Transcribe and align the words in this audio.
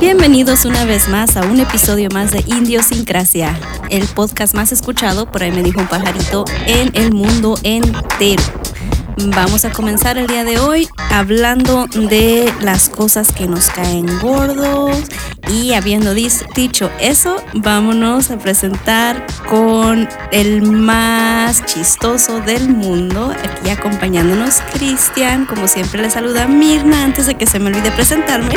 Bienvenidos 0.00 0.64
una 0.64 0.84
vez 0.84 1.08
más 1.08 1.36
a 1.36 1.40
un 1.42 1.58
episodio 1.58 2.08
más 2.14 2.30
de 2.30 2.44
Indiosincrasia, 2.46 3.58
el 3.90 4.06
podcast 4.06 4.54
más 4.54 4.70
escuchado, 4.70 5.28
por 5.28 5.42
ahí 5.42 5.50
me 5.50 5.64
dijo 5.64 5.80
un 5.80 5.88
pajarito, 5.88 6.44
en 6.66 6.92
el 6.94 7.12
mundo 7.12 7.58
entero. 7.64 8.42
Vamos 9.34 9.64
a 9.64 9.72
comenzar 9.72 10.16
el 10.16 10.28
día 10.28 10.44
de 10.44 10.60
hoy 10.60 10.88
hablando 11.10 11.88
de 11.88 12.48
las 12.60 12.88
cosas 12.88 13.32
que 13.32 13.48
nos 13.48 13.70
caen 13.70 14.06
gordos 14.20 14.96
y 15.52 15.72
habiendo 15.72 16.14
dicho 16.14 16.90
eso, 17.00 17.42
vámonos 17.54 18.30
a 18.30 18.38
presentar 18.38 19.26
con 19.48 20.08
el 20.30 20.62
más 20.62 21.66
chistoso 21.66 22.38
del 22.40 22.68
mundo. 22.68 23.32
Aquí 23.32 23.70
acompañándonos 23.70 24.60
Cristian, 24.72 25.44
como 25.44 25.66
siempre 25.66 26.00
le 26.00 26.10
saluda 26.10 26.46
Mirna 26.46 27.02
antes 27.02 27.26
de 27.26 27.34
que 27.34 27.46
se 27.46 27.58
me 27.58 27.70
olvide 27.70 27.90
presentarme. 27.90 28.54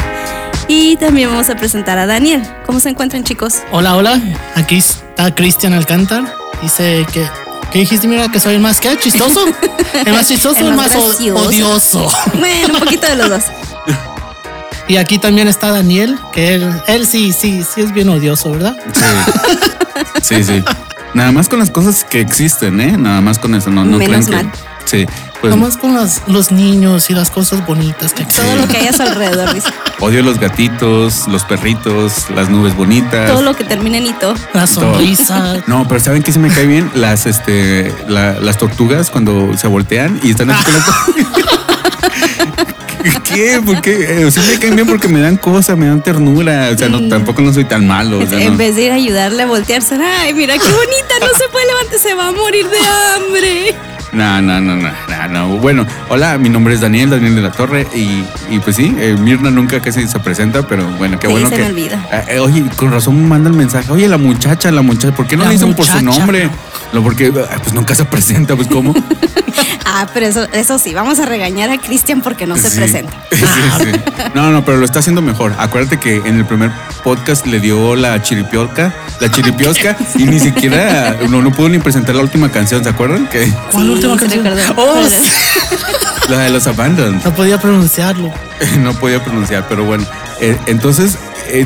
Y 0.73 0.95
también 0.95 1.29
vamos 1.29 1.49
a 1.49 1.57
presentar 1.57 1.97
a 1.97 2.05
Daniel. 2.05 2.41
¿Cómo 2.65 2.79
se 2.79 2.87
encuentran 2.87 3.25
chicos? 3.25 3.55
Hola, 3.73 3.97
hola. 3.97 4.21
Aquí 4.55 4.77
está 4.77 5.35
Cristian 5.35 5.73
Alcántar. 5.73 6.33
Dice 6.61 7.05
que 7.11 7.27
¿Qué 7.73 7.79
dijiste, 7.79 8.07
mira, 8.07 8.29
que 8.29 8.39
soy 8.39 8.55
el 8.55 8.61
más 8.61 8.79
que 8.79 8.97
chistoso? 8.97 9.43
¿El 10.05 10.13
más 10.13 10.29
chistoso 10.29 10.63
o 10.63 10.69
el 10.69 10.73
más 10.73 10.95
odioso? 10.95 12.07
Bueno, 12.39 12.75
un 12.75 12.79
poquito 12.79 13.05
de 13.05 13.15
los 13.17 13.29
dos. 13.29 13.43
Y 14.87 14.95
aquí 14.95 15.19
también 15.19 15.49
está 15.49 15.71
Daniel, 15.71 16.17
que 16.31 16.55
él, 16.55 16.81
él 16.87 17.05
sí, 17.05 17.33
sí, 17.33 17.63
sí 17.63 17.81
es 17.81 17.93
bien 17.93 18.07
odioso, 18.09 18.51
¿verdad? 18.51 18.75
Sí. 20.21 20.35
Sí, 20.35 20.43
sí. 20.43 20.63
Nada 21.13 21.31
más 21.31 21.49
con 21.49 21.59
las 21.59 21.71
cosas 21.71 22.03
que 22.03 22.21
existen, 22.21 22.79
¿eh? 22.79 22.97
Nada 22.97 23.21
más 23.21 23.39
con 23.39 23.53
eso, 23.55 23.69
no, 23.69 23.83
no 23.83 23.97
Menos 23.97 24.27
creen 24.27 24.49
que. 24.51 24.57
Sí. 24.85 25.05
Pues, 25.39 25.55
Nada 25.55 25.67
más 25.67 25.77
con 25.77 25.95
las, 25.95 26.21
los 26.27 26.51
niños 26.51 27.09
y 27.09 27.13
las 27.13 27.31
cosas 27.31 27.65
bonitas 27.65 28.13
que 28.13 28.23
existen. 28.23 28.45
Todo 28.45 28.55
lo 28.57 28.67
que 28.67 28.77
hay 28.77 28.87
a 28.87 28.93
su 28.93 29.01
alrededor, 29.01 29.53
dice. 29.53 29.69
Odio 29.99 30.21
los 30.21 30.39
gatitos, 30.39 31.27
los 31.27 31.43
perritos, 31.45 32.29
las 32.29 32.49
nubes 32.49 32.75
bonitas. 32.75 33.31
Todo 33.31 33.41
lo 33.41 33.55
que 33.55 33.63
termine 33.63 33.97
en 33.97 34.07
hito. 34.07 34.35
La 34.53 34.67
sonrisa. 34.67 35.63
No, 35.67 35.87
pero 35.87 35.99
¿saben 35.99 36.21
qué 36.21 36.31
se 36.31 36.39
me 36.39 36.49
cae 36.49 36.67
bien? 36.67 36.91
Las, 36.93 37.25
este, 37.25 37.93
las 38.07 38.57
tortugas 38.57 39.09
cuando 39.09 39.57
se 39.57 39.67
voltean 39.67 40.19
y 40.23 40.31
están 40.31 40.51
así 40.51 40.63
con 40.63 40.73
la... 40.73 41.51
¿Qué? 43.33 43.59
¿Por 43.65 43.81
qué? 43.81 44.25
O 44.25 44.31
sea, 44.31 44.43
me 44.43 44.59
caen 44.59 44.75
bien 44.75 44.87
porque 44.87 45.07
me 45.07 45.19
dan 45.21 45.37
cosas, 45.37 45.77
me 45.77 45.87
dan 45.87 46.01
ternura. 46.01 46.69
O 46.73 46.77
sea, 46.77 46.89
no, 46.89 47.07
tampoco 47.07 47.41
no 47.41 47.53
soy 47.53 47.65
tan 47.65 47.87
malo. 47.87 48.19
O 48.19 48.25
sea, 48.27 48.39
en 48.41 48.53
no. 48.53 48.57
vez 48.57 48.75
de 48.75 48.83
ir 48.83 48.91
a 48.91 48.95
ayudarle 48.95 49.43
a 49.43 49.47
voltearse, 49.47 49.95
ay, 49.95 50.33
mira 50.33 50.53
qué 50.55 50.59
bonita, 50.59 51.15
no 51.19 51.27
se 51.37 51.49
puede 51.51 51.65
levantar, 51.67 51.99
se 51.99 52.13
va 52.13 52.27
a 52.27 52.31
morir 52.31 52.65
de 52.67 52.77
hambre. 52.77 53.75
No, 54.13 54.41
no, 54.41 54.59
no, 54.59 54.75
no, 54.75 54.89
no, 54.91 55.27
no. 55.29 55.47
Bueno, 55.59 55.85
hola, 56.09 56.37
mi 56.37 56.49
nombre 56.49 56.73
es 56.73 56.81
Daniel, 56.81 57.09
Daniel 57.11 57.33
de 57.33 57.41
la 57.43 57.51
Torre, 57.51 57.87
y, 57.95 58.25
y 58.53 58.59
pues 58.59 58.75
sí, 58.75 58.93
eh, 58.99 59.15
Mirna 59.17 59.49
nunca 59.51 59.79
casi 59.81 60.05
se 60.05 60.19
presenta, 60.19 60.67
pero 60.67 60.85
bueno, 60.97 61.17
qué 61.17 61.27
Sí, 61.27 61.31
bueno 61.31 61.47
se 61.47 61.55
que. 61.55 61.61
me 61.61 61.67
olvida. 61.69 62.07
Eh, 62.11 62.35
eh, 62.35 62.39
oye, 62.39 62.65
con 62.75 62.91
razón 62.91 63.25
manda 63.29 63.49
el 63.49 63.55
mensaje. 63.55 63.89
Oye, 63.89 64.09
la 64.09 64.17
muchacha, 64.17 64.69
la 64.69 64.81
muchacha, 64.81 65.15
¿por 65.15 65.27
qué 65.27 65.37
no 65.37 65.43
La 65.43 65.49
le 65.49 65.55
dicen 65.55 65.73
por 65.73 65.85
su 65.85 66.01
nombre? 66.01 66.49
No, 66.93 67.01
porque 67.03 67.31
pues 67.31 67.73
nunca 67.73 67.95
se 67.95 68.05
presenta, 68.05 68.55
pues 68.55 68.67
cómo. 68.67 68.93
Ah, 69.93 70.07
pero 70.13 70.25
eso, 70.25 70.43
eso 70.53 70.79
sí, 70.79 70.93
vamos 70.93 71.19
a 71.19 71.25
regañar 71.25 71.69
a 71.69 71.77
Cristian 71.77 72.21
porque 72.21 72.47
no 72.47 72.55
se 72.55 72.69
Sí. 72.69 72.77
presenta. 72.77 73.11
Sí, 73.31 73.45
sí. 73.79 73.91
No, 74.33 74.49
no, 74.51 74.63
pero 74.63 74.77
lo 74.77 74.85
está 74.85 74.99
haciendo 74.99 75.21
mejor. 75.21 75.53
Acuérdate 75.57 75.99
que 75.99 76.17
en 76.17 76.37
el 76.37 76.45
primer 76.45 76.71
podcast 77.03 77.45
le 77.45 77.59
dio 77.59 77.95
la 77.97 78.21
chiripiosca, 78.21 78.93
la 79.19 79.29
chiripiosca, 79.31 79.97
y 80.15 80.23
ni 80.25 80.39
siquiera 80.39 81.17
no, 81.27 81.41
no 81.41 81.51
pudo 81.51 81.67
ni 81.69 81.79
presentar 81.79 82.15
la 82.15 82.21
última 82.21 82.49
canción, 82.51 82.83
¿se 82.83 82.89
acuerdan? 82.89 83.27
Que 83.27 83.51
¿Cuál 83.71 83.83
Sí, 83.85 83.89
última 83.89 84.13
se 84.17 84.19
canción? 84.39 84.47
Oh, 84.77 85.01
la 86.29 86.37
de 86.39 86.49
los 86.51 86.67
Abandons. 86.67 87.25
no 87.25 87.33
podía 87.33 87.59
pronunciarlo. 87.59 88.31
no 88.79 88.93
podía 88.93 89.21
pronunciar, 89.23 89.65
pero 89.67 89.83
bueno. 89.83 90.05
Eh, 90.39 90.57
entonces, 90.67 91.17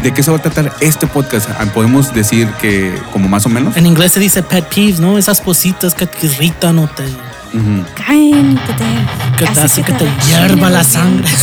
¿de 0.01 0.13
qué 0.13 0.23
se 0.23 0.31
va 0.31 0.37
a 0.37 0.41
tratar 0.41 0.71
este 0.79 1.07
podcast? 1.07 1.49
Ah, 1.59 1.65
Podemos 1.73 2.13
decir 2.13 2.47
que 2.61 2.97
como 3.11 3.27
más 3.29 3.45
o 3.45 3.49
menos. 3.49 3.75
En 3.77 3.85
inglés 3.85 4.11
se 4.13 4.19
dice 4.19 4.41
pet 4.43 4.65
peeves, 4.67 4.99
¿no? 4.99 5.17
Esas 5.17 5.39
cositas 5.41 5.93
que 5.93 6.05
te 6.07 6.25
irritan 6.27 6.79
o 6.79 6.87
te, 6.87 7.03
Ujú. 7.03 7.85
Caen, 7.95 8.57
que 8.57 8.73
te, 8.73 8.83
que 9.45 9.51
te 9.53 9.59
hace 9.61 9.83
que 9.83 9.93
te 9.93 10.05
hierva 10.27 10.69
la 10.69 10.83
sangre. 10.83 11.29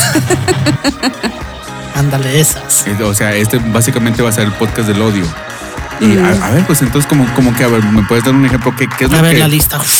Ándale, 1.94 2.40
esas. 2.40 2.86
Eh, 2.86 2.96
O 3.02 3.14
sea, 3.14 3.34
este 3.34 3.58
básicamente 3.58 4.22
va 4.22 4.28
a 4.30 4.32
ser 4.32 4.44
el 4.44 4.52
podcast 4.52 4.88
del 4.88 5.00
odio. 5.02 5.24
Y 6.00 6.18
a, 6.18 6.46
a 6.46 6.50
ver, 6.50 6.64
pues 6.66 6.82
entonces, 6.82 7.08
como, 7.08 7.32
como 7.34 7.54
que, 7.54 7.62
a 7.64 7.68
ver, 7.68 7.82
¿me 7.84 8.02
puedes 8.02 8.24
dar 8.24 8.34
un 8.34 8.44
ejemplo? 8.44 8.74
¿Qué, 8.76 8.88
qué 8.98 9.04
es 9.04 9.12
A 9.12 9.16
lo 9.16 9.22
ver 9.22 9.34
que...? 9.34 9.38
la 9.40 9.48
lista. 9.48 9.78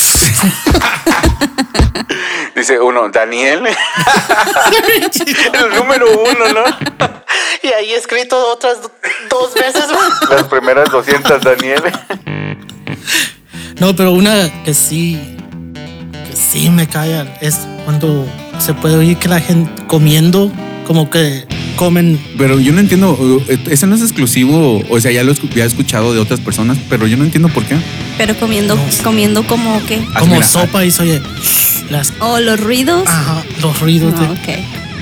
Dice 2.55 2.79
uno, 2.79 3.09
Daniel. 3.09 3.63
el 3.65 3.75
número 5.75 6.05
uno, 6.21 6.53
¿no? 6.53 6.63
Y 7.63 7.67
ahí 7.67 7.93
escrito 7.93 8.37
otras 8.51 8.77
dos 9.29 9.53
veces. 9.53 9.85
Las 10.29 10.43
primeras 10.43 10.89
200, 10.91 11.41
Daniel. 11.41 11.81
No, 13.79 13.95
pero 13.95 14.11
una 14.11 14.63
que 14.63 14.73
sí, 14.73 15.19
que 16.29 16.35
sí 16.35 16.69
me 16.69 16.87
cae 16.87 17.25
es 17.41 17.59
cuando 17.85 18.25
se 18.59 18.73
puede 18.73 18.95
oír 18.97 19.17
que 19.17 19.27
la 19.27 19.39
gente 19.39 19.71
comiendo, 19.87 20.51
como 20.85 21.09
que 21.09 21.45
comen. 21.75 22.19
Pero 22.37 22.59
yo 22.59 22.71
no 22.71 22.79
entiendo, 22.79 23.11
uh, 23.11 23.41
ese 23.69 23.87
no 23.87 23.95
es 23.95 24.01
exclusivo, 24.01 24.83
o 24.89 24.99
sea, 24.99 25.11
ya 25.11 25.23
lo 25.23 25.33
ya 25.33 25.63
he 25.63 25.67
escuchado 25.67 26.13
de 26.13 26.19
otras 26.19 26.39
personas, 26.39 26.77
pero 26.89 27.07
yo 27.07 27.17
no 27.17 27.23
entiendo 27.23 27.49
por 27.49 27.63
qué. 27.65 27.75
Pero 28.17 28.35
comiendo, 28.37 28.75
No 28.75 28.81
comiendo 29.03 29.43
como 29.47 29.83
que. 29.85 30.05
Ah, 30.13 30.19
como 30.19 30.35
mira, 30.35 30.47
sopa 30.47 30.85
y 30.85 30.91
se 30.91 31.01
oye 31.03 31.21
las, 31.89 32.13
O 32.19 32.39
los 32.39 32.59
ruidos. 32.59 33.07
ajá, 33.07 33.43
los 33.61 33.79
ruidos 33.81 34.13
Ah, 34.17 34.21
de. 34.21 34.27
ok. 34.27 34.59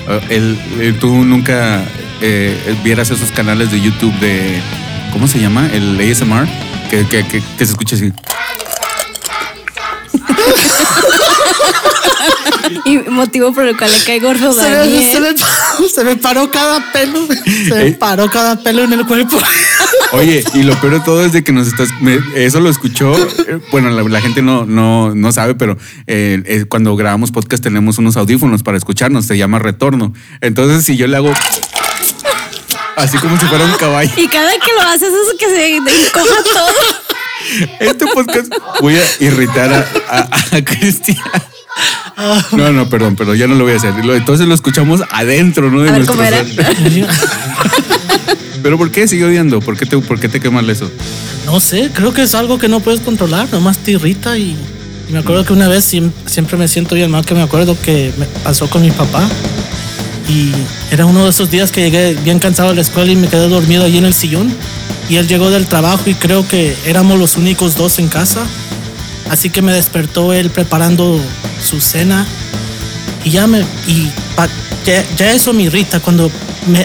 Uh, 0.08 0.34
el- 0.34 0.60
el- 0.80 0.98
tú 1.00 1.10
nunca 1.26 1.84
eh, 2.22 2.76
vieras 2.84 3.09
esos 3.12 3.32
canales 3.32 3.72
de 3.72 3.82
YouTube 3.82 4.14
de, 4.20 4.59
¿cómo 5.12 5.28
se 5.28 5.40
llama? 5.40 5.70
El 5.74 6.00
ASMR, 6.00 6.48
que, 6.90 7.06
que, 7.08 7.26
que, 7.28 7.42
que 7.58 7.66
se 7.66 7.72
escucha 7.72 7.96
así. 7.96 8.12
Y 12.86 12.98
motivo 13.10 13.54
por 13.54 13.66
el 13.68 13.78
cual 13.78 13.92
le 13.92 14.04
cae 14.06 14.20
gordo 14.20 14.54
Se 14.54 14.62
me, 14.70 14.76
Daniel. 14.76 15.12
se 15.12 15.20
me 15.20 15.34
paró, 15.34 15.90
se 15.94 16.04
me 16.04 16.16
paró 16.16 16.52
cada 16.52 16.92
pelo. 16.92 17.28
Se 17.28 17.74
me 17.76 17.88
Eh. 17.88 17.92
paró 17.94 18.30
cada 18.30 18.56
pelo 18.62 18.84
en 18.84 18.94
el 18.94 19.06
cuerpo. 19.06 19.38
Oye, 20.14 20.44
y 20.54 20.64
lo 20.64 20.76
peor 20.80 20.94
de 20.94 21.00
todo 21.02 21.26
es 21.26 21.31
de 21.34 21.44
que 21.44 21.52
nos 21.52 21.68
estás. 21.68 21.90
me- 22.02 22.20
eso 22.36 22.60
lo 22.60 22.70
escuchó. 22.70 23.14
eh, 23.48 23.60
Bueno, 23.72 23.90
la, 23.90 24.04
la 24.04 24.22
gente 24.22 24.42
no, 24.42 24.66
no, 24.66 25.14
no 25.16 25.31
sabe, 25.31 25.56
pero 25.56 25.78
eh, 26.08 26.42
eh, 26.46 26.66
cuando 26.68 26.96
grabamos 26.96 27.31
podcast 27.31 27.62
tenemos 27.64 27.98
unos 27.98 28.16
audífonos 28.18 28.64
para 28.64 28.78
escucharnos. 28.78 29.26
Se 29.26 29.38
llama 29.38 29.60
retorno. 29.60 30.14
Entonces, 30.40 30.84
si 30.86 30.96
yo 30.98 31.08
le 31.08 31.18
hago. 31.18 31.34
Así 32.96 33.18
como 33.18 33.40
si 33.40 33.46
fuera 33.46 33.66
un 33.66 33.74
caballo. 33.74 34.12
Y 34.18 34.28
cada 34.28 34.52
que 34.52 34.72
lo 34.75 34.81
haces 34.90 35.09
es 35.09 35.38
que 35.40 35.46
se 35.47 35.75
encoja 35.78 36.44
todo. 36.44 36.74
Este 37.79 38.06
podcast 38.07 38.53
voy 38.81 38.96
a 38.96 39.03
irritar 39.24 39.74
a, 39.74 39.85
a- 40.09 40.57
a 40.57 40.62
Cristian. 40.63 41.18
No, 42.51 42.72
no, 42.72 42.88
perdón, 42.90 43.16
perdón, 43.16 43.38
ya 43.38 43.47
no 43.47 43.56
lo 43.56 43.63
voy 43.63 43.74
a 43.74 43.78
hacer. 43.78 43.94
Entonces 43.97 44.47
lo 44.47 44.53
escuchamos 44.53 45.01
adentro, 45.12 45.72
¿no? 45.72 45.81
De 45.81 45.90
A 45.90 45.94
ver. 46.30 46.46
Pero 48.62 48.78
¿por 48.78 48.91
qué 48.91 49.07
sigue 49.07 49.25
odiando? 49.25 49.59
¿Por 49.59 49.75
qué 49.78 49.85
te, 49.88 49.97
por 49.97 50.19
qué 50.19 50.30
te 50.30 50.40
quemas 50.40 50.68
eso? 50.68 50.90
No 51.46 51.59
sé, 51.59 51.90
creo 51.94 52.13
que 52.13 52.22
es 52.22 52.35
algo 52.35 52.59
que 52.59 52.68
no 52.68 52.80
puedes 52.81 53.00
controlar, 53.01 53.47
nomás 53.51 53.80
te 53.80 53.91
irrita 53.91 54.38
y, 54.38 54.56
y 55.09 55.13
me 55.13 55.19
acuerdo 55.19 55.44
que 55.44 55.53
una 55.53 55.68
vez 55.68 55.91
siem- 55.91 56.12
siempre 56.28 56.57
me 56.57 56.68
siento 56.68 56.94
bien 56.94 57.09
mal 57.09 57.25
que 57.25 57.34
me 57.34 57.41
acuerdo 57.41 57.75
que 57.81 58.13
me 58.18 58.25
pasó 58.44 58.69
con 58.69 58.84
mi 58.84 58.91
papá 58.91 59.24
y 60.31 60.52
era 60.92 61.06
uno 61.06 61.25
de 61.25 61.30
esos 61.30 61.52
días 61.52 61.72
que 61.72 61.81
llegué 61.81 62.14
bien 62.24 62.40
cansado 62.40 62.69
a 62.69 62.74
la 62.74 62.81
escuela 62.81 63.12
y 63.12 63.16
me 63.16 63.28
quedé 63.28 63.47
dormido 63.50 63.84
allí 63.84 63.97
en 63.97 64.06
el 64.06 64.14
sillón. 64.14 64.53
Y 65.09 65.18
él 65.18 65.28
llegó 65.28 65.50
del 65.52 65.66
trabajo 65.68 66.03
y 66.09 66.14
creo 66.14 66.47
que 66.47 66.74
éramos 66.86 67.19
los 67.19 67.36
únicos 67.36 67.75
dos 67.75 68.00
en 68.00 68.08
casa, 68.08 68.40
así 69.30 69.50
que 69.50 69.62
me 69.62 69.74
despertó 69.74 70.31
él 70.34 70.50
preparando 70.50 71.19
su 71.62 71.81
cena. 71.81 72.25
Y 73.25 73.31
ya 73.31 73.46
me 73.46 73.59
y 73.88 74.08
pa- 74.36 74.47
ya, 75.18 75.31
eso 75.31 75.53
me 75.53 75.64
irrita 75.64 76.00
cuando 76.00 76.31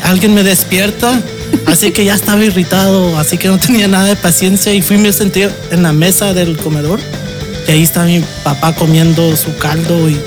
alguien 0.02 0.34
me 0.34 0.42
despierta. 0.42 1.20
Así 1.66 1.92
que 1.92 2.04
ya 2.04 2.14
estaba 2.14 2.44
irritado 2.44 3.18
así 3.18 3.38
que 3.38 3.48
no 3.48 3.58
tenía 3.58 3.86
nada 3.86 4.06
de 4.06 4.16
paciencia 4.16 4.74
y 4.74 4.82
fui 4.82 4.98
me 4.98 5.12
senté 5.12 5.48
en 5.70 5.82
la 5.84 5.92
mesa 5.92 6.34
del 6.34 6.56
comedor. 6.56 6.98
Y 7.68 7.70
ahí 7.70 7.82
está 7.82 8.04
mi 8.04 8.24
papá 8.42 8.74
comiendo 8.74 9.36
su 9.36 9.56
caldo 9.56 10.08
y 10.10 10.20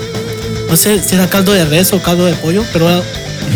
no 0.70 0.76
sé 0.76 1.02
si 1.02 1.14
era 1.16 1.28
caldo 1.28 1.52
de 1.52 1.64
res 1.64 1.92
o 1.92 2.00
caldo 2.00 2.24
de 2.26 2.34
pollo 2.34 2.64
pero 2.72 2.88
era, 2.88 3.02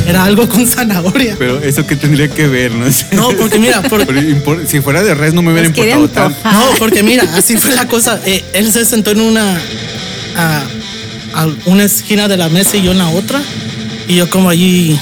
era 0.06 0.24
algo 0.24 0.48
con 0.48 0.66
zanahoria 0.66 1.36
Pero 1.38 1.62
eso 1.62 1.86
que 1.86 1.94
tendría 1.96 2.28
que 2.28 2.46
ver, 2.48 2.72
¿no? 2.72 2.86
no 3.12 3.28
porque 3.38 3.58
mira 3.58 3.80
por- 3.82 4.04
Pero 4.06 4.20
si 4.66 4.80
fuera 4.80 5.02
de 5.02 5.14
res 5.14 5.32
no 5.32 5.40
me 5.42 5.52
hubiera 5.52 5.68
Nos 5.68 5.78
importado 5.78 6.08
tanto. 6.32 6.38
No, 6.50 6.64
porque 6.78 7.02
mira, 7.02 7.22
así 7.34 7.56
fue 7.56 7.74
la 7.74 7.86
cosa. 7.86 8.20
Eh, 8.26 8.44
él 8.54 8.72
se 8.72 8.84
sentó 8.84 9.12
en 9.12 9.20
una 9.20 9.56
a, 10.36 10.62
a 11.34 11.46
una 11.66 11.84
esquina 11.84 12.26
de 12.28 12.36
la 12.36 12.48
mesa 12.48 12.76
y 12.76 12.82
yo 12.82 12.90
en 12.92 12.98
la 12.98 13.08
otra. 13.08 13.40
Y 14.08 14.16
yo 14.16 14.28
como 14.28 14.50
allí, 14.50 14.98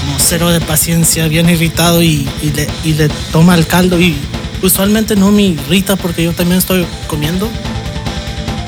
como 0.00 0.18
cero 0.20 0.50
de 0.50 0.60
paciencia, 0.60 1.26
bien 1.28 1.48
irritado 1.48 2.02
y, 2.02 2.28
y 2.42 2.50
le, 2.54 2.68
y 2.84 2.92
le 2.94 3.08
toma 3.32 3.54
el 3.54 3.66
caldo. 3.66 3.98
Y 4.00 4.14
usualmente 4.62 5.16
no 5.16 5.32
me 5.32 5.42
irrita 5.42 5.96
porque 5.96 6.22
yo 6.24 6.32
también 6.32 6.58
estoy 6.58 6.84
comiendo. 7.06 7.48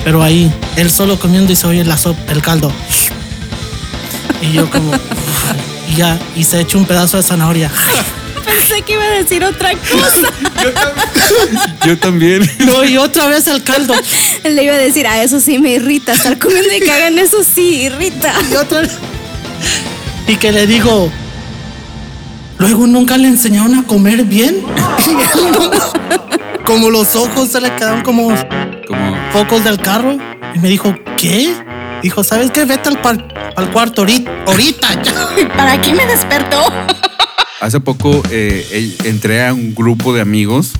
Pero 0.08 0.22
ahí, 0.22 0.50
él 0.76 0.90
solo 0.90 1.18
comiendo 1.18 1.52
y 1.52 1.54
se 1.54 1.66
oye 1.66 1.84
la 1.84 1.98
sopa, 1.98 2.32
el 2.32 2.40
caldo. 2.40 2.72
Y 4.40 4.52
yo 4.54 4.70
como... 4.70 4.90
Y 5.86 5.96
ya, 5.96 6.18
y 6.34 6.44
se 6.44 6.62
echa 6.62 6.78
un 6.78 6.86
pedazo 6.86 7.18
de 7.18 7.22
zanahoria. 7.22 7.70
Pensé 8.46 8.80
que 8.80 8.94
iba 8.94 9.04
a 9.04 9.10
decir 9.10 9.44
otra 9.44 9.72
cosa. 9.72 10.32
Yo 11.84 11.98
también. 11.98 12.50
No, 12.60 12.84
y 12.84 12.96
otra 12.96 13.26
vez 13.26 13.46
el 13.48 13.62
caldo. 13.62 13.92
Le 14.44 14.64
iba 14.64 14.72
a 14.72 14.78
decir, 14.78 15.06
a 15.06 15.22
eso 15.22 15.40
sí 15.40 15.58
me 15.58 15.72
irrita. 15.72 16.14
Estar 16.14 16.38
comiendo 16.38 16.74
y 16.74 16.80
que 16.80 16.90
hagan 16.90 17.18
eso 17.18 17.44
sí 17.44 17.82
irrita. 17.82 18.32
Y 18.50 18.54
otra 18.56 18.80
vez. 18.80 18.92
Y 20.26 20.36
que 20.36 20.52
le 20.52 20.66
digo, 20.66 21.12
luego 22.56 22.86
nunca 22.86 23.18
le 23.18 23.28
enseñaron 23.28 23.74
a 23.74 23.82
comer 23.82 24.24
bien. 24.24 24.62
como 26.64 26.88
los 26.88 27.14
ojos 27.14 27.48
se 27.48 27.60
le 27.60 27.74
quedaron 27.76 28.02
Como, 28.02 28.34
focos 29.32 29.64
del 29.64 29.78
carro. 29.78 30.16
Y 30.54 30.58
me 30.58 30.68
dijo, 30.68 30.94
¿qué? 31.16 31.52
Dijo, 32.02 32.22
¿sabes 32.24 32.50
qué? 32.50 32.64
Vete 32.64 32.88
al, 32.88 33.00
par- 33.00 33.52
al 33.56 33.70
cuarto 33.72 34.02
ahorita. 34.02 34.30
ahorita 34.46 35.02
ya". 35.02 35.48
¿Para 35.56 35.80
qué 35.80 35.94
me 35.94 36.06
despertó? 36.06 36.60
hace 37.60 37.80
poco 37.80 38.22
eh, 38.30 38.96
entré 39.04 39.44
a 39.44 39.52
un 39.52 39.74
grupo 39.74 40.14
de 40.14 40.20
amigos 40.20 40.72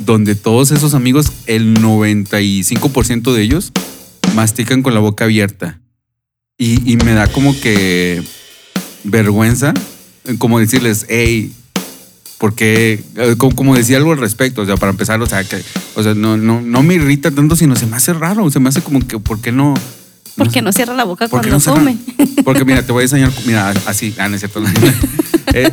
donde 0.00 0.34
todos 0.34 0.72
esos 0.72 0.94
amigos, 0.94 1.30
el 1.46 1.78
95% 1.78 3.32
de 3.32 3.42
ellos, 3.42 3.72
mastican 4.34 4.82
con 4.82 4.92
la 4.94 5.00
boca 5.00 5.24
abierta. 5.24 5.80
Y, 6.58 6.92
y 6.92 6.96
me 6.96 7.14
da 7.14 7.28
como 7.28 7.58
que 7.60 8.22
vergüenza, 9.04 9.72
como 10.38 10.58
decirles, 10.58 11.06
hey, 11.08 11.52
¿por 12.44 12.54
qué? 12.54 13.02
Eh, 13.16 13.36
Como, 13.38 13.74
decía 13.74 13.96
algo 13.96 14.12
al 14.12 14.18
respecto, 14.18 14.60
o 14.60 14.66
sea, 14.66 14.76
para 14.76 14.90
empezar, 14.90 15.18
o 15.22 15.24
sea, 15.24 15.42
que, 15.44 15.62
o 15.94 16.02
sea 16.02 16.12
no, 16.12 16.36
no, 16.36 16.60
no 16.60 16.82
me 16.82 16.92
irrita 16.92 17.30
tanto, 17.30 17.56
sino 17.56 17.74
se 17.74 17.86
me 17.86 17.96
hace 17.96 18.12
raro, 18.12 18.50
se 18.50 18.60
me 18.60 18.68
hace 18.68 18.82
como 18.82 19.00
que, 19.00 19.18
¿por 19.18 19.40
qué 19.40 19.50
no? 19.50 19.72
Porque 20.36 20.60
no 20.60 20.70
cierra 20.70 20.92
la 20.92 21.04
boca 21.04 21.26
¿Por 21.28 21.40
qué 21.40 21.48
cuando 21.48 21.70
no 21.70 21.78
come. 21.78 21.96
Porque 22.44 22.66
mira, 22.66 22.82
te 22.84 22.92
voy 22.92 23.00
a 23.00 23.04
enseñar, 23.04 23.32
mira, 23.46 23.72
así, 23.86 24.14
ah, 24.18 24.28
no 24.28 24.34
es 24.34 24.40
cierto. 24.42 24.62
Eh, 25.54 25.72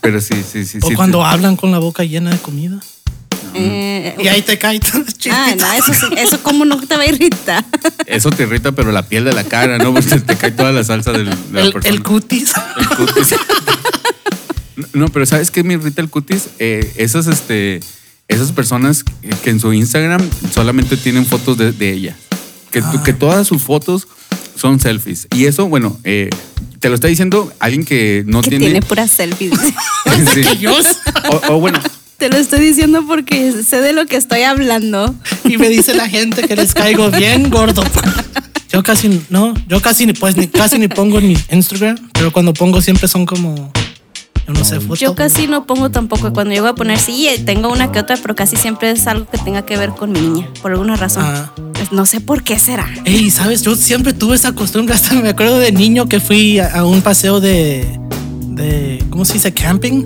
pero 0.00 0.20
sí, 0.22 0.34
sí, 0.50 0.64
sí. 0.64 0.78
O 0.80 0.88
sí, 0.88 0.94
cuando 0.94 1.22
hablan 1.22 1.56
con 1.56 1.70
la 1.70 1.78
boca 1.80 2.02
llena 2.04 2.30
de 2.30 2.38
comida. 2.38 2.78
Eh, 3.52 4.14
Y 4.22 4.28
ahí 4.28 4.40
te 4.40 4.56
cae 4.56 4.80
todo 4.80 5.02
chiquito. 5.04 5.34
ah, 5.36 5.54
no, 5.58 5.72
eso 5.72 5.92
sí, 5.92 6.14
eso 6.16 6.40
como 6.42 6.64
no 6.64 6.80
te 6.80 6.96
va 6.96 7.02
a 7.02 7.06
irritar. 7.06 7.64
Eso 8.06 8.30
te 8.30 8.44
irrita, 8.44 8.72
pero 8.72 8.90
la 8.92 9.02
piel 9.06 9.24
de 9.24 9.32
la 9.34 9.44
cara, 9.44 9.76
¿no? 9.78 9.92
Porque 9.92 10.18
te 10.20 10.36
cae 10.36 10.52
toda 10.52 10.70
la 10.72 10.82
salsa 10.84 11.10
del- 11.12 11.26
de 11.28 11.34
la 11.52 11.60
el, 11.62 11.72
persona. 11.72 11.94
el 11.94 12.02
cutis. 12.04 12.52
El 12.78 12.88
cutis. 12.88 13.34
No, 14.92 15.08
pero 15.08 15.26
¿sabes 15.26 15.50
qué 15.50 15.62
me 15.62 15.74
irrita 15.74 16.00
el 16.02 16.08
cutis? 16.10 16.48
Eh, 16.58 16.92
esas, 16.96 17.26
este, 17.26 17.80
esas 18.28 18.52
personas 18.52 19.04
que 19.44 19.50
en 19.50 19.60
su 19.60 19.72
Instagram 19.72 20.20
solamente 20.54 20.96
tienen 20.96 21.24
fotos 21.26 21.56
de, 21.58 21.72
de 21.72 21.92
ella. 21.92 22.16
Que, 22.70 22.80
Ah. 22.80 23.02
que 23.04 23.12
todas 23.12 23.46
sus 23.46 23.62
fotos 23.62 24.06
son 24.56 24.78
selfies. 24.80 25.26
Y 25.34 25.46
eso, 25.46 25.68
bueno, 25.68 25.98
eh, 26.04 26.30
te 26.80 26.88
lo 26.88 26.94
está 26.94 27.06
diciendo 27.08 27.52
alguien 27.58 27.84
que 27.84 28.24
no 28.26 28.42
Que 28.42 28.50
tiene... 28.50 28.64
tiene 28.66 28.82
puras 28.82 29.10
selfies. 29.10 29.52
Sí. 30.34 30.42
O, 30.66 31.54
o 31.54 31.60
bueno, 31.60 31.80
Te 32.18 32.28
lo 32.28 32.36
estoy 32.36 32.60
diciendo 32.60 33.04
porque 33.06 33.52
sé 33.62 33.80
de 33.80 33.92
lo 33.92 34.06
que 34.06 34.16
estoy 34.16 34.42
hablando. 34.42 35.14
Y 35.44 35.56
me 35.56 35.68
dice 35.68 35.94
la 35.94 36.08
gente 36.08 36.42
que 36.46 36.56
les 36.56 36.74
caigo 36.74 37.10
bien 37.10 37.48
gordo. 37.50 37.82
Yo 38.70 38.82
casi 38.82 39.22
no, 39.30 39.54
yo 39.66 39.80
casi 39.82 40.06
ni 40.06 40.12
pues 40.12 40.36
ni 40.36 40.46
casi 40.46 40.78
ni 40.78 40.86
pongo 40.88 41.18
en 41.18 41.28
mi 41.28 41.36
Instagram, 41.50 41.96
pero 42.12 42.32
cuando 42.32 42.52
pongo 42.54 42.80
siempre 42.80 43.08
son 43.08 43.26
como 43.26 43.72
yo 44.52 44.58
no 44.58 44.64
sé, 44.64 44.80
fotos. 44.80 44.98
Yo 45.00 45.14
casi 45.14 45.46
no 45.46 45.64
pongo 45.66 45.90
tampoco. 45.90 46.32
Cuando 46.32 46.52
llego 46.54 46.66
a 46.66 46.74
poner, 46.74 46.98
sí, 46.98 47.28
eh, 47.28 47.38
tengo 47.44 47.68
una 47.70 47.92
que 47.92 48.00
otra, 48.00 48.16
pero 48.20 48.34
casi 48.34 48.56
siempre 48.56 48.90
es 48.90 49.06
algo 49.06 49.26
que 49.30 49.38
tenga 49.38 49.62
que 49.62 49.76
ver 49.76 49.90
con 49.90 50.12
mi 50.12 50.20
niña, 50.20 50.48
por 50.62 50.72
alguna 50.72 50.96
razón. 50.96 51.22
Ah. 51.26 51.52
Pues 51.74 51.92
No 51.92 52.04
sé 52.06 52.20
por 52.20 52.42
qué 52.42 52.58
será. 52.58 52.88
Ey, 53.04 53.30
sabes, 53.30 53.62
yo 53.62 53.74
siempre 53.76 54.12
tuve 54.12 54.36
esa 54.36 54.52
costumbre, 54.52 54.94
hasta 54.96 55.14
me 55.14 55.28
acuerdo 55.30 55.58
de 55.58 55.72
niño 55.72 56.08
que 56.08 56.20
fui 56.20 56.58
a, 56.58 56.78
a 56.80 56.84
un 56.84 57.00
paseo 57.02 57.40
de 57.40 57.98
de 58.50 59.02
¿cómo 59.10 59.24
se 59.24 59.34
dice? 59.34 59.54
camping, 59.54 60.04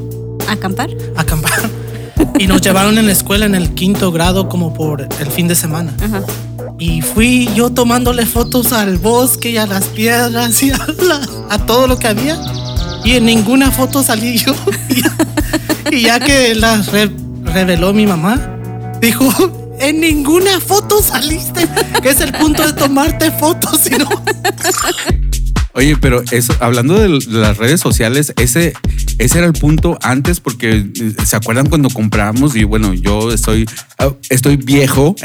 ¿Acampar? 0.48 0.90
acampar. 1.16 1.52
Y 2.38 2.46
nos 2.48 2.60
llevaron 2.62 2.96
en 2.98 3.06
la 3.06 3.12
escuela 3.12 3.46
en 3.46 3.54
el 3.54 3.74
quinto 3.74 4.10
grado 4.12 4.48
como 4.48 4.72
por 4.74 5.02
el 5.02 5.30
fin 5.30 5.46
de 5.48 5.54
semana. 5.54 5.92
Ajá. 6.02 6.22
Y 6.80 7.00
fui 7.00 7.48
yo 7.54 7.70
tomándole 7.70 8.26
fotos 8.26 8.72
al 8.72 8.98
bosque 8.98 9.50
y 9.50 9.56
a 9.56 9.66
las 9.66 9.84
piedras 9.86 10.60
y 10.62 10.70
a, 10.70 10.78
la- 10.78 11.28
a 11.50 11.58
todo 11.66 11.86
lo 11.86 11.96
que 11.98 12.08
había. 12.08 12.36
Y 13.04 13.12
en 13.16 13.26
ninguna 13.26 13.70
foto 13.70 14.02
salí 14.02 14.38
yo. 14.38 14.54
Y 14.88 15.02
ya, 15.02 15.16
y 15.90 16.00
ya 16.02 16.20
que 16.20 16.54
las 16.54 16.86
re- 16.92 17.10
reveló 17.44 17.92
mi 17.92 18.06
mamá, 18.06 18.40
dijo, 19.00 19.76
en 19.78 20.00
ninguna 20.00 20.58
foto 20.60 21.02
saliste. 21.02 21.68
Que 22.02 22.10
es 22.10 22.20
el 22.20 22.32
punto 22.32 22.66
de 22.66 22.72
tomarte 22.72 23.30
fotos. 23.30 23.86
Y 23.86 23.98
no, 23.98 24.08
Oye, 25.76 25.96
pero 25.96 26.22
eso, 26.30 26.54
hablando 26.60 26.94
de, 26.98 27.08
las 27.30 27.56
redes 27.58 27.80
sociales, 27.80 28.32
ese, 28.36 28.74
ese 29.18 29.38
era 29.38 29.46
el 29.48 29.52
punto 29.54 29.98
antes, 30.02 30.38
porque 30.38 30.86
eh, 30.94 31.14
se 31.26 31.34
acuerdan 31.36 31.66
cuando 31.68 31.90
compramos, 31.90 32.54
y 32.54 32.62
bueno, 32.62 32.94
yo 32.94 33.32
estoy, 33.32 33.68
ah, 33.98 34.10
estoy 34.30 34.56
viejo. 34.56 35.14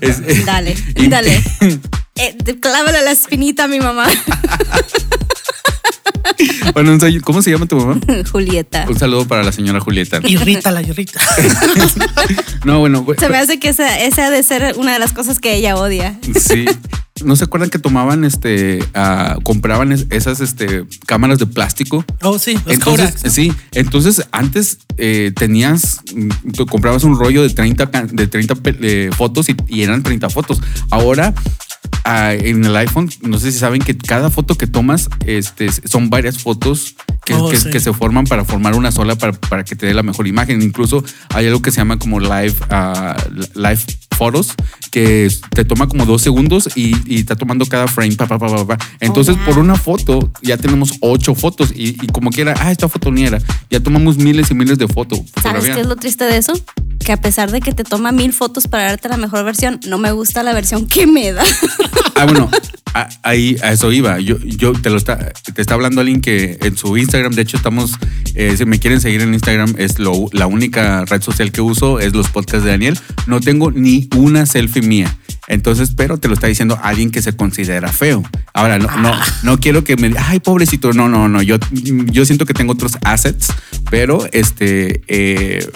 Eh, 0.00 0.42
Dale, 0.46 0.74
y- 0.96 1.08
dale. 1.08 1.42
Eh, 2.14 2.36
clávale 2.60 3.00
la 3.02 3.10
espinita 3.10 3.64
a 3.64 3.68
mi 3.68 3.80
mamá, 3.80 4.04
bueno, 6.74 6.98
¿cómo 7.22 7.42
se 7.42 7.50
llama 7.50 7.66
tu 7.66 7.76
mamá? 7.76 8.00
Julieta. 8.32 8.86
Un 8.88 8.98
saludo 8.98 9.26
para 9.26 9.42
la 9.42 9.52
señora 9.52 9.80
Julieta. 9.80 10.20
irrítala, 10.26 10.82
irrita. 10.82 11.20
No, 12.64 12.78
bueno, 12.78 13.04
pues, 13.04 13.18
Se 13.18 13.28
me 13.28 13.38
hace 13.38 13.58
que 13.58 13.68
esa, 13.68 13.98
esa 14.00 14.26
ha 14.26 14.30
de 14.30 14.42
ser 14.42 14.74
una 14.76 14.92
de 14.92 14.98
las 14.98 15.12
cosas 15.12 15.38
que 15.40 15.54
ella 15.56 15.76
odia. 15.76 16.18
sí. 16.38 16.64
¿No 17.24 17.36
se 17.36 17.44
acuerdan 17.44 17.70
que 17.70 17.78
tomaban, 17.78 18.24
este, 18.24 18.80
compraban 19.44 19.92
es- 19.92 20.06
esas, 20.10 20.40
este, 20.40 20.84
cámaras 21.06 21.38
de 21.38 21.46
plástico? 21.46 22.04
Oh, 22.22 22.36
sí, 22.36 22.54
los 22.64 22.74
Entonces, 22.74 23.06
Kodaks, 23.06 23.24
¿no? 23.24 23.30
sí, 23.30 23.52
entonces 23.74 24.26
antes 24.32 24.78
eh, 24.96 25.30
tenías, 25.36 26.00
mm, 26.16 26.50
tú 26.56 26.66
comprabas 26.66 27.04
un 27.04 27.16
rollo 27.16 27.42
de 27.42 27.50
30, 27.50 27.90
ca- 27.92 28.06
de 28.10 28.26
30 28.26 28.56
pe- 28.56 28.76
eh, 28.82 29.10
fotos 29.16 29.48
y, 29.50 29.56
y 29.68 29.82
eran 29.82 30.02
30 30.02 30.30
fotos. 30.30 30.60
Ahora, 30.90 31.32
ah, 32.04 32.32
en 32.34 32.64
el 32.64 32.74
iPhone, 32.76 33.10
no 33.22 33.38
sé 33.38 33.52
si 33.52 33.58
saben 33.58 33.82
que 33.82 33.96
cada 33.96 34.30
foto 34.30 34.54
que 34.56 34.66
tomas 34.66 35.08
este, 35.26 35.70
son 35.72 36.10
varias 36.10 36.38
fotos 36.38 36.94
que, 37.24 37.34
Oh, 37.34 37.48
que- 37.50 37.56
sí. 37.56 37.70
que 37.70 37.80
se 37.80 37.92
forman 37.92 38.24
para 38.24 38.44
formar 38.44 38.74
una 38.74 38.90
sola 38.90 39.16
para, 39.16 39.32
para 39.32 39.64
que 39.64 39.76
te 39.76 39.86
dé 39.86 39.94
la 39.94 40.02
mejor 40.02 40.26
imagen. 40.26 40.60
Incluso 40.62 41.04
hay 41.34 41.46
algo 41.46 41.62
que 41.62 41.70
se 41.70 41.78
llama 41.78 41.98
como 41.98 42.18
live, 42.20 42.54
ah, 42.70 43.16
live 43.54 43.78
photos, 44.16 44.54
que 44.90 45.28
te 45.54 45.64
toma 45.64 45.88
como 45.88 46.04
dos 46.04 46.20
segundos 46.22 46.68
y, 46.76 46.94
y 47.12 47.20
está 47.20 47.34
tomando 47.36 47.64
cada 47.66 47.86
frame. 47.88 48.14
Pa, 48.16 48.26
pa, 48.26 48.38
pa, 48.38 48.46
pa, 48.48 48.66
pa. 48.66 48.78
Entonces, 49.00 49.36
wow. 49.36 49.44
por 49.46 49.58
una 49.58 49.74
foto, 49.76 50.30
ya 50.42 50.56
tenemos 50.58 50.94
ocho 51.00 51.34
fotos 51.34 51.72
y, 51.74 51.90
y 52.04 52.06
como 52.08 52.30
quiera, 52.30 52.54
ah, 52.60 52.70
esta 52.72 52.88
foto 52.88 53.10
ni 53.10 53.24
era. 53.24 53.38
Ya 53.70 53.80
tomamos 53.80 54.16
miles 54.18 54.50
y 54.50 54.54
miles 54.54 54.78
de 54.78 54.86
fotos. 54.88 55.20
¿Sabes 55.42 55.64
qué 55.64 55.80
es 55.80 55.86
lo 55.86 55.96
triste 55.96 56.24
de 56.24 56.36
eso? 56.36 56.52
Que 57.04 57.12
a 57.12 57.16
pesar 57.16 57.50
de 57.50 57.60
que 57.60 57.72
te 57.72 57.84
toma 57.84 58.12
mil 58.12 58.32
fotos 58.32 58.68
para 58.68 58.84
darte 58.84 59.08
la 59.08 59.16
mejor 59.16 59.44
versión, 59.44 59.80
no 59.88 59.98
me 59.98 60.12
gusta 60.12 60.42
la 60.42 60.52
versión 60.52 60.86
que 60.86 61.06
me 61.06 61.32
da. 61.32 61.44
Ah, 62.14 62.26
bueno, 62.26 62.48
ahí 63.22 63.56
a 63.62 63.72
eso 63.72 63.90
iba. 63.90 64.20
Yo, 64.20 64.38
yo 64.38 64.72
te 64.74 64.90
lo 64.90 64.96
está, 64.96 65.32
te 65.32 65.60
está 65.60 65.74
hablando 65.74 66.00
alguien 66.00 66.20
que 66.20 66.56
en 66.60 66.76
su 66.76 66.96
Instagram, 66.96 67.32
de 67.32 67.42
hecho, 67.42 67.56
estamos, 67.56 67.94
eh, 68.34 68.54
si 68.56 68.64
me 68.64 68.78
quieren 68.78 69.00
seguir 69.00 69.22
en 69.22 69.34
Instagram, 69.34 69.74
es 69.78 69.98
la 69.98 70.46
única 70.46 71.04
red 71.06 71.20
social 71.20 71.50
que 71.50 71.60
uso, 71.60 71.98
es 71.98 72.12
los 72.12 72.28
podcasts 72.28 72.64
de 72.64 72.70
Daniel. 72.70 72.98
No 73.26 73.40
tengo 73.40 73.72
ni 73.72 74.08
una 74.16 74.46
selfie 74.46 74.82
mía. 74.82 75.16
Entonces, 75.48 75.92
pero 75.96 76.18
te 76.18 76.28
lo 76.28 76.34
está 76.34 76.46
diciendo 76.46 76.78
alguien 76.82 77.10
que 77.10 77.20
se 77.20 77.34
considera 77.34 77.88
feo. 77.88 78.22
Ahora, 78.54 78.78
no, 78.78 78.88
no, 78.98 79.12
no 79.42 79.58
quiero 79.58 79.82
que 79.82 79.96
me 79.96 80.08
diga, 80.08 80.24
ay, 80.28 80.40
pobrecito. 80.40 80.92
No, 80.92 81.08
no, 81.08 81.28
no. 81.28 81.42
Yo, 81.42 81.56
yo 81.72 82.24
siento 82.24 82.46
que 82.46 82.54
tengo 82.54 82.72
otros 82.72 82.96
assets, 83.02 83.52
pero 83.90 84.26
este, 84.32 85.02
eh, 85.08 85.66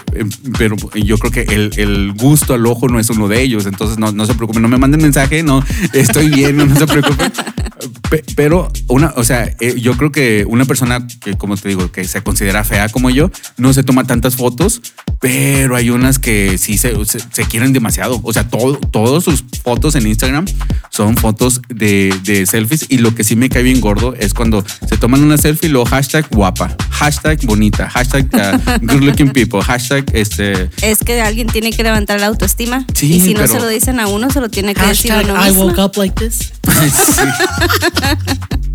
pero 0.58 0.76
yo 0.94 1.18
creo 1.18 1.32
que 1.32 1.52
el, 1.54 1.72
el 1.78 2.12
gusto 2.12 2.54
al 2.54 2.66
ojo 2.66 2.88
no 2.88 3.00
es 3.00 3.10
uno 3.10 3.28
de 3.28 3.42
ellos. 3.42 3.66
Entonces, 3.66 3.98
no, 3.98 4.12
no 4.12 4.24
se 4.26 4.34
preocupen, 4.34 4.62
no 4.62 4.68
me 4.68 4.78
manden 4.78 5.02
mensaje, 5.02 5.42
no, 5.42 5.64
estoy 5.92 6.28
bien, 6.30 6.56
no, 6.56 6.66
no 6.66 6.76
se 6.76 6.86
preocupen. 6.86 7.32
Pe- 8.10 8.24
Pero 8.36 8.70
una, 8.88 9.12
o 9.16 9.24
sea, 9.24 9.50
eh, 9.60 9.74
yo 9.80 9.96
creo 9.96 10.12
que 10.12 10.44
una 10.48 10.64
persona 10.64 11.06
que, 11.20 11.34
como 11.36 11.56
te 11.56 11.68
digo, 11.68 11.90
que 11.90 12.04
se 12.04 12.22
considera 12.22 12.62
fea 12.64 12.88
como 12.88 13.10
yo, 13.10 13.30
no 13.56 13.72
se 13.72 13.82
toma 13.82 14.04
tantas 14.04 14.36
fotos, 14.36 14.80
pero 15.20 15.74
hay 15.76 15.90
unas 15.90 16.18
que 16.18 16.56
sí 16.58 16.78
se, 16.78 16.92
se, 17.04 17.18
se 17.20 17.44
quieren 17.46 17.72
demasiado. 17.72 18.20
O 18.22 18.32
sea, 18.32 18.48
todo, 18.48 18.76
todas 18.76 19.24
sus 19.24 19.44
fotos 19.62 19.94
en 19.96 20.06
Instagram 20.06 20.44
son 20.90 21.16
fotos 21.16 21.60
de, 21.68 22.14
de 22.22 22.46
selfies 22.46 22.86
y 22.88 22.98
lo 22.98 23.14
que 23.14 23.24
sí 23.24 23.34
me 23.36 23.48
cae 23.48 23.62
bien 23.62 23.80
gordo 23.80 24.14
es 24.14 24.34
cuando 24.34 24.64
se 24.88 24.96
toman 24.96 25.22
una 25.24 25.36
selfie 25.36 25.68
y 25.68 25.72
luego 25.72 25.86
hashtag 25.86 26.26
guapa, 26.30 26.76
hashtag 26.90 27.44
bonita, 27.44 27.88
hashtag 27.90 28.26
uh, 28.34 28.78
good 28.86 29.02
looking 29.02 29.30
people, 29.32 29.60
hashtag 29.62 30.04
este... 30.12 30.70
Es 30.82 30.98
que 30.98 31.20
alguien 31.20 31.48
tiene 31.48 31.72
que 31.72 31.82
levantar 31.82 32.20
la 32.20 32.26
autoestima. 32.26 32.86
Sí, 32.94 33.14
y 33.14 33.20
si 33.20 33.34
no 33.34 33.46
se 33.46 33.58
lo 33.58 33.68
dicen 33.68 33.98
a 34.00 34.06
uno, 34.06 34.30
se 34.30 34.40
lo 34.40 34.48
tiene 34.48 34.74
que 34.74 34.86
decir 34.86 35.10
Hashtag 35.12 35.34
uno 35.34 35.46
I 35.46 35.50
woke 35.50 35.78
up 35.78 35.96
like 35.96 36.14
this. 36.14 36.52
Sí. 36.66 36.90
ha 38.02 38.14
ha 38.26 38.34
ha 38.50 38.65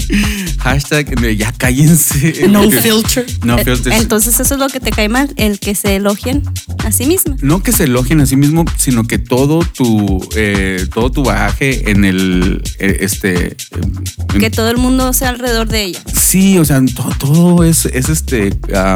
Hashtag, 0.60 1.24
eh, 1.24 1.36
ya 1.36 1.52
cállense. 1.52 2.48
No 2.50 2.70
filter. 2.70 3.26
No 3.44 3.58
filters. 3.58 3.96
Entonces 4.02 4.40
eso 4.40 4.54
es 4.56 4.60
lo 4.60 4.68
que 4.68 4.80
te 4.80 4.92
cae 4.92 5.10
mal, 5.10 5.32
el 5.38 5.60
que 5.60 5.76
se 5.76 5.96
elogien 5.96 6.44
a 6.84 6.92
sí 6.92 7.06
misma. 7.06 7.36
No 7.42 7.64
que 7.64 7.72
se 7.72 7.86
elogien 7.86 8.22
a 8.22 8.26
sí 8.26 8.36
mismo, 8.36 8.66
sino 8.78 9.04
que 9.06 9.18
todo 9.18 9.60
tu, 9.64 10.20
eh, 10.36 10.86
todo 10.94 11.12
tu 11.12 11.24
bagaje 11.24 11.90
en 11.92 12.06
el, 12.06 12.62
eh, 12.80 12.98
este... 13.02 13.56
en- 13.72 14.40
Que 14.40 14.50
todo 14.50 14.70
el 14.70 14.78
mundo 14.78 15.14
sea 15.14 15.30
alrededor 15.30 15.68
de 15.68 15.84
ella. 15.86 16.00
Sí, 16.14 16.58
o 16.58 16.66
sea, 16.66 16.82
todo, 16.96 17.10
todo 17.20 17.64
es, 17.64 17.86
es 17.86 18.10
este 18.10 18.54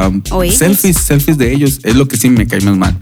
um, 0.08 0.22
selfies, 0.52 0.98
selfies 0.98 1.38
de 1.38 1.54
ellos. 1.54 1.80
Es 1.84 1.96
lo 1.96 2.08
que 2.08 2.18
sí 2.18 2.30
me 2.30 2.48
cae 2.48 2.62
más 2.62 2.78
mal. 2.78 2.98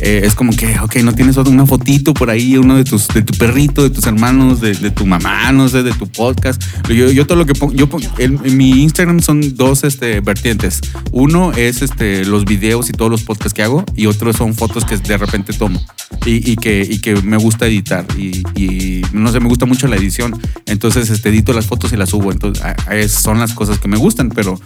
Eh, 0.00 0.22
es 0.24 0.34
como 0.34 0.52
que, 0.54 0.78
ok, 0.78 0.96
no 0.96 1.14
tienes 1.14 1.36
una 1.36 1.64
fotito 1.66 2.12
por 2.12 2.28
ahí, 2.30 2.56
uno 2.56 2.76
de 2.76 2.84
tus, 2.84 3.08
de 3.08 3.22
tu 3.22 3.32
perrito, 3.38 3.82
de 3.82 3.90
tus 3.90 4.06
hermanos, 4.06 4.60
de, 4.60 4.72
de 4.74 4.90
tu 4.90 5.06
mamá, 5.06 5.52
no 5.52 5.68
sé, 5.68 5.82
de 5.82 5.92
tu 5.92 6.06
podcast. 6.06 6.62
Yo, 6.88 7.10
yo 7.10 7.26
todo 7.26 7.38
lo 7.38 7.46
que 7.46 7.54
yo 7.72 7.88
en, 8.18 8.56
mi 8.56 8.82
Instagram 8.82 9.20
son 9.20 9.54
dos 9.56 9.84
este, 9.84 10.20
vertientes. 10.20 10.80
Uno 11.12 11.52
es 11.52 11.82
este, 11.82 12.24
los 12.24 12.44
videos 12.44 12.88
y 12.90 12.92
todos 12.92 13.10
los 13.10 13.22
podcasts 13.22 13.54
que 13.54 13.62
hago, 13.62 13.84
y 13.94 14.06
otro 14.06 14.32
son 14.32 14.54
fotos 14.54 14.84
que 14.84 14.96
de 14.96 15.16
repente 15.18 15.52
tomo 15.52 15.80
y, 16.24 16.50
y 16.50 16.56
que, 16.56 16.86
y 16.88 16.98
que 17.00 17.14
me 17.22 17.36
gusta 17.36 17.66
editar. 17.66 18.04
Y, 18.18 18.42
y 18.60 19.02
no 19.12 19.30
sé, 19.32 19.40
me 19.40 19.48
gusta 19.48 19.66
mucho 19.66 19.86
la 19.88 19.96
edición. 19.96 20.38
Entonces, 20.66 21.10
este, 21.10 21.28
edito 21.30 21.52
las 21.52 21.66
fotos 21.66 21.92
y 21.92 21.96
las 21.96 22.10
subo. 22.10 22.32
Entonces, 22.32 22.64
a- 22.64 22.76
a- 22.86 22.96
es- 22.96 23.12
son 23.12 23.38
las 23.38 23.52
cosas 23.54 23.78
que 23.78 23.88
me 23.88 23.96
gustan, 23.96 24.30
pero 24.30 24.60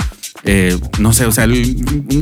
eh, 0.44 0.78
no 0.98 1.12
sé, 1.12 1.26
o 1.26 1.32
sea, 1.32 1.46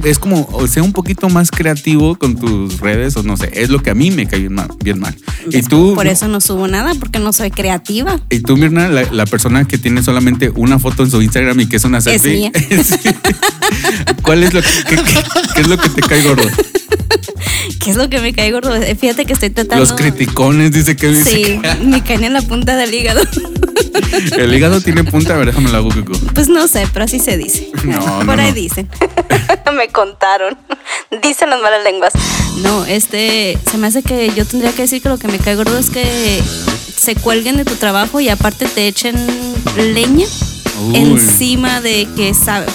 es 0.05 0.19
como, 0.19 0.49
o 0.53 0.67
sea, 0.67 0.83
un 0.83 0.93
poquito 0.93 1.29
más 1.29 1.51
creativo 1.51 2.17
con 2.17 2.37
tus 2.37 2.81
redes, 2.81 3.17
o 3.17 3.23
no 3.23 3.37
sé, 3.37 3.51
es 3.55 3.71
lo 3.71 3.81
que 3.83 3.91
a 3.91 3.95
mí 3.95 4.11
me 4.11 4.27
cae 4.27 4.41
bien 4.41 4.55
mal. 4.55 4.69
Bien 4.83 4.99
mal. 4.99 5.15
Y 5.53 5.63
tú, 5.63 5.95
Por 5.95 6.07
eso 6.09 6.27
no 6.29 6.41
subo 6.41 6.67
nada, 6.69 6.95
porque 6.99 7.19
no 7.21 7.33
soy 7.33 7.51
creativa. 7.51 8.21
y 8.31 8.41
tú, 8.41 8.57
Mirna, 8.57 8.89
la, 8.89 9.05
la 9.13 9.25
persona 9.27 9.67
que 9.67 9.79
tiene 9.79 10.03
solamente 10.03 10.48
una 10.55 10.79
foto 10.79 11.03
en 11.03 11.11
su 11.11 11.21
Instagram 11.23 11.61
y 11.61 11.69
que 11.69 11.77
es 11.77 11.85
una 11.85 12.01
selfie. 12.01 12.33
mía. 12.39 12.53
¿Cuál 14.23 14.45
es 14.45 14.55
lo 14.55 14.61
que, 14.63 15.61
es 15.61 15.67
lo 15.69 15.77
que 15.79 15.89
te 15.91 16.03
cae 16.03 16.23
gordo? 16.23 16.49
¿Qué 17.81 17.91
es 17.91 17.97
lo 17.97 18.09
que 18.11 18.21
me 18.21 18.33
cae 18.33 18.51
gordo? 18.53 18.73
Fíjate 18.99 19.25
que 19.25 19.33
estoy 19.33 19.51
tratando. 19.51 19.83
Los 19.85 19.93
criticones, 19.93 20.73
dice 20.73 20.97
que 20.97 21.09
dice 21.09 21.31
Sí, 21.31 21.61
me 21.85 22.03
caen 22.03 22.25
en 22.25 22.33
la 22.33 22.43
punta 22.43 22.77
del 22.77 22.93
hígado. 22.95 23.21
el 24.37 24.55
hígado 24.55 24.81
tiene 24.81 25.05
punta. 25.05 25.35
A 25.35 25.39
ver, 25.39 25.47
déjame 25.47 25.71
la 25.71 25.81
Cucu. 25.81 26.13
Pues 26.35 26.49
no 26.49 26.67
sé, 26.69 26.87
pero 26.93 27.05
así 27.05 27.19
se 27.19 27.37
dice. 27.37 27.69
No, 27.85 27.99
Por 28.25 28.37
no, 28.37 28.43
ahí 28.43 28.49
no. 28.49 28.55
dicen. 28.55 28.89
me 29.77 29.89
contaron. 29.89 30.57
Dicen 31.23 31.51
las 31.51 31.61
malas 31.61 31.85
lenguas. 31.85 32.13
No, 32.63 32.85
este, 32.85 33.59
se 33.71 33.79
me 33.79 33.87
hace 33.87 34.03
que 34.03 34.33
yo 34.35 34.45
tendría 34.45 34.73
que 34.73 34.83
decir 34.83 35.01
que 35.03 35.09
lo 35.09 35.19
que 35.19 35.29
me 35.29 35.39
cae 35.39 35.55
gordo 35.57 35.79
es 35.79 35.91
que 35.91 36.43
se 36.99 37.15
cuelguen 37.15 37.57
de 37.57 37.65
tu 37.65 37.75
trabajo 37.77 38.21
y 38.21 38.29
aparte 38.29 38.67
te 38.67 38.87
echen 38.89 39.17
leña 39.77 40.27
Uy. 40.89 40.97
encima 40.97 41.81
de 41.81 42.09
que 42.17 42.35
sabe 42.35 42.67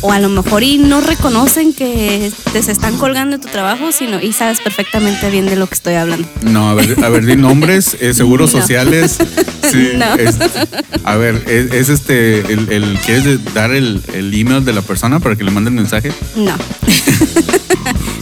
o 0.00 0.12
a 0.12 0.20
lo 0.20 0.28
mejor 0.28 0.62
y 0.62 0.78
no 0.78 1.00
reconocen 1.00 1.72
que 1.72 2.30
te 2.52 2.62
se 2.62 2.70
están 2.70 2.96
colgando 2.98 3.36
de 3.36 3.42
tu 3.44 3.48
trabajo, 3.50 3.90
sino 3.90 4.20
y 4.22 4.32
sabes 4.32 4.60
perfectamente 4.60 5.28
bien 5.28 5.46
de 5.46 5.56
lo 5.56 5.66
que 5.66 5.74
estoy 5.74 5.94
hablando. 5.94 6.28
No, 6.42 6.70
a 6.70 6.74
ver, 6.74 7.02
a 7.04 7.08
ver, 7.08 7.26
di 7.26 7.34
nombres, 7.34 7.96
eh, 8.00 8.14
seguros 8.14 8.52
No. 8.54 8.60
sociales. 8.60 9.16
Sí, 9.70 9.90
No. 9.96 10.14
es- 10.14 10.36
a 11.04 11.16
ver, 11.16 11.44
es, 11.46 11.72
es 11.74 11.88
este, 11.90 12.40
el, 12.40 12.70
el- 12.72 12.98
¿quieres 13.04 13.24
de- 13.24 13.38
dar 13.52 13.70
el, 13.72 14.00
el 14.14 14.32
email 14.32 14.64
de 14.64 14.72
la 14.72 14.80
persona 14.82 15.20
para 15.20 15.36
que 15.36 15.44
le 15.44 15.50
manden 15.50 15.74
mensaje? 15.74 16.10
No. 16.36 16.52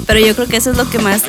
Pero 0.07 0.21
yo 0.21 0.35
creo 0.35 0.47
que 0.47 0.57
eso 0.57 0.71
es 0.71 0.77
lo 0.77 0.89
que 0.89 0.99
más 0.99 1.23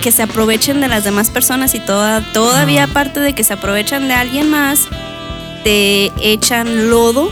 que 0.00 0.12
se 0.12 0.22
aprovechen 0.22 0.80
de 0.80 0.88
las 0.88 1.02
demás 1.04 1.30
personas 1.30 1.74
y 1.74 1.80
toda, 1.80 2.20
todavía 2.32 2.84
aparte 2.84 3.18
de 3.20 3.34
que 3.34 3.42
se 3.44 3.52
aprovechan 3.54 4.06
de 4.08 4.14
alguien 4.14 4.48
más, 4.48 4.86
te 5.64 6.12
echan 6.20 6.88
lodo 6.90 7.30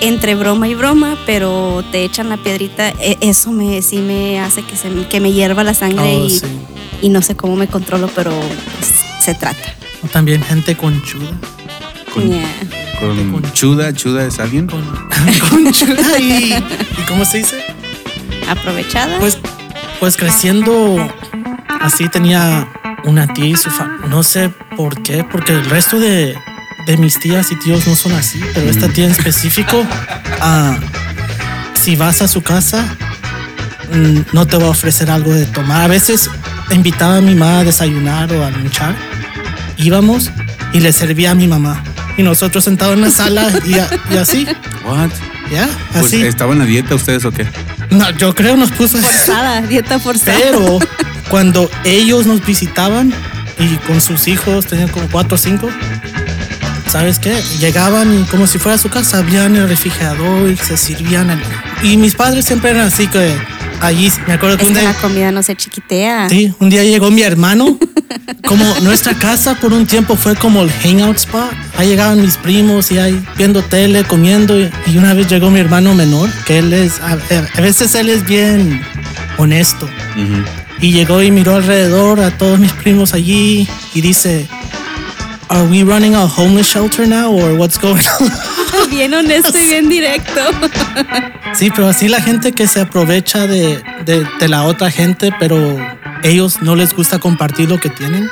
entre 0.00 0.34
broma 0.34 0.66
y 0.68 0.74
broma, 0.74 1.16
pero 1.26 1.84
te 1.92 2.04
echan 2.04 2.28
la 2.30 2.36
piedrita. 2.38 2.88
E- 3.00 3.18
Eso 3.20 3.52
me 3.52 3.80
sí 3.82 3.98
me 3.98 4.40
hace 4.40 4.62
que 4.62 4.76
se 4.76 4.88
me- 4.90 5.06
que 5.08 5.20
me 5.20 5.32
hierva 5.32 5.62
la 5.62 5.74
sangre 5.74 6.16
Oh, 6.16 6.24
y, 6.26 6.30
sí. 6.30 6.46
y 7.02 7.08
no 7.10 7.20
sé 7.22 7.36
cómo 7.36 7.54
me 7.56 7.68
controlo, 7.68 8.08
pero 8.14 8.32
pues, 8.78 8.92
se 9.22 9.34
trata. 9.34 9.74
O 10.02 10.08
también 10.08 10.42
gente 10.42 10.76
conchuda. 10.76 11.30
Con, 12.12 12.28
Yeah. 12.30 12.48
con 13.30 13.52
Chuda, 13.52 13.92
Chuda 13.92 14.24
es 14.26 14.38
alguien. 14.40 14.66
Con, 14.68 14.82
conchuda 15.50 16.18
y, 16.18 16.54
y 16.54 17.02
¿cómo 17.08 17.24
se 17.24 17.38
dice? 17.38 17.62
Aprovechada. 18.48 19.18
Pues, 19.18 19.38
pues 20.04 20.18
creciendo 20.18 21.10
así 21.80 22.10
tenía 22.10 22.68
una 23.04 23.26
tía 23.26 23.46
y 23.46 23.56
su 23.56 23.70
familia. 23.70 24.06
No 24.06 24.22
sé 24.22 24.50
por 24.76 25.00
qué, 25.02 25.24
porque 25.24 25.52
el 25.54 25.64
resto 25.64 25.98
de, 25.98 26.36
de 26.86 26.96
mis 26.98 27.18
tías 27.18 27.50
y 27.50 27.56
tíos 27.58 27.86
no 27.86 27.96
son 27.96 28.12
así, 28.12 28.38
pero 28.52 28.68
esta 28.68 28.88
tía 28.90 29.06
en 29.06 29.12
específico, 29.12 29.82
ah, 30.42 30.76
si 31.80 31.96
vas 31.96 32.20
a 32.20 32.28
su 32.28 32.42
casa, 32.42 32.84
mm, 33.94 34.34
no 34.34 34.46
te 34.46 34.58
va 34.58 34.66
a 34.66 34.70
ofrecer 34.70 35.10
algo 35.10 35.32
de 35.32 35.46
tomar. 35.46 35.84
A 35.84 35.88
veces 35.88 36.28
invitaba 36.70 37.16
a 37.16 37.20
mi 37.22 37.34
mamá 37.34 37.60
a 37.60 37.64
desayunar 37.64 38.30
o 38.30 38.44
a 38.44 38.50
lunchar. 38.50 38.94
Íbamos 39.78 40.30
y 40.74 40.80
le 40.80 40.92
servía 40.92 41.30
a 41.30 41.34
mi 41.34 41.48
mamá. 41.48 41.82
Y 42.18 42.22
nosotros 42.24 42.62
sentados 42.64 42.92
en 42.94 43.00
la 43.00 43.10
sala 43.10 43.48
y, 43.64 43.78
a- 43.78 43.88
y 44.12 44.18
así, 44.18 44.46
What? 44.84 45.08
¿ya? 45.50 45.66
Pues, 45.92 46.04
Así. 46.08 46.20
¿Estaban 46.22 46.60
a 46.60 46.66
dieta 46.66 46.94
ustedes 46.94 47.24
o 47.24 47.32
qué? 47.32 47.46
No, 47.94 48.10
yo 48.12 48.34
creo 48.34 48.56
nos 48.56 48.70
puso 48.70 48.98
forzada, 48.98 49.62
dieta 49.62 49.98
forzada. 49.98 50.38
Pero 50.38 50.78
cuando 51.28 51.70
ellos 51.84 52.26
nos 52.26 52.44
visitaban 52.44 53.12
y 53.58 53.76
con 53.86 54.00
sus 54.00 54.26
hijos, 54.28 54.66
tenían 54.66 54.88
como 54.88 55.08
cuatro 55.08 55.36
o 55.36 55.38
cinco, 55.38 55.68
¿sabes 56.90 57.18
qué? 57.18 57.34
Llegaban 57.60 58.20
y 58.20 58.24
como 58.24 58.46
si 58.46 58.58
fuera 58.58 58.78
su 58.78 58.88
casa, 58.88 59.18
abrían 59.18 59.56
el 59.56 59.68
refrigerador 59.68 60.50
y 60.50 60.56
se 60.56 60.76
servían. 60.76 61.30
el- 61.30 61.42
Y 61.82 61.96
mis 61.96 62.14
padres 62.14 62.44
siempre 62.46 62.70
eran 62.70 62.86
así 62.88 63.06
que 63.06 63.34
allí, 63.80 64.10
me 64.26 64.34
acuerdo 64.34 64.56
que 64.56 64.64
es 64.64 64.68
un 64.70 64.74
que 64.74 64.82
la 64.82 64.90
día, 64.92 65.00
comida 65.00 65.30
no 65.32 65.42
se 65.42 65.54
chiquitea. 65.56 66.28
sí, 66.28 66.52
un 66.58 66.70
día 66.70 66.84
llegó 66.84 67.10
mi 67.10 67.22
hermano. 67.22 67.78
Como 68.46 68.64
nuestra 68.82 69.14
casa 69.14 69.54
por 69.54 69.72
un 69.72 69.86
tiempo 69.86 70.16
fue 70.16 70.34
como 70.36 70.62
el 70.62 70.70
hangout 70.82 71.16
spot. 71.16 71.50
Ahí 71.76 71.88
llegaban 71.88 72.20
mis 72.20 72.36
primos 72.36 72.90
y 72.90 72.98
ahí 72.98 73.22
viendo 73.36 73.62
tele, 73.62 74.04
comiendo. 74.04 74.58
Y 74.58 74.70
y 74.86 74.98
una 74.98 75.14
vez 75.14 75.28
llegó 75.28 75.50
mi 75.50 75.60
hermano 75.60 75.94
menor, 75.94 76.30
que 76.46 76.58
él 76.58 76.72
es, 76.72 77.00
a, 77.00 77.18
a 77.56 77.60
veces 77.60 77.94
él 77.94 78.08
es 78.08 78.24
bien 78.26 78.82
honesto. 79.38 79.88
Y 80.80 80.92
llegó 80.92 81.22
y 81.22 81.30
miró 81.30 81.56
alrededor 81.56 82.20
a 82.20 82.30
todos 82.36 82.58
mis 82.58 82.72
primos 82.72 83.14
allí 83.14 83.66
y 83.94 84.00
dice, 84.00 84.46
Are 85.48 85.64
we 85.64 85.82
running 85.84 86.14
a 86.14 86.24
homeless 86.24 86.66
shelter 86.68 87.06
now 87.06 87.30
or 87.32 87.52
what's 87.58 87.78
going 87.78 88.02
on? 88.20 88.32
Bien 88.90 89.12
honesto 89.14 89.56
y 89.56 89.66
bien 89.66 89.88
directo. 89.88 90.40
sí, 91.54 91.70
pero 91.74 91.88
así 91.88 92.08
la 92.08 92.20
gente 92.20 92.52
que 92.52 92.66
se 92.66 92.80
aprovecha 92.80 93.46
de, 93.46 93.80
de- 94.04 94.26
de 94.40 94.48
la 94.48 94.64
otra 94.64 94.90
gente, 94.90 95.30
pero 95.38 95.78
ellos 96.24 96.60
no 96.62 96.74
les 96.74 96.94
gusta 96.94 97.18
compartir 97.20 97.68
lo 97.68 97.78
que 97.78 97.88
tienen. 97.90 98.28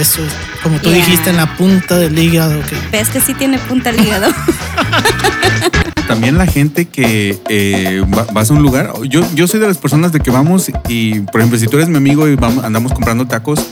Eso 0.00 0.24
es, 0.24 0.32
como 0.62 0.78
tú 0.80 0.90
Yeah. 0.90 1.04
dijiste, 1.04 1.30
en 1.30 1.36
la 1.36 1.56
punta 1.56 1.96
del 1.98 2.18
hígado. 2.18 2.60
Que, 2.68 2.76
Ves 2.98 3.08
que 3.10 3.20
sí 3.20 3.34
tiene 3.34 3.58
punta 3.58 3.90
el 3.90 4.00
hígado. 4.00 4.28
También 6.08 6.36
la 6.38 6.46
gente 6.46 6.86
que 6.86 7.38
eh, 7.48 8.02
va- 8.16 8.26
vas 8.32 8.50
a 8.50 8.54
un 8.54 8.62
lugar. 8.62 8.92
Yo, 9.08 9.20
yo 9.34 9.46
soy 9.46 9.60
de 9.60 9.68
las 9.68 9.78
personas 9.78 10.10
de 10.10 10.18
que 10.20 10.30
vamos 10.30 10.70
y, 10.88 11.20
por 11.20 11.40
ejemplo, 11.40 11.58
si 11.58 11.66
tú 11.68 11.76
eres 11.76 11.88
mi 11.88 11.98
amigo 11.98 12.26
y 12.26 12.34
vamos, 12.34 12.64
andamos 12.64 12.92
comprando 12.92 13.26
tacos, 13.28 13.64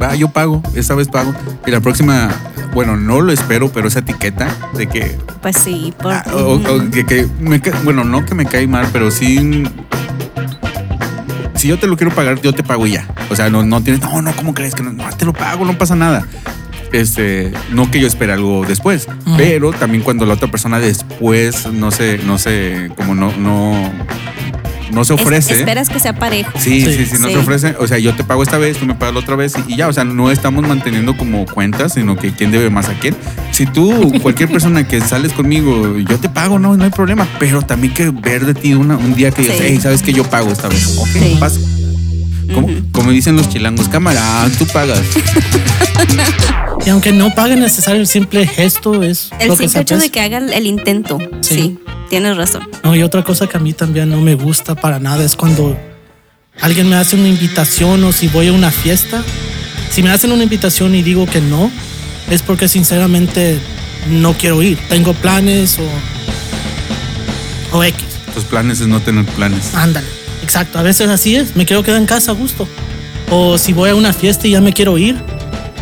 va, 0.00 0.14
yo 0.16 0.28
pago, 0.28 0.62
esta 0.74 0.94
vez 0.96 1.06
pago. 1.08 1.32
Y 1.64 1.70
la 1.70 1.80
próxima, 1.80 2.28
bueno, 2.72 2.96
no 2.96 3.20
lo 3.20 3.30
espero, 3.32 3.70
pero 3.72 3.86
esa 3.86 4.00
etiqueta 4.00 4.48
de 4.74 4.88
que 4.88 5.16
Pues 5.42 5.56
sí, 5.62 5.92
por, 6.02 6.12
Ah, 6.12 6.24
o, 6.32 6.54
o 6.54 6.90
que, 6.90 7.06
que 7.06 7.28
me 7.38 7.60
ca- 7.60 7.78
bueno, 7.84 8.02
no 8.02 8.24
que 8.24 8.34
me 8.34 8.46
cae 8.46 8.66
mal, 8.66 8.88
pero 8.92 9.10
sí. 9.12 9.62
Si 11.64 11.68
yo 11.68 11.78
te 11.78 11.86
lo 11.86 11.96
quiero 11.96 12.14
pagar, 12.14 12.38
yo 12.42 12.52
te 12.52 12.62
pago 12.62 12.86
y 12.86 12.90
ya. 12.90 13.08
O 13.30 13.34
sea, 13.34 13.48
no, 13.48 13.64
no 13.64 13.82
tienes, 13.82 14.02
no, 14.02 14.20
no, 14.20 14.36
¿cómo 14.36 14.52
crees 14.52 14.74
que 14.74 14.82
no? 14.82 14.92
No, 14.92 15.08
te 15.16 15.24
lo 15.24 15.32
pago, 15.32 15.64
no 15.64 15.78
pasa 15.78 15.96
nada. 15.96 16.26
Este, 16.92 17.54
no 17.70 17.90
que 17.90 18.00
yo 18.00 18.06
espere 18.06 18.34
algo 18.34 18.66
después, 18.68 19.08
pero 19.38 19.72
también 19.72 20.02
cuando 20.02 20.26
la 20.26 20.34
otra 20.34 20.50
persona 20.50 20.78
después 20.78 21.66
no 21.72 21.90
se, 21.90 22.18
no 22.18 22.36
se, 22.36 22.90
como 22.94 23.14
no, 23.14 23.34
no, 23.38 23.90
no 24.94 25.04
se 25.04 25.14
Es- 25.14 25.20
ofrece. 25.20 25.54
esperas 25.54 25.88
que 25.88 25.98
sea 26.00 26.14
parejo. 26.14 26.50
Sí, 26.58 26.80
sí, 26.80 26.94
Sí. 26.96 27.06
sí, 27.06 27.16
no 27.20 27.26
Sí. 27.28 27.34
se 27.34 27.38
ofrece. 27.38 27.74
O 27.78 27.86
sea, 27.86 27.98
yo 27.98 28.14
te 28.14 28.24
pago 28.24 28.42
esta 28.42 28.58
vez, 28.58 28.76
tú 28.78 28.86
me 28.86 28.94
pagas 28.94 29.14
la 29.14 29.20
otra 29.20 29.36
vez 29.36 29.54
y, 29.68 29.72
y 29.72 29.76
ya. 29.76 29.88
O 29.88 29.92
sea, 29.92 30.04
no 30.04 30.30
estamos 30.30 30.66
manteniendo 30.66 31.16
como 31.16 31.44
cuentas, 31.46 31.94
sino 31.94 32.16
que 32.16 32.32
quién 32.32 32.50
debe 32.50 32.70
más 32.70 32.88
a 32.88 32.94
quién. 32.94 33.14
Si 33.50 33.66
tú, 33.66 34.12
cualquier 34.22 34.50
persona 34.50 34.86
que 34.86 35.00
sales 35.00 35.32
conmigo, 35.32 35.98
yo 35.98 36.18
te 36.18 36.28
pago, 36.28 36.58
no, 36.58 36.76
no 36.76 36.84
hay 36.84 36.90
problema. 36.90 37.26
Pero 37.38 37.62
también 37.62 37.92
que 37.94 38.10
ver 38.10 38.46
de 38.46 38.54
ti 38.54 38.74
una, 38.74 38.96
un 38.96 39.14
día 39.14 39.30
que 39.30 39.42
digas, 39.42 39.58
Sí. 39.58 39.64
hey, 39.66 39.78
sabes 39.82 40.02
que 40.02 40.12
yo 40.12 40.24
pago 40.24 40.50
esta 40.52 40.68
vez. 40.68 40.96
Ok, 40.98 41.08
Sí. 41.08 41.36
pasa. 41.40 41.60
Como, 43.04 43.12
dicen 43.12 43.36
los 43.36 43.50
chilangos, 43.50 43.86
cámara, 43.90 44.50
tú 44.58 44.66
pagas. 44.66 45.02
y 46.86 46.88
aunque 46.88 47.12
no 47.12 47.34
pague 47.34 47.54
necesario 47.54 48.00
el 48.00 48.06
simple 48.06 48.46
gesto, 48.46 49.02
es 49.02 49.28
El 49.38 49.48
lo 49.48 49.58
que 49.58 49.68
se 49.68 49.74
simple 49.74 49.82
hecho 49.82 49.98
de 49.98 50.08
que 50.08 50.20
hagan 50.20 50.50
el 50.50 50.64
intento. 50.66 51.18
Sí. 51.42 51.54
Sí. 51.54 51.78
tienes 52.08 52.34
razón. 52.38 52.66
No, 52.82 52.96
y 52.96 53.02
otra 53.02 53.22
cosa 53.22 53.46
que 53.46 53.58
a 53.58 53.60
mí 53.60 53.74
también 53.74 54.08
no 54.08 54.22
me 54.22 54.34
gusta 54.34 54.74
para 54.74 55.00
nada 55.00 55.22
es 55.22 55.36
cuando 55.36 55.76
alguien 56.62 56.88
me 56.88 56.96
hace 56.96 57.16
una 57.16 57.28
invitación 57.28 58.02
o 58.04 58.12
si 58.12 58.28
voy 58.28 58.48
a 58.48 58.54
una 58.54 58.70
fiesta. 58.70 59.22
Si 59.90 60.02
me 60.02 60.08
hacen 60.08 60.32
una 60.32 60.44
invitación 60.44 60.94
y 60.94 61.02
digo 61.02 61.26
que 61.26 61.42
no, 61.42 61.70
es 62.30 62.40
porque 62.40 62.68
sinceramente 62.68 63.58
no 64.08 64.32
quiero 64.32 64.62
ir. 64.62 64.78
Tengo 64.88 65.12
planes 65.12 65.78
o, 65.78 67.76
o 67.76 67.84
X. 67.84 68.02
Tus 68.32 68.44
planes 68.44 68.80
es 68.80 68.86
no 68.86 69.00
tener 69.00 69.26
planes. 69.26 69.74
Ándale. 69.74 70.23
Exacto, 70.44 70.78
a 70.78 70.82
veces 70.82 71.08
así 71.08 71.34
es. 71.36 71.56
Me 71.56 71.64
quiero 71.64 71.82
quedar 71.82 71.98
en 71.98 72.06
casa 72.06 72.32
a 72.32 72.34
gusto. 72.34 72.68
O 73.30 73.56
si 73.58 73.72
voy 73.72 73.88
a 73.90 73.94
una 73.94 74.12
fiesta 74.12 74.46
y 74.46 74.50
ya 74.50 74.60
me 74.60 74.72
quiero 74.74 74.98
ir. 74.98 75.16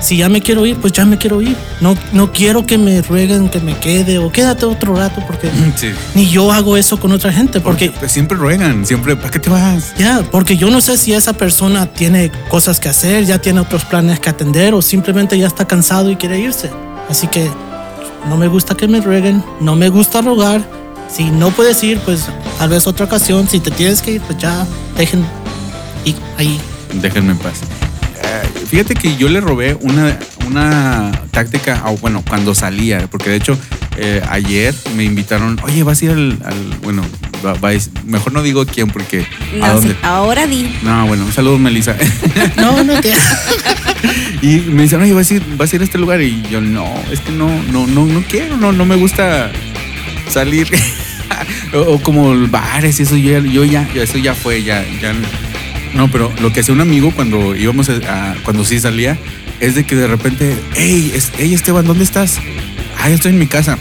Si 0.00 0.16
ya 0.16 0.28
me 0.28 0.40
quiero 0.40 0.64
ir, 0.66 0.76
pues 0.76 0.92
ya 0.92 1.04
me 1.04 1.16
quiero 1.19 1.42
ir. 1.42 1.57
No, 1.81 1.97
no 2.12 2.33
quiero 2.33 2.64
que 2.66 2.76
me 2.78 3.02
rueguen 3.02 3.49
que 3.49 3.61
me 3.61 3.76
quede 3.76 4.19
o 4.19 4.33
quédate 4.33 4.64
otro 4.66 4.97
rato 4.97 5.23
porque 5.26 5.49
Sí. 5.76 5.90
ni 6.14 6.28
yo 6.28 6.50
hago 6.52 6.76
eso 6.76 6.99
con 6.99 7.12
otra 7.12 7.33
gente. 7.33 7.61
Porque 7.61 7.90
Porque 7.90 8.09
siempre 8.09 8.37
ruegan, 8.37 8.85
siempre, 8.87 9.14
¿para 9.16 9.31
qué 9.31 9.38
te 9.40 9.50
vas? 9.50 9.95
ya, 9.99 10.23
porque 10.31 10.57
yo 10.57 10.71
no 10.71 10.81
sé 10.81 10.97
si 10.99 11.12
esa 11.12 11.33
persona 11.35 11.87
tiene 11.87 12.33
cosas 12.49 12.81
que 12.81 12.88
hacer, 12.88 13.26
ya 13.26 13.38
tiene 13.38 13.61
otros 13.61 13.85
planes 13.85 14.19
que 14.19 14.31
atender 14.31 14.75
o 14.75 14.83
simplemente 14.83 15.38
ya 15.38 15.47
está 15.47 15.66
cansado 15.66 16.11
y 16.11 16.16
quiere 16.16 16.38
irse. 16.40 16.71
Así 17.09 17.26
que 17.28 17.49
no 18.28 18.37
me 18.37 18.49
gusta 18.49 18.75
que 18.76 18.88
me 18.88 19.00
rueguen, 19.00 19.45
no 19.61 19.76
me 19.76 19.88
gusta 19.88 20.21
rogar. 20.21 20.62
Si 21.14 21.25
no 21.31 21.50
puedes 21.50 21.83
ir, 21.85 21.99
pues 22.00 22.26
tal 22.59 22.71
vez 22.71 22.87
otra 22.87 23.07
ocasión. 23.07 23.49
Si 23.49 23.61
te 23.61 23.71
tienes 23.71 24.00
que 24.02 24.12
ir, 24.12 24.21
pues 24.23 24.38
ya 24.38 24.66
dejen 24.97 25.25
y 26.04 26.14
ahí. 26.38 26.59
Déjenme 26.95 27.33
en 27.33 27.38
paz. 27.38 27.61
Eh, 28.25 28.66
fíjate 28.69 28.95
que 28.95 29.16
yo 29.16 29.28
le 29.28 29.40
robé 29.40 29.76
una, 29.83 30.19
una 30.47 31.12
táctica, 31.31 31.83
o 31.87 31.97
bueno, 31.99 32.23
cuando 32.26 32.54
salía, 32.54 33.07
porque 33.11 33.31
de 33.31 33.37
hecho 33.37 33.59
eh, 33.99 34.23
ayer 34.31 34.75
me 34.97 35.04
invitaron, 35.04 35.59
oye, 35.64 35.83
vas 35.83 36.00
a 36.00 36.04
ir 36.07 36.11
al, 36.12 36.38
al- 36.45 36.78
bueno, 36.83 37.02
va- 37.45 37.57
vais- 37.61 37.90
mejor 38.04 38.33
no 38.33 38.42
digo 38.42 38.64
quién 38.64 38.88
porque... 38.88 39.26
¿A 39.61 39.69
No, 39.69 39.75
dónde? 39.75 39.90
sí, 39.90 39.97
ahora 40.02 40.47
di. 40.47 40.75
No, 40.83 41.07
bueno, 41.07 41.26
un 41.26 41.33
saludo, 41.33 41.59
Melissa. 41.59 41.95
No, 42.57 42.83
no 42.85 42.99
te. 43.00 43.12
y 44.42 44.61
me 44.71 44.85
dicen, 44.85 45.02
oye, 45.02 45.12
vas 45.12 45.31
a, 45.31 45.35
ir, 45.35 45.42
vas 45.59 45.71
a 45.73 45.76
ir 45.76 45.83
a 45.83 45.85
este 45.85 45.99
lugar. 45.99 46.23
Y 46.23 46.42
yo, 46.50 46.61
no, 46.62 46.87
es 47.11 47.21
que 47.21 47.33
no, 47.33 47.49
no, 47.71 47.87
no, 47.87 48.07
no 48.07 48.23
quiero, 48.31 48.57
no, 48.57 48.73
no 48.73 48.85
me 48.87 48.97
gusta 48.97 49.50
salir. 50.31 50.69
o, 51.74 51.98
como 52.00 52.34
bares 52.48 52.98
y 53.00 53.02
eso, 53.04 53.16
yo, 53.16 53.40
ya- 53.44 53.64
ya, 53.64 53.88
ya, 53.94 54.02
eso 54.02 54.18
ya 54.18 54.34
fue, 54.34 54.62
ya, 54.62 54.84
ya. 55.00 55.14
No, 55.94 56.10
pero 56.10 56.32
lo 56.40 56.52
que 56.52 56.60
hacía 56.60 56.74
un 56.74 56.80
amigo 56.80 57.10
cuando 57.10 57.54
íbamos 57.54 57.88
a, 57.90 58.34
cuando 58.44 58.64
sí 58.64 58.80
salía, 58.80 59.18
es 59.60 59.74
de 59.74 59.84
que 59.84 59.94
de 59.94 60.06
repente, 60.08 60.56
hey, 60.74 61.12
hey 61.38 61.52
Esteban, 61.54 61.86
¿dónde 61.86 62.04
estás? 62.04 62.38
Ah, 62.98 63.08
yo 63.08 63.14
estoy 63.16 63.32
en 63.32 63.38
mi 63.38 63.46
casa. 63.46 63.78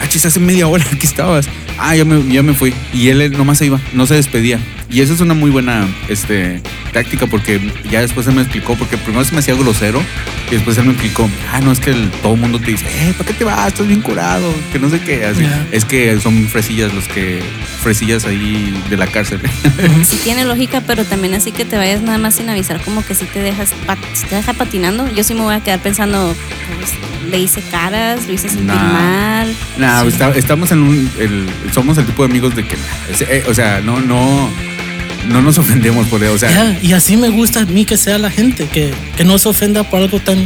Ah, 0.00 0.08
chis, 0.08 0.24
hace 0.26 0.40
media 0.40 0.66
hora 0.66 0.84
que 0.98 1.06
estabas. 1.06 1.48
Ah, 1.78 1.94
ya 1.96 2.04
me, 2.04 2.32
ya 2.32 2.42
me 2.42 2.52
fui. 2.54 2.74
Y 2.92 3.08
él 3.08 3.30
nomás 3.36 3.58
se 3.58 3.66
iba, 3.66 3.80
no 3.92 4.06
se 4.06 4.14
despedía. 4.14 4.58
Y 4.92 5.00
eso 5.02 5.14
es 5.14 5.20
una 5.20 5.34
muy 5.34 5.50
buena 5.50 5.86
este, 6.08 6.60
táctica 6.92 7.26
porque 7.28 7.60
ya 7.90 8.00
después 8.00 8.26
él 8.26 8.34
me 8.34 8.42
explicó, 8.42 8.74
porque 8.74 8.96
primero 8.98 9.24
se 9.24 9.32
me 9.32 9.38
hacía 9.38 9.54
grosero 9.54 10.02
y 10.50 10.54
después 10.56 10.76
él 10.78 10.84
me 10.86 10.92
explicó, 10.92 11.30
ah, 11.52 11.60
no, 11.60 11.70
es 11.70 11.78
que 11.78 11.90
el- 11.90 12.10
todo 12.22 12.34
el 12.34 12.40
mundo 12.40 12.58
te 12.58 12.72
dice, 12.72 12.86
eh, 12.86 13.14
¿para 13.16 13.28
qué 13.28 13.34
te 13.34 13.44
vas? 13.44 13.68
Estás 13.68 13.86
bien 13.86 14.00
curado, 14.00 14.52
que 14.72 14.80
no 14.80 14.90
sé 14.90 15.00
qué. 15.00 15.24
Así. 15.26 15.46
Es 15.70 15.84
que 15.84 16.18
son 16.20 16.48
fresillas 16.48 16.92
los 16.92 17.06
que, 17.06 17.40
fresillas 17.82 18.24
ahí 18.24 18.74
de 18.90 18.96
la 18.96 19.06
cárcel. 19.06 19.40
Sí 20.04 20.18
tiene 20.24 20.44
lógica, 20.44 20.82
pero 20.84 21.04
también 21.04 21.34
así 21.34 21.52
que 21.52 21.64
te 21.64 21.76
vayas 21.76 22.02
nada 22.02 22.18
más 22.18 22.34
sin 22.34 22.48
avisar, 22.50 22.80
como 22.82 23.04
que 23.06 23.14
si 23.14 23.26
te 23.26 23.38
dejas, 23.40 23.72
pat- 23.86 23.98
si 24.14 24.26
te 24.26 24.34
deja 24.34 24.52
patinando, 24.54 25.06
yo 25.14 25.22
sí 25.22 25.34
me 25.34 25.42
voy 25.42 25.54
a 25.54 25.60
quedar 25.60 25.78
pensando, 25.80 26.34
pues, 26.78 26.90
le 27.30 27.38
hice 27.38 27.62
caras, 27.70 28.26
lo 28.26 28.32
hice 28.32 28.48
sentir 28.48 28.66
Nah. 28.66 28.92
mal. 28.92 29.54
Nah, 29.78 30.02
Sí. 30.02 30.08
está- 30.08 30.30
estamos 30.36 30.72
en 30.72 30.80
un, 30.82 31.10
el- 31.20 31.46
somos 31.72 31.96
el 31.98 32.06
tipo 32.06 32.24
de 32.24 32.30
amigos 32.30 32.56
de 32.56 32.64
que, 32.66 32.74
eh, 33.20 33.44
o 33.48 33.54
sea, 33.54 33.80
no, 33.84 34.00
no, 34.00 34.50
no 35.26 35.42
nos 35.42 35.58
ofendemos 35.58 36.06
por 36.08 36.22
eso, 36.22 36.32
o 36.34 36.38
sea, 36.38 36.50
Ya, 36.50 36.78
y 36.82 36.92
así 36.92 37.16
me 37.16 37.28
gusta 37.28 37.60
a 37.60 37.64
mí 37.66 37.84
que 37.84 37.96
sea 37.96 38.18
la 38.18 38.30
gente, 38.30 38.66
que, 38.66 38.92
que 39.16 39.24
no 39.24 39.38
se 39.38 39.48
ofenda 39.48 39.84
por 39.84 40.00
algo 40.00 40.20
tan 40.20 40.38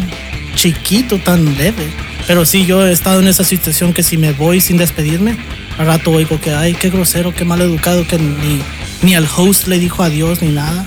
chiquito, 0.54 1.18
tan 1.18 1.56
leve. 1.56 1.86
Pero 2.26 2.46
sí, 2.46 2.64
yo 2.64 2.86
he 2.86 2.92
estado 2.92 3.20
en 3.20 3.28
esa 3.28 3.44
situación 3.44 3.92
que 3.92 4.02
si 4.02 4.16
me 4.16 4.32
voy 4.32 4.60
sin 4.60 4.76
despedirme, 4.76 5.36
al 5.78 5.86
rato 5.86 6.10
oigo 6.10 6.40
que, 6.40 6.52
ay, 6.52 6.74
qué 6.74 6.90
grosero, 6.90 7.34
qué 7.34 7.44
mal 7.44 7.60
educado, 7.60 8.06
que 8.06 8.18
ni, 8.18 8.60
ni 9.02 9.14
al 9.14 9.28
host 9.36 9.66
le 9.66 9.78
dijo 9.78 10.02
adiós 10.02 10.40
ni 10.40 10.48
nada. 10.48 10.86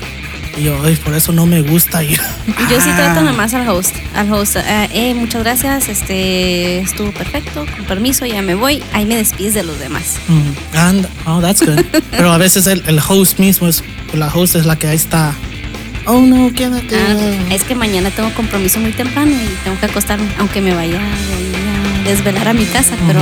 Y 0.58 0.64
yo, 0.64 0.76
ay, 0.84 0.96
por 0.96 1.14
eso 1.14 1.32
no 1.32 1.46
me 1.46 1.62
gusta 1.62 2.02
ir. 2.02 2.20
Yo 2.70 2.80
sí 2.80 2.88
Ah. 2.90 2.96
trato 2.96 3.20
nada 3.20 3.32
más 3.32 3.54
al 3.54 3.68
host, 3.68 3.94
al 4.14 4.32
host, 4.32 4.56
eh, 4.56 4.88
eh, 4.92 5.14
muchas 5.14 5.42
gracias, 5.44 5.88
este, 5.88 6.80
estuvo 6.80 7.12
perfecto, 7.12 7.64
con 7.76 7.84
permiso, 7.86 8.26
ya 8.26 8.42
me 8.42 8.54
voy, 8.54 8.82
ahí 8.92 9.04
me 9.04 9.16
despides 9.16 9.54
de 9.54 9.62
los 9.62 9.78
demás. 9.78 10.16
Mm, 10.28 10.76
And, 10.76 11.06
oh, 11.26 11.40
that's 11.40 11.60
good. 11.64 11.84
Pero 12.10 12.32
a 12.32 12.38
veces 12.38 12.66
el, 12.66 12.82
el 12.86 12.98
host 13.06 13.38
mismo 13.38 13.68
es, 13.68 13.84
la 14.14 14.26
host 14.34 14.56
es 14.56 14.66
la 14.66 14.76
que 14.76 14.88
ahí 14.88 14.96
está. 14.96 15.32
Oh, 16.06 16.22
no, 16.22 16.50
quédate. 16.52 16.96
Ah, 16.96 17.52
es 17.54 17.62
que 17.64 17.74
mañana 17.74 18.10
tengo 18.10 18.32
compromiso 18.34 18.80
muy 18.80 18.92
temprano 18.92 19.30
y 19.30 19.64
tengo 19.64 19.78
que 19.78 19.86
acostarme, 19.86 20.26
aunque 20.38 20.60
me 20.60 20.74
vaya 20.74 20.98
a 20.98 22.04
desvelar 22.08 22.48
a 22.48 22.52
mi 22.54 22.64
casa, 22.64 22.94
pero 23.06 23.20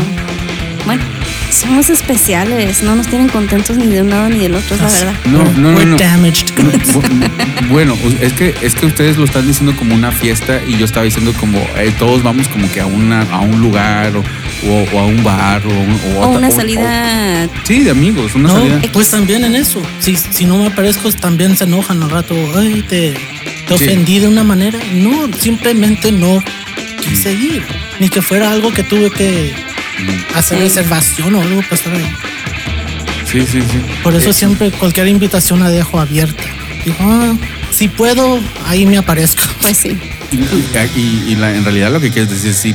bueno, 0.87 1.03
somos 1.51 1.89
especiales, 1.91 2.83
no 2.83 2.97
nos 2.97 3.07
tienen 3.07 3.29
contentos 3.29 3.77
ni 3.77 3.87
de 3.87 4.03
un 4.03 4.11
lado 4.11 4.29
ni 4.29 4.39
del 4.41 4.55
otro, 4.55 4.77
es 4.77 4.83
la 4.83 4.91
verdad. 4.91 5.15
no, 5.27 5.45
no, 5.45 5.71
no, 5.71 5.77
We're 5.77 5.87
no. 5.91 5.97
damaged. 5.97 6.51
No, 6.59 6.71
bu- 6.93 7.69
Bueno, 7.71 7.97
es 8.21 8.33
que 8.33 8.55
es 8.63 8.75
que 8.75 8.87
ustedes 8.87 9.17
lo 9.17 9.25
están 9.25 9.47
diciendo 9.47 9.75
como 9.77 9.95
una 9.95 10.13
fiesta 10.13 10.61
y 10.67 10.77
yo 10.77 10.85
estaba 10.85 11.05
diciendo 11.05 11.33
como 11.39 11.59
eh, 11.77 11.93
todos 11.99 12.23
vamos 12.23 12.49
como 12.49 12.71
que 12.71 12.81
a 12.81 12.87
una 12.87 13.23
a 13.23 13.41
un 13.41 13.61
lugar 13.61 14.13
o, 14.17 14.21
o- 14.69 14.87
o 14.93 14.99
a 15.01 15.07
un 15.07 15.23
bar 15.25 15.63
o, 15.67 15.71
un- 15.71 16.01
o 16.17 16.21
O 16.21 16.29
otra- 16.29 16.39
una 16.39 16.49
o- 16.49 16.53
salida 16.57 17.47
o- 17.47 17.67
sí, 17.67 17.81
de 17.81 17.91
amigos, 17.91 18.35
una 18.35 18.49
No, 18.49 18.55
salida. 18.59 18.81
pues 18.93 19.11
también 19.11 19.45
en 19.45 19.57
eso. 19.57 19.81
Si, 20.01 20.17
si 20.17 20.45
no 20.45 20.59
me 20.59 20.67
aparezco, 20.67 21.11
también 21.13 21.57
se 21.57 21.65
enojan 21.65 22.03
al 22.03 22.11
rato. 22.11 22.35
Ay, 22.57 22.85
te, 22.89 23.13
te 23.67 23.79
Sí. 23.79 23.85
ofendí 23.85 24.19
de 24.21 24.29
una 24.29 24.45
manera. 24.45 24.79
No, 24.95 25.29
simplemente 25.39 26.13
no 26.13 26.43
quise 27.03 27.33
ir. 27.33 27.63
Ni 27.99 28.09
que 28.09 28.21
fuera 28.23 28.51
algo 28.53 28.73
que 28.73 28.83
tuve 28.85 29.11
que 29.11 29.53
hacer 30.35 30.59
Sí. 30.59 30.65
reservación 30.65 31.35
o 31.35 31.43
algo 31.43 31.63
para 31.63 31.75
estar 31.77 31.95
ahí. 31.95 32.13
Sí, 33.31 33.41
sí, 33.41 33.61
sí. 33.61 33.79
Por 34.03 34.15
eso 34.15 34.31
Eh, 34.31 34.35
siempre 34.35 34.71
cualquier 34.71 35.09
invitación 35.09 35.61
la 35.61 35.69
dejo 35.71 35.99
abierta. 36.01 36.43
Digo, 36.85 36.97
ah, 37.01 37.35
si 37.73 37.89
puedo, 37.89 38.39
ahí 38.67 38.87
me 38.87 38.99
aparezco. 38.99 39.43
pues 39.61 39.79
sí. 39.79 39.99
Y, 40.33 40.37
y- 40.99 41.25
y 41.33 41.37
la- 41.37 41.55
en 41.55 41.65
realidad 41.65 41.91
lo 41.93 42.01
que 42.01 42.11
quieres 42.11 42.31
decir 42.31 42.51
es 42.51 42.57
sí 42.57 42.75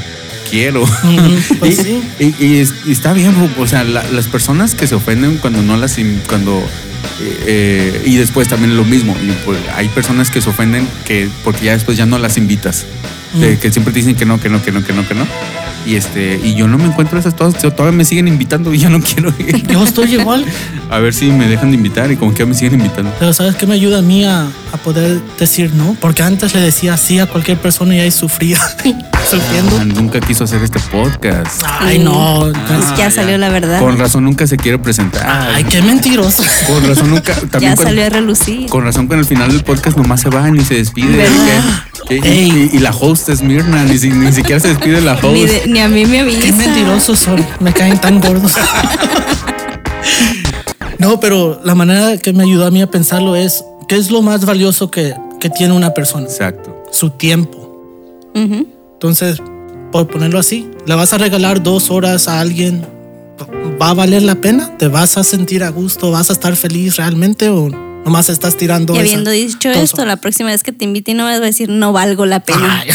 quiero. 0.50 0.84
Ujú, 0.84 1.56
pues 1.60 1.80
y, 1.80 1.84
sí. 1.84 2.02
y- 2.20 2.46
y 2.46 2.60
es- 2.60 2.74
y 2.86 2.92
está 2.92 3.14
bien, 3.14 3.34
o 3.58 3.68
sea, 3.68 3.84
la- 3.84 4.04
las 4.04 4.28
personas 4.28 4.76
que 4.76 4.88
se 4.88 4.96
ofenden 4.96 5.38
cuando 5.38 5.62
no 5.62 5.78
las 5.78 5.98
cuando 6.28 6.58
eh, 7.22 7.44
eh, 7.48 8.02
y 8.06 8.16
después 8.18 8.48
también 8.48 8.76
lo 8.76 8.84
mismo. 8.84 9.16
y, 9.22 9.32
pues, 9.46 9.58
hay 9.76 9.88
personas 9.90 10.30
que 10.30 10.42
se 10.42 10.50
ofenden 10.50 10.88
que 11.06 11.30
porque 11.44 11.66
ya 11.66 11.74
después 11.74 11.98
ya 11.98 12.06
no 12.06 12.18
las 12.18 12.38
invitas, 12.38 12.86
de 13.34 13.56
Mm. 13.56 13.58
que 13.60 13.72
siempre 13.72 13.94
te 13.94 14.00
dicen 14.00 14.16
que 14.16 14.26
no, 14.26 14.40
que 14.40 14.50
no, 14.50 14.62
que 14.62 14.72
no, 14.72 14.84
que 14.84 14.92
no, 14.94 15.08
que 15.08 15.14
no. 15.16 15.26
Y 15.86 15.96
este 15.96 16.40
y 16.44 16.54
yo 16.56 16.68
no 16.68 16.78
me 16.78 16.86
encuentro 16.86 17.18
esas 17.20 17.36
todas, 17.36 17.56
todavía 17.60 17.92
me 17.98 18.06
siguen 18.06 18.28
invitando 18.28 18.74
y 18.74 18.78
ya 18.80 18.90
no 18.90 19.00
quiero 19.02 19.34
ir. 19.40 19.66
Yo 19.68 19.84
estoy 19.84 20.14
igual. 20.16 20.46
A 20.90 21.00
ver 21.00 21.14
si 21.14 21.32
me 21.32 21.48
dejan 21.48 21.72
de 21.72 21.78
invitar 21.78 22.12
y 22.12 22.18
como 22.18 22.34
que 22.34 22.46
me 22.46 22.54
siguen 22.54 22.76
invitando. 22.82 23.12
Pero 23.20 23.34
¿sabes 23.34 23.56
qué 23.56 23.66
me 23.66 23.74
ayuda 23.76 24.00
a 24.00 24.02
mí 24.02 24.24
a, 24.26 24.44
a 24.44 24.78
poder 24.84 25.20
decir 25.40 25.74
no? 25.74 25.96
Porque 26.00 26.22
antes 26.24 26.54
le 26.54 26.62
decía 26.62 26.98
sí 26.98 27.20
a 27.20 27.26
cualquier 27.26 27.58
persona 27.58 27.96
y 27.96 28.00
ahí 28.00 28.12
sufría. 28.12 28.60
Sufriendo. 29.30 29.78
Ah, 29.80 29.86
nunca 29.86 30.20
quiso 30.20 30.44
hacer 30.44 30.62
este 30.64 30.80
podcast. 30.92 31.62
Ay, 31.80 32.00
no. 32.00 32.50
Pues 32.68 32.84
Ah, 32.86 32.96
ya 32.98 33.06
ya. 33.06 33.12
salió 33.12 33.38
la 33.38 33.50
verdad. 33.50 33.80
Con 33.80 33.98
razón 33.98 34.24
nunca 34.26 34.46
se 34.48 34.58
quiere 34.58 34.78
presentar. 34.80 35.26
Ay, 35.56 35.64
qué 35.64 35.82
mentiroso. 35.82 36.44
Con 36.68 36.86
razón 36.88 37.12
nunca. 37.12 37.34
También 37.52 37.72
ya 37.74 37.76
con, 37.78 37.86
salió 37.86 38.06
a 38.06 38.10
relucir. 38.10 38.66
con 38.68 38.84
razón 38.84 39.08
con 39.08 39.20
el 39.20 39.26
final 39.26 39.52
del 39.52 39.64
podcast 39.64 39.96
nomás 39.96 40.22
se 40.22 40.30
van 40.30 40.58
y 40.58 40.62
se 40.66 40.74
despide. 40.76 41.16
¿Verdad? 41.16 41.64
¿Qué? 42.08 42.20
¿Qué? 42.20 42.30
Ey. 42.30 42.70
Y, 42.74 42.78
y 42.78 42.80
la 42.80 42.92
host 42.92 43.30
es 43.30 43.42
Mirna, 43.42 43.84
ni, 43.86 43.98
si- 43.98 44.10
ni 44.10 44.32
siquiera 44.32 44.60
se 44.60 44.70
despide 44.70 45.02
la 45.02 45.14
host. 45.14 45.24
Ni, 45.34 45.46
de- 45.46 45.64
ni 45.68 45.80
a 45.80 45.88
mí 45.88 46.06
me 46.06 46.20
avisa. 46.22 46.42
Qué 46.42 46.52
mentirosos 46.52 47.20
son. 47.20 47.46
Me 47.60 47.72
caen 47.74 48.00
tan 48.00 48.20
gordos. 48.20 48.54
No, 50.98 51.20
pero 51.20 51.60
la 51.64 51.74
manera 51.74 52.18
que 52.18 52.32
me 52.32 52.44
ayudó 52.44 52.68
a 52.68 52.72
mí 52.72 52.80
a 52.82 52.86
pensarlo 52.90 53.36
es, 53.36 53.64
¿qué 53.88 53.96
es 53.96 54.12
lo 54.12 54.22
más 54.22 54.46
valioso 54.46 54.92
que, 54.92 55.16
que 55.40 55.50
tiene 55.50 55.74
una 55.74 55.96
persona? 55.96 56.26
Exacto. 56.28 56.84
Su 56.92 57.10
tiempo. 57.10 57.58
Entonces, 58.36 59.42
por 59.92 60.08
ponerlo 60.08 60.38
así, 60.38 60.70
le 60.86 60.94
vas 60.94 61.12
a 61.14 61.18
regalar 61.18 61.64
dos 61.64 61.90
horas 61.90 62.28
a 62.28 62.40
alguien, 62.40 62.86
¿va 63.82 63.90
a 63.90 63.94
valer 63.96 64.22
la 64.22 64.36
pena? 64.36 64.78
¿Te 64.78 64.88
vas 64.90 65.18
a 65.18 65.24
sentir 65.24 65.64
a 65.64 65.70
gusto? 65.70 66.12
¿Vas 66.12 66.30
a 66.30 66.34
estar 66.34 66.56
feliz 66.56 66.98
realmente 66.98 67.50
o 67.50 67.70
nomás 68.06 68.30
estás 68.30 68.58
tirando 68.58 68.94
Y 68.94 68.98
esa- 68.98 69.02
habiendo 69.02 69.32
dicho 69.32 69.70
esto, 69.70 70.06
la 70.06 70.18
próxima 70.18 70.50
vez 70.50 70.64
que 70.64 70.72
te 70.72 70.86
invite 70.86 71.14
no 71.14 71.26
me 71.26 71.32
vas 71.32 71.40
a 71.42 71.46
decir 71.46 71.70
no 71.70 71.94
valgo 71.94 72.26
la 72.26 72.42
pena. 72.42 72.84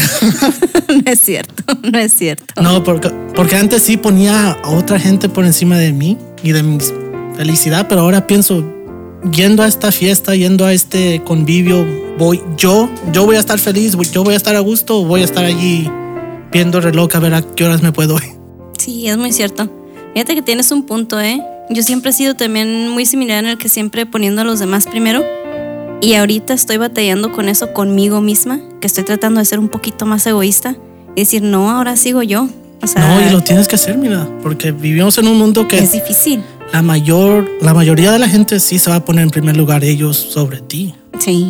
No 0.89 1.13
es 1.13 1.21
cierto, 1.21 1.63
no 1.83 1.99
es 1.99 2.13
cierto. 2.13 2.63
No, 2.63 2.83
porque, 2.85 3.11
porque 3.35 3.57
antes 3.57 3.83
sí 3.83 3.97
ponía 3.97 4.53
a 4.53 4.71
otra 4.71 4.99
gente 5.01 5.29
por 5.29 5.45
encima 5.45 5.77
de 5.79 5.93
mí 5.93 6.17
y 6.43 6.53
de 6.53 6.63
mi 6.63 6.79
felicidad, 7.37 7.87
pero 7.89 8.03
ahora 8.03 8.27
pienso, 8.27 8.65
yendo 9.33 9.63
a 9.63 9.67
esta 9.67 9.91
fiesta, 9.93 10.35
yendo 10.37 10.65
a 10.65 10.73
este 10.73 11.23
convivio, 11.25 11.85
voy 12.19 12.41
yo, 12.57 12.89
yo 13.13 13.27
voy 13.27 13.37
a 13.37 13.41
estar 13.41 13.59
feliz, 13.59 13.95
voy- 13.97 14.09
yo 14.11 14.23
voy 14.25 14.35
a 14.35 14.37
estar 14.37 14.55
a 14.57 14.61
gusto, 14.61 15.05
voy 15.05 15.23
a 15.23 15.25
estar 15.25 15.45
allí 15.45 15.91
viendo 16.53 16.79
el 16.79 16.85
reloj 16.85 17.15
a 17.15 17.19
ver 17.19 17.35
a 17.35 17.43
qué 17.43 17.65
horas 17.65 17.83
me 17.83 17.93
puedo 17.93 18.17
ir. 18.17 18.33
Sí, 18.79 19.09
es 19.09 19.17
muy 19.19 19.33
cierto. 19.33 19.69
Fíjate 20.15 20.35
que 20.37 20.43
tienes 20.43 20.71
un 20.71 20.87
punto, 20.87 21.21
¿eh? 21.21 21.43
Yo 21.69 21.83
siempre 21.83 22.11
he 22.11 22.13
sido 22.13 22.35
también 22.35 22.89
muy 22.91 23.07
similar 23.07 23.45
en 23.45 23.51
el 23.51 23.59
que 23.59 23.69
siempre 23.69 24.07
poniendo 24.07 24.43
a 24.43 24.45
los 24.45 24.59
demás 24.59 24.87
primero. 24.87 25.25
Y 26.01 26.15
ahorita 26.15 26.53
estoy 26.53 26.77
batallando 26.77 27.33
con 27.33 27.49
eso 27.49 27.73
conmigo 27.73 28.21
misma, 28.21 28.61
que 28.81 28.87
estoy 28.87 29.05
tratando 29.05 29.41
de 29.41 29.47
ser 29.47 29.59
un 29.59 29.69
poquito 29.69 30.07
más 30.07 30.27
egoísta 30.27 30.77
y 31.17 31.21
decir, 31.21 31.43
no, 31.43 31.71
ahora 31.71 31.97
sigo 31.97 32.23
yo. 32.23 32.49
O 32.83 32.87
sea, 32.87 33.09
No, 33.09 33.27
y 33.27 33.33
lo 33.33 33.43
tienes 33.43 33.67
que 33.67 33.77
hacer, 33.77 33.97
mira, 33.97 34.29
porque 34.43 34.71
vivimos 34.73 35.17
en 35.19 35.27
un 35.29 35.39
mundo 35.39 35.67
que 35.67 35.79
es 35.79 35.93
difícil. 35.93 36.43
la 36.73 36.83
mayor, 36.83 37.49
la 37.63 37.73
mayoría 37.73 38.13
de 38.13 38.19
la 38.19 38.29
gente 38.29 38.61
sí 38.61 38.79
se 38.79 38.91
va 38.91 38.97
a 38.97 39.05
poner 39.05 39.23
en 39.25 39.31
primer 39.31 39.57
lugar 39.57 39.83
ellos 39.83 40.17
sobre 40.17 40.61
ti. 40.61 40.95
Sí. 41.19 41.49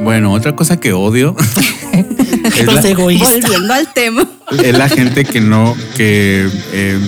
Bueno, 0.00 0.32
otra 0.32 0.54
cosa 0.56 0.78
que 0.78 0.92
odio 0.92 1.34
es, 1.92 2.66
la. 2.66 2.82
Volviendo 2.82 3.72
al 3.72 3.92
tema. 3.94 4.28
es 4.62 4.76
la 4.76 4.88
gente 4.88 5.24
que 5.24 5.40
no, 5.40 5.74
que, 5.96 6.48
eh, 6.72 6.98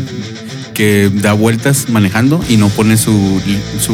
que 0.79 1.11
da 1.13 1.33
vueltas 1.33 1.89
manejando 1.89 2.41
y 2.49 2.57
no 2.57 2.69
pone 2.69 2.97
su, 2.97 3.43
su 3.81 3.93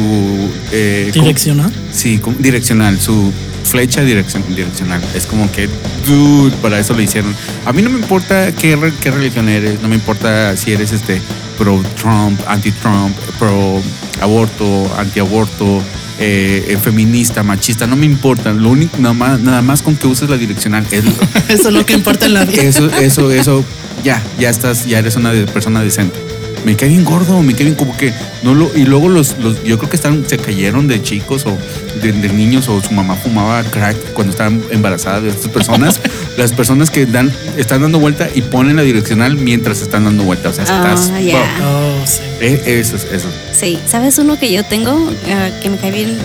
eh. 0.71 1.09
Direccional. 1.11 1.71
Sí, 1.91 2.19
como- 2.19 2.37
direccional, 2.37 2.99
su 3.01 3.33
flecha 3.63 4.03
direccion- 4.03 4.45
direccional. 4.55 5.01
Es 5.15 5.25
como 5.25 5.51
que, 5.51 5.67
dude, 6.07 6.55
para 6.61 6.79
eso 6.79 6.93
lo 6.93 7.01
hicieron. 7.01 7.33
A 7.65 7.73
mí 7.73 7.81
no 7.81 7.89
me 7.89 7.97
importa 7.99 8.51
qué, 8.51 8.77
qué 9.01 9.09
religión 9.09 9.49
eres, 9.49 9.81
no 9.81 9.87
me 9.87 9.95
importa 9.95 10.55
si 10.55 10.73
eres 10.73 10.91
este 10.91 11.19
pro 11.57 11.81
Trump, 11.99 12.39
anti 12.47 12.69
Trump, 12.71 13.15
pro 13.39 13.81
aborto, 14.21 14.95
anti 14.99 15.19
aborto, 15.19 15.81
eh, 16.19 16.77
feminista, 16.83 17.41
machista, 17.41 17.87
no 17.87 17.95
me 17.95 18.05
importa. 18.05 18.53
Lo 18.53 18.69
único, 18.69 18.95
nada 18.99 19.15
más, 19.15 19.39
nada 19.39 19.63
más 19.63 19.81
con 19.81 19.95
que 19.95 20.05
uses 20.05 20.29
la 20.29 20.37
direccional 20.37 20.85
es 20.91 21.03
Eso 21.49 21.69
es 21.69 21.73
lo 21.73 21.83
que 21.83 21.93
importa 21.93 22.27
en 22.27 22.35
la 22.35 22.45
vida. 22.45 22.61
eso, 22.61 22.87
eso, 23.01 23.31
eso, 23.31 23.65
ya, 24.03 24.21
ya 24.39 24.51
estás, 24.51 24.85
ya 24.85 24.99
eres 24.99 25.15
una 25.15 25.31
persona 25.51 25.81
decente. 25.81 26.19
Me 26.65 26.75
cae 26.75 26.89
bien 26.89 27.05
gordo, 27.05 27.41
me 27.43 27.53
cae 27.53 27.63
bien 27.65 27.75
como 27.75 27.95
que 27.95 28.11
no 28.41 28.55
lo. 28.55 28.75
Y 28.75 28.85
luego 28.85 29.07
los, 29.07 29.37
los 29.37 29.63
yo 29.63 29.77
creo 29.77 29.89
que 29.89 29.95
están, 29.95 30.27
se 30.27 30.37
cayeron 30.39 30.87
de 30.87 31.01
chicos 31.01 31.45
o 31.45 31.55
de, 32.01 32.11
de 32.11 32.29
niños 32.33 32.67
o 32.67 32.81
su 32.81 32.91
mamá 32.91 33.15
fumaba 33.15 33.63
crack 33.63 33.95
cuando 34.13 34.31
estaban 34.31 34.61
embarazadas 34.71 35.23
de 35.23 35.29
estas 35.29 35.49
personas. 35.51 36.01
las 36.37 36.51
personas 36.53 36.89
que 36.89 37.05
dan, 37.05 37.31
están 37.55 37.81
dando 37.83 37.99
vuelta 37.99 38.27
y 38.33 38.41
ponen 38.41 38.75
la 38.77 38.81
direccional 38.81 39.35
mientras 39.37 39.81
están 39.81 40.05
dando 40.05 40.23
vuelta. 40.23 40.49
O 40.49 40.53
sea, 40.53 40.65
Ah, 40.67 40.93
estás. 40.95 41.23
ya. 41.23 41.59
Oh, 41.63 42.05
sí. 42.07 42.21
Eh, 42.41 42.61
eso, 42.79 42.95
es- 42.95 43.07
eso. 43.11 43.27
Sí, 43.53 43.79
¿sabes 43.87 44.17
uno 44.17 44.37
que 44.39 44.51
yo 44.51 44.63
tengo 44.65 45.11
ah, 45.29 45.49
que 45.61 45.69
me 45.69 45.77
cae 45.77 45.91
bien? 45.91 46.17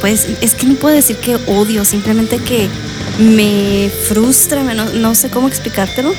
Pues 0.00 0.28
es 0.40 0.54
que 0.54 0.64
no 0.66 0.76
puedo 0.76 0.94
decir 0.94 1.16
que 1.16 1.36
odio, 1.46 1.84
simplemente 1.84 2.38
que 2.38 2.68
me 3.18 3.90
frustra, 4.08 4.62
me- 4.62 4.74
no, 4.74 4.86
no 4.90 5.14
sé 5.14 5.28
cómo 5.28 5.48
explicártelo. 5.48 6.14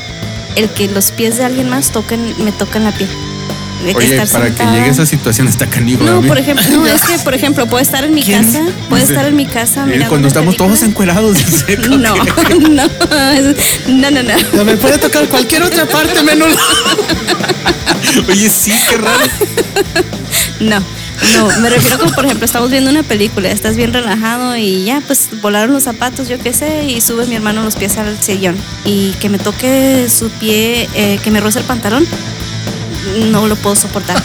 El 0.55 0.69
que 0.69 0.87
los 0.89 1.11
pies 1.11 1.37
de 1.37 1.45
alguien 1.45 1.69
más 1.69 1.91
toquen, 1.91 2.33
me 2.43 2.51
tocan 2.51 2.83
la 2.83 2.91
piel. 2.91 3.09
De 3.85 3.95
Oye, 3.95 4.15
estar 4.15 4.27
para 4.41 4.53
que 4.53 4.63
llegue 4.63 4.89
a 4.89 4.91
esa 4.91 5.05
situación 5.07 5.47
está 5.47 5.65
caníbal. 5.65 6.05
No, 6.05 6.21
por 6.21 6.37
ejemplo, 6.37 6.63
no, 6.69 6.85
es 6.85 7.01
que, 7.01 7.17
por 7.19 7.33
ejemplo, 7.33 7.65
puedo 7.65 7.81
estar 7.81 8.03
en 8.03 8.13
mi 8.13 8.21
¿Quién? 8.21 8.43
casa, 8.43 8.63
puedo 8.89 9.03
estar 9.03 9.25
en 9.25 9.35
mi 9.35 9.47
casa 9.47 9.85
mirando 9.87 10.09
Cuando 10.09 10.27
estamos 10.27 10.55
todos 10.55 10.79
película. 10.81 11.13
encuerados. 11.13 11.37
en 11.39 11.51
seco, 11.51 11.87
No, 11.97 12.15
no, 12.15 12.87
no, 13.87 14.11
no, 14.11 14.23
no. 14.23 14.33
Ya 14.55 14.63
me 14.63 14.77
puede 14.77 14.99
tocar 14.99 15.27
cualquier 15.29 15.63
otra 15.63 15.87
parte 15.87 16.21
menos. 16.21 16.53
Oye, 18.29 18.49
sí, 18.49 18.71
qué 18.89 18.97
raro. 18.97 19.25
No, 20.59 20.83
no, 21.37 21.59
me 21.61 21.69
refiero 21.69 21.99
como, 21.99 22.11
por 22.13 22.25
ejemplo, 22.25 22.45
estamos 22.45 22.69
viendo 22.71 22.89
una 22.89 23.03
película, 23.03 23.49
estás 23.49 23.75
bien 23.75 23.93
relajado 23.93 24.55
y 24.57 24.83
ya, 24.85 25.01
pues 25.05 25.29
volaron 25.41 25.73
los 25.73 25.83
zapatos, 25.83 26.27
yo 26.27 26.39
qué 26.39 26.53
sé, 26.53 26.85
y 26.85 27.01
sube 27.01 27.25
mi 27.27 27.35
hermano 27.35 27.63
los 27.63 27.75
pies 27.75 27.97
al 27.97 28.17
sillón. 28.21 28.57
Y 28.85 29.11
que 29.19 29.29
me 29.29 29.37
toque 29.39 30.07
su 30.09 30.29
pie, 30.29 30.89
eh, 30.95 31.19
que 31.23 31.31
me 31.31 31.39
roce 31.39 31.59
el 31.59 31.65
pantalón, 31.65 32.05
no 33.31 33.47
lo 33.47 33.55
puedo 33.55 33.75
soportar. 33.75 34.21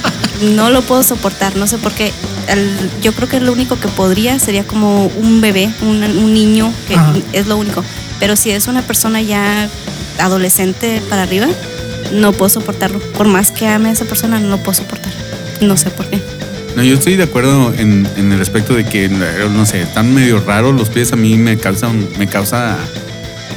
No 0.55 0.69
lo 0.71 0.83
puedo 0.83 1.03
soportar, 1.03 1.57
no 1.57 1.67
sé 1.67 1.79
por 1.79 1.93
qué. 1.93 2.13
El- 2.49 2.91
yo 3.03 3.13
creo 3.13 3.29
que 3.29 3.41
lo 3.41 3.53
único 3.53 3.81
que 3.81 3.89
podría 3.89 4.39
sería 4.39 4.65
como 4.65 5.07
un 5.07 5.41
bebé, 5.41 5.71
un, 5.83 6.03
un 6.05 6.35
niño, 6.35 6.73
que 6.89 6.95
Ajá. 6.95 7.15
es 7.33 7.47
lo 7.47 7.57
único. 7.57 7.83
Pero 8.21 8.37
si 8.37 8.51
es 8.51 8.67
una 8.69 8.83
persona 8.83 9.21
ya 9.23 9.69
adolescente 10.19 11.01
para 11.09 11.23
arriba, 11.23 11.47
no 12.13 12.33
puedo 12.33 12.49
soportarlo. 12.51 13.01
Por 13.01 13.27
más 13.29 13.51
que 13.51 13.67
ame 13.67 13.89
a 13.89 13.93
esa 13.93 14.05
persona, 14.05 14.39
no 14.39 14.49
lo 14.49 14.59
puedo 14.59 14.75
soportar. 14.75 15.13
No 15.63 15.77
sé 15.77 15.91
por 15.91 16.07
qué. 16.11 16.21
No, 16.77 16.83
yo 16.85 16.95
estoy 16.95 17.17
de 17.17 17.23
acuerdo 17.23 17.73
en, 17.75 18.07
el 18.17 18.41
aspecto 18.41 18.75
de 18.75 18.85
que, 18.85 19.09
no 19.09 19.65
sé, 19.65 19.81
están 19.81 20.13
medio 20.15 20.41
raros 20.41 20.75
los 20.75 20.91
pies. 20.91 21.11
A 21.13 21.17
mí 21.17 21.37
me 21.39 21.57
causan, 21.57 22.07
me 22.19 22.27
causa, 22.27 22.77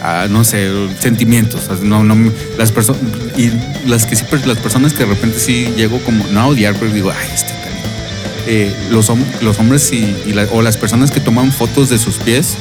ah, 0.02 0.28
no 0.30 0.46
sé, 0.46 0.70
sentimientos. 1.00 1.70
No, 1.82 2.02
no, 2.04 2.16
las 2.58 2.72
personas 2.72 3.02
y 3.38 3.52
las 3.88 4.06
que 4.06 4.16
sí, 4.16 4.24
pues, 4.30 4.48
las 4.48 4.58
personas 4.58 4.94
que 4.94 5.00
de 5.00 5.10
repente 5.10 5.38
sí 5.38 5.68
llego 5.76 6.00
como 6.00 6.26
no 6.32 6.40
a 6.40 6.48
odiar, 6.48 6.76
pero 6.80 6.94
digo, 6.94 7.12
ay, 7.12 7.30
este 7.34 7.50
canijo". 7.52 7.88
eh, 8.48 8.74
los, 8.90 9.12
los 9.42 9.60
hombres 9.60 9.92
y 9.92 10.32
la- 10.34 10.48
o 10.52 10.62
las 10.62 10.78
personas 10.78 11.12
que 11.12 11.20
toman 11.20 11.52
fotos 11.52 11.90
de 11.90 11.98
sus 11.98 12.16
pies 12.16 12.56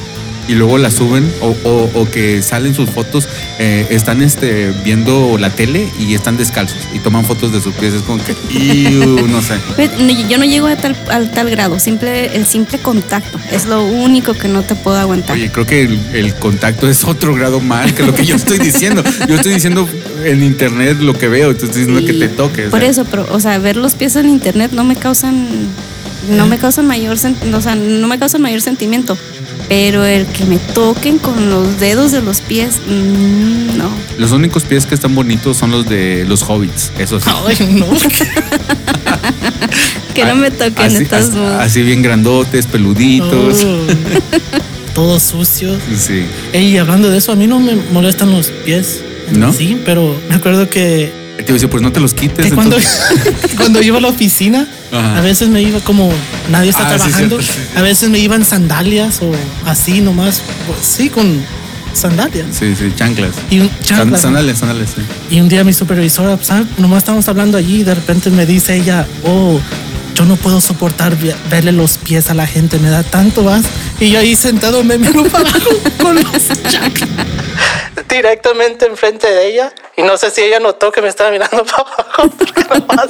y 0.49 0.55
luego 0.55 0.77
las 0.77 0.95
suben 0.95 1.31
o, 1.41 1.55
o- 1.63 1.89
o 1.93 2.09
que 2.11 2.41
salen 2.41 2.73
sus 2.75 2.89
fotos, 2.89 3.29
eh, 3.59 3.87
están 3.89 4.21
este, 4.21 4.71
viendo 4.83 5.37
la 5.37 5.49
tele 5.51 5.87
y 5.99 6.13
están 6.15 6.35
descalzos 6.35 6.77
y 6.93 6.99
toman 6.99 7.23
fotos 7.23 7.53
de 7.53 7.61
sus 7.61 7.73
pies. 7.75 7.93
Es 7.93 8.01
como 8.01 8.21
que, 8.21 8.35
"Iu", 8.53 9.27
no 9.27 9.41
sé. 9.41 9.53
Pues, 9.77 9.91
Yo 10.27 10.37
no 10.37 10.43
llego 10.45 10.67
a 10.67 10.75
tal, 10.75 10.95
al 11.09 11.31
tal 11.31 11.49
grado, 11.49 11.79
simple, 11.79 12.35
el 12.35 12.45
simple 12.45 12.79
contacto 12.79 13.39
es 13.51 13.65
lo 13.65 13.83
único 13.85 14.33
que 14.33 14.47
no 14.49 14.63
te 14.63 14.75
puedo 14.75 14.97
aguantar. 14.97 15.37
Oye, 15.37 15.51
creo 15.51 15.65
que 15.65 15.83
el, 15.83 15.99
el 16.13 16.33
contacto 16.35 16.89
es 16.89 17.03
otro 17.05 17.33
grado 17.35 17.59
mal 17.61 17.93
que 17.93 18.03
lo 18.03 18.13
que 18.13 18.25
yo 18.25 18.35
estoy 18.35 18.57
diciendo. 18.59 19.03
Yo 19.27 19.35
estoy 19.35 19.53
diciendo 19.53 19.87
en 20.25 20.43
internet 20.43 20.97
lo 20.99 21.13
que 21.13 21.27
veo, 21.27 21.55
tú 21.55 21.65
estás 21.65 21.75
diciendo 21.77 21.99
que 22.05 22.13
Y 22.13 22.19
te 22.19 22.27
toques. 22.29 22.69
Por 22.69 22.83
eso, 22.83 23.05
pero, 23.05 23.27
o 23.31 23.39
sea, 23.39 23.57
ver 23.59 23.75
los 23.77 23.93
pies 23.93 24.15
en 24.15 24.27
internet 24.29 24.71
no 24.73 24.83
me 24.83 24.95
causan, 24.95 25.47
no 26.29 26.45
me 26.47 26.57
causan 26.57 26.87
mayor, 26.87 27.13
o 27.13 27.61
sea, 27.61 27.75
no 27.75 28.07
me 28.07 28.19
causan 28.19 28.41
mayor 28.41 28.61
sentimiento. 28.61 29.17
Pero 29.67 30.03
el 30.03 30.25
que 30.25 30.45
me 30.45 30.57
toquen 30.57 31.19
con 31.19 31.51
los 31.51 31.79
dedos 31.79 32.11
de 32.11 32.21
los 32.23 32.41
pies, 32.41 32.79
mm, 32.87 33.77
no. 33.77 33.89
Los 34.17 34.31
únicos 34.31 34.63
pies 34.63 34.87
que 34.87 34.95
están 34.95 35.13
bonitos 35.13 35.57
son 35.57 35.69
los 35.69 35.87
de 35.87 36.25
los 36.27 36.41
hobbits, 36.41 36.91
eso 36.97 37.19
sí. 37.19 37.29
Ay, 37.47 37.75
no. 37.79 37.85
Que 40.13 40.25
no 40.25 40.35
me 40.35 40.51
toquen 40.51 40.85
así, 40.95 41.05
todos 41.05 41.27
así- 41.29 41.37
modos. 41.37 41.61
así 41.61 41.81
bien 41.83 42.01
grandotes, 42.01 42.65
peluditos. 42.65 43.63
Oh. 43.63 43.79
Todos 44.95 45.23
sucios. 45.23 45.77
Sí. 45.97 46.25
Ey, 46.51 46.77
hablando 46.77 47.09
de 47.09 47.19
eso, 47.19 47.31
a 47.31 47.35
mí 47.35 47.47
no 47.47 47.59
me 47.59 47.75
molestan 47.93 48.31
los 48.31 48.47
pies. 48.47 49.01
¿No? 49.31 49.53
Sí, 49.53 49.79
pero 49.85 50.13
me 50.27 50.35
acuerdo 50.35 50.67
que, 50.69 51.13
Te 51.45 51.53
dice, 51.53 51.67
pues 51.67 51.81
no 51.81 51.91
te 51.91 51.99
los 51.99 52.13
quites. 52.13 52.45
que 52.47 52.51
cuando, 52.53 52.77
cuando 53.57 53.81
iba 53.81 53.97
a 53.97 54.01
la 54.01 54.09
oficina, 54.09 54.67
Ajá. 54.91 55.17
a 55.17 55.21
veces 55.21 55.47
me 55.49 55.61
iba 55.61 55.79
como 55.79 56.11
nadie 56.49 56.69
está 56.69 56.83
Ah, 56.87 56.91
sí, 56.91 56.97
trabajando. 56.97 57.41
cierto, 57.41 57.53
sí, 57.59 57.65
sí. 57.71 57.77
A 57.77 57.81
veces 57.81 58.09
me 58.09 58.19
iban 58.19 58.45
sandalias 58.45 59.19
o 59.21 59.31
así 59.65 60.01
nomás. 60.01 60.41
pues, 60.67 60.79
Sí, 60.85 61.09
con 61.09 61.41
sandalias. 61.93 62.47
Sí, 62.57 62.75
sí, 62.75 62.91
chanclas. 62.95 63.31
Y 63.49 63.59
un 63.61 63.69
San- 63.69 63.83
chanclas. 63.83 64.21
Sandales, 64.21 64.57
sandales, 64.59 64.89
sí. 64.95 65.01
Y 65.35 65.39
un 65.39 65.49
día 65.49 65.63
mi 65.63 65.73
supervisora, 65.73 66.37
¿sabes? 66.41 66.67
Nomás 66.77 66.99
estábamos 66.99 67.27
hablando 67.27 67.57
allí 67.57 67.81
y 67.81 67.83
de 67.83 67.95
repente 67.95 68.29
me 68.29 68.45
dice 68.45 68.75
ella, 68.75 69.07
oh, 69.25 69.59
yo 70.15 70.25
no 70.25 70.35
puedo 70.35 70.59
soportar 70.61 71.15
ve- 71.17 71.35
verle 71.49 71.71
los 71.71 71.97
pies 71.97 72.29
a 72.29 72.33
la 72.33 72.45
gente, 72.45 72.77
me 72.79 72.89
da 72.89 73.03
tanto 73.03 73.43
más. 73.43 73.63
Y 73.99 74.09
yo 74.11 74.19
ahí 74.19 74.35
sentado 74.35 74.83
me 74.83 74.97
miro 74.97 75.23
para 75.25 75.49
abajo 75.49 75.69
con 76.01 76.15
los 76.15 76.31
chanclas. 76.69 77.09
Directamente 78.09 78.85
enfrente 78.87 79.27
de 79.27 79.53
ella. 79.53 79.71
Y 79.99 80.03
no 80.03 80.15
sé 80.17 80.31
si 80.31 80.41
ella 80.41 80.61
notó 80.61 80.93
que 80.93 81.01
me 81.01 81.09
estaba 81.09 81.29
mirando 81.29 81.65
para 81.65 81.83
abajo. 81.83 82.29
Porque 82.37 82.63
nomás 82.63 83.07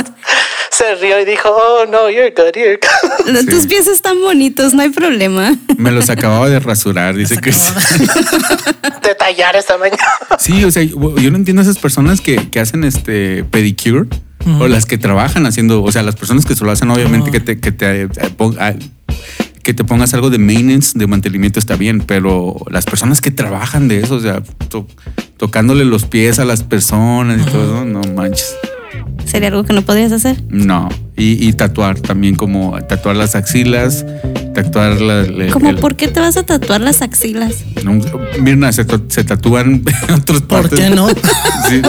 se 0.72 0.96
rió 0.96 1.20
y 1.20 1.26
dijo, 1.26 1.50
oh, 1.50 1.86
no, 1.86 2.10
you're 2.10 2.32
good, 2.32 2.56
you're 2.56 2.80
good. 2.80 3.38
Sí. 3.42 3.46
Tus 3.46 3.68
pies 3.68 3.88
están 3.88 4.20
bonitos, 4.22 4.74
no 4.74 4.82
hay 4.82 4.90
problema. 4.90 5.56
Me 5.78 5.92
los 5.92 6.10
acababa 6.10 6.50
de 6.50 6.60
rasurar, 6.60 7.16
dice 7.16 7.40
Cristian. 7.40 7.76
Detallar 9.04 9.56
esta 9.56 9.78
mañana. 9.78 10.02
Sí, 10.40 10.64
o 10.64 10.72
sea, 10.72 10.82
yo 10.82 11.32
no 11.32 11.38
entiendo 11.38 11.62
a 11.62 11.64
esas 11.64 11.78
personas 11.78 12.22
que, 12.22 12.50
que 12.50 12.60
hacen 12.60 12.84
este 12.84 13.44
pedicure 13.44 14.08
o 14.60 14.68
las 14.68 14.86
que 14.86 14.98
trabajan 14.98 15.46
haciendo, 15.46 15.84
o 15.84 15.92
sea, 15.92 16.02
las 16.02 16.16
personas 16.16 16.46
que 16.46 16.56
solo 16.56 16.72
hacen, 16.72 16.90
obviamente, 16.90 17.30
que 17.30 17.40
te, 17.40 17.60
que 17.60 17.72
te, 17.72 18.04
eh, 18.04 18.10
ah, 18.58 18.74
que 19.62 19.74
te 19.74 19.84
pongas 19.84 20.14
algo 20.16 20.32
de 20.32 20.40
maintenance, 20.40 20.98
de 20.98 21.06
mantenimiento 21.06 21.60
está 21.60 21.76
bien, 21.76 22.02
pero 22.02 22.56
las 22.72 22.86
personas 22.86 23.22
que 23.22 23.30
trabajan 23.30 23.88
de 23.88 24.00
eso, 24.00 24.16
o 24.16 24.20
sea, 24.20 24.42
tocándole 25.40 25.86
los 25.86 26.06
pies 26.06 26.38
a 26.38 26.46
las 26.46 26.62
personas 26.62 27.42
y 27.42 27.50
todo, 27.50 27.86
no 27.86 28.02
manches. 28.16 28.56
¿Sería 29.26 29.50
algo 29.50 29.64
que 29.64 29.74
no 29.74 29.82
podrías 29.84 30.12
hacer? 30.12 30.42
No. 30.50 30.90
Y, 31.16 31.46
y 31.48 31.54
tatuar 31.54 32.00
también, 32.00 32.36
como 32.36 32.80
tatuar 32.88 33.16
las 33.16 33.36
axilas, 33.36 34.06
tatuar 34.56 35.00
la. 35.02 35.24
la- 35.24 35.52
¿Cómo 35.52 35.70
el- 35.70 35.76
por 35.76 35.96
qué 35.96 36.08
te 36.08 36.20
vas 36.20 36.36
a 36.38 36.44
tatuar 36.44 36.82
las 36.82 37.02
axilas? 37.04 37.58
no, 37.84 38.00
Mirna, 38.42 38.72
se, 38.72 38.86
se 39.10 39.24
tatúan 39.26 39.84
en 40.08 40.14
otras 40.16 40.40
¿Por 40.42 40.48
partes. 40.62 40.80
qué 40.80 40.90
no? 40.90 41.08
Sí, 41.70 41.82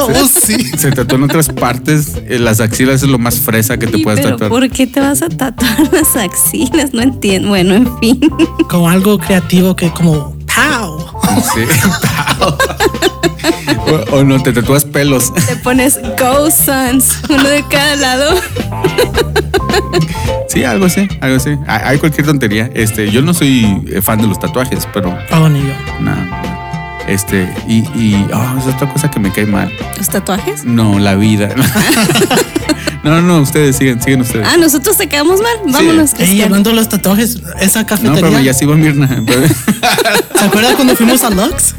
se- 0.43 0.57
sí. 0.59 0.65
Se 0.77 0.91
tatúan 0.93 1.23
otras 1.23 1.49
partes. 1.49 2.21
Las 2.29 2.61
axilas 2.61 3.03
es 3.03 3.09
lo 3.09 3.19
más 3.19 3.39
fresa 3.41 3.79
que 3.79 3.87
te 3.87 3.99
Sí, 3.99 4.03
puedes 4.05 4.21
pero 4.21 4.37
tatuar. 4.37 4.51
¿por 4.51 4.69
qué 4.71 4.87
te 4.87 5.01
vas 5.01 5.23
a 5.23 5.29
tatuar 5.31 5.91
las 5.93 6.17
axilas? 6.17 6.93
No 6.93 7.01
entiendo. 7.01 7.49
Bueno, 7.49 7.75
en 7.75 7.99
fin. 8.01 8.21
Como 8.69 8.91
algo 8.91 9.19
creativo 9.19 9.77
que 9.77 9.91
como, 9.93 10.37
¡pow! 10.55 11.07
Sí. 11.55 11.65
o, 14.13 14.17
o 14.17 14.25
no, 14.25 14.43
te 14.43 14.53
tatúas 14.53 14.85
pelos. 14.85 15.33
Te 15.35 15.57
pones 15.57 15.99
Go 16.19 16.51
Suns, 16.51 17.23
uno 17.29 17.49
de 17.49 17.65
cada 17.69 17.97
lado. 17.97 18.35
Sí, 20.49 20.65
algo 20.65 20.87
así, 20.87 21.09
algo 21.21 21.37
así. 21.37 21.57
Hay, 21.67 21.99
cualquier 21.99 22.27
tontería. 22.27 22.71
Este, 22.75 23.11
yo 23.11 23.23
no 23.23 23.33
soy 23.33 23.85
fan 24.03 24.21
de 24.21 24.27
los 24.27 24.39
tatuajes, 24.41 24.87
pero 24.93 25.17
Oh, 25.33 25.49
ni 25.49 25.61
yo. 25.61 25.75
nada. 26.01 26.50
Este, 27.11 27.53
y, 27.69 27.79
y 27.99 28.27
oh, 28.33 28.59
es 28.59 28.67
otra 28.73 28.89
cosa 28.93 29.11
que 29.11 29.19
me 29.21 29.33
cae 29.33 29.45
mal. 29.47 29.71
¿Los 29.99 30.09
tatuajes? 30.09 30.65
No, 30.65 30.99
la 30.99 31.15
vida. 31.17 31.51
No, 33.03 33.23
no, 33.23 33.39
ustedes 33.41 33.77
siguen, 33.77 33.99
siguen 34.03 34.21
ustedes. 34.21 34.47
Ah, 34.47 34.59
nosotros 34.59 34.95
te 34.99 35.09
quedamos 35.09 35.41
mal. 35.41 35.73
Vámonos, 35.73 36.11
Ey, 36.11 36.17
Cristian. 36.19 36.45
hablando 36.45 36.69
de 36.69 36.77
los 36.77 36.91
tatuajes, 36.91 37.41
esa 37.59 37.81
no, 37.81 37.87
cafetería. 37.87 38.21
pero 38.21 38.41
ya 38.41 38.53
se 38.55 38.65
iba 38.67 38.77
Mirna. 38.77 39.09
¿Se 40.39 40.45
acuerdan 40.45 40.75
cuando 40.77 40.95
fuimos 40.95 41.25
a 41.25 41.31
Lux? 41.31 41.75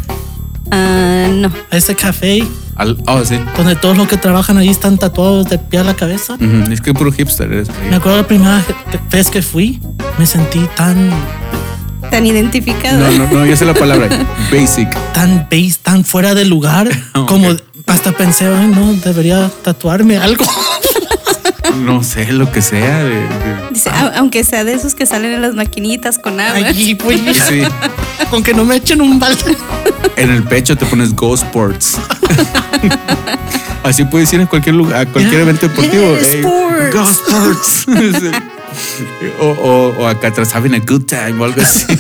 Ah, 0.72 1.28
no. 1.32 1.52
A 1.70 1.78
ese 1.78 1.94
café 1.96 2.44
Al- 2.76 2.98
oh, 3.06 3.24
sí. 3.24 3.40
donde 3.56 3.76
todos 3.76 3.98
los 3.98 4.08
que 4.08 4.18
trabajan 4.18 4.58
ahí 4.58 4.70
están 4.70 4.98
tatuados 4.98 5.48
de 5.48 5.60
pie 5.60 5.82
a 5.82 5.84
la 5.84 5.94
cabeza. 5.94 6.34
Ujú, 6.34 6.72
Es 6.72 6.82
que 6.82 6.92
puro 6.96 7.12
hipster 7.12 7.52
eres. 7.54 7.68
Me 7.88 7.98
acuerdo 7.98 8.18
la 8.18 8.28
primera 8.28 8.66
vez 9.12 9.30
que 9.30 9.44
fui, 9.44 9.80
me 10.18 10.26
sentí 10.26 10.66
tan, 10.76 11.12
Tan 12.12 12.26
identificado. 12.28 13.00
No, 13.00 13.12
no, 13.26 13.32
no, 13.32 13.46
ya 13.46 13.56
sé 13.56 13.66
la 13.66 13.74
palabra. 13.74 14.08
Basic. 14.52 14.90
tan 15.14 15.48
base, 15.50 15.76
tan 15.82 16.04
fuera 16.06 16.36
de 16.36 16.46
lugar, 16.46 16.90
como 17.28 17.48
hasta 17.88 18.12
pensé, 18.12 18.46
ay, 18.46 18.68
no, 18.68 18.94
debería 18.94 19.50
tatuarme 19.64 20.18
algo. 20.18 20.46
No 21.78 22.04
sé, 22.04 22.32
lo 22.34 22.52
que 22.52 22.62
sea. 22.62 23.04
de- 23.04 23.10
de- 23.10 23.70
Dice, 23.72 23.90
"A- 23.90 24.14
aunque 24.18 24.44
sea 24.44 24.64
de 24.66 24.74
esos 24.74 24.94
que 24.94 25.06
salen 25.06 25.32
en 25.34 25.42
las 25.42 25.54
maquinitas 25.56 26.20
con 26.20 26.38
agua. 26.40 26.68
Allí, 26.68 26.96
pues, 26.96 27.22
Sí. 27.50 27.62
con 28.30 28.44
que 28.44 28.54
no 28.54 28.66
me 28.66 28.76
echen 28.76 29.02
un 29.02 29.20
balde. 29.20 29.56
En 30.18 30.32
el 30.32 30.44
pecho 30.44 30.76
te 30.76 30.86
pones 30.86 31.16
Go 31.16 31.34
Sports. 31.34 31.98
Así 33.84 34.04
puedes 34.04 34.32
ir 34.34 34.42
a 34.42 34.48
cualquier 34.48 34.76
lugar, 34.76 35.02
a 35.02 35.06
cualquier 35.06 35.32
Yeah. 35.32 35.42
evento 35.44 35.68
deportivo. 35.70 36.18
Yeah, 36.18 36.42
sports. 36.42 36.94
Go 36.94 37.04
Sports. 37.10 37.86
O, 39.40 39.46
o- 39.48 39.96
o 40.04 40.08
acá 40.08 40.28
atrás, 40.30 40.54
having 40.56 40.74
a 40.76 40.80
good 40.80 41.04
time 41.06 41.34
o 41.40 41.46
algo 41.46 41.62
así. 41.62 41.86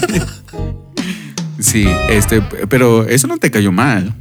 Sí, 1.60 1.88
este, 2.10 2.42
pero 2.70 3.08
eso 3.08 3.28
no 3.28 3.38
te 3.38 3.52
cayó 3.52 3.72
mal. 3.72 4.16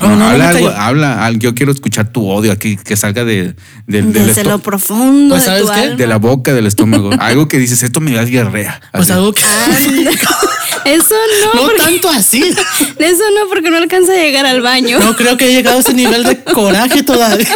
Oh, 0.00 0.08
no, 0.08 0.16
no 0.16 0.26
habla 0.30 0.48
algo, 0.48 0.66
cayó. 0.66 0.80
habla, 0.80 1.30
yo 1.38 1.54
quiero 1.54 1.70
escuchar 1.70 2.08
tu 2.12 2.28
odio 2.28 2.50
aquí, 2.50 2.76
que 2.76 2.96
salga 2.96 3.24
de, 3.24 3.54
Desde 3.86 4.30
esto- 4.32 4.42
lo 4.50 4.58
profundo 4.58 5.36
Pues, 5.36 5.44
de 5.46 5.60
tu 5.60 5.66
¿sabes 5.66 5.78
qué? 5.80 5.84
alma. 5.90 5.96
de 5.96 6.06
la 6.08 6.16
boca, 6.18 6.52
del 6.52 6.66
estómago. 6.66 7.10
algo 7.20 7.46
que 7.46 7.58
dices, 7.58 7.84
esto 7.84 8.00
me 8.00 8.10
da 8.12 8.24
diarrea. 8.24 8.80
Pues 8.92 9.12
algo 9.12 9.32
que. 9.32 9.42
Eso 10.86 11.14
no, 11.44 11.54
no 11.54 11.66
porque, 11.68 11.82
tanto 11.82 12.10
así. 12.10 12.42
eso 12.42 13.22
no, 13.40 13.48
porque 13.48 13.70
no 13.70 13.76
alcanza 13.78 14.12
a 14.12 14.16
llegar 14.16 14.44
al 14.44 14.60
baño. 14.60 14.98
No 14.98 15.16
creo 15.16 15.36
que 15.38 15.46
he 15.48 15.54
llegado 15.54 15.78
a 15.78 15.80
ese 15.80 15.94
nivel 15.94 16.24
de 16.24 16.42
coraje 16.44 17.02
todavía. 17.04 17.48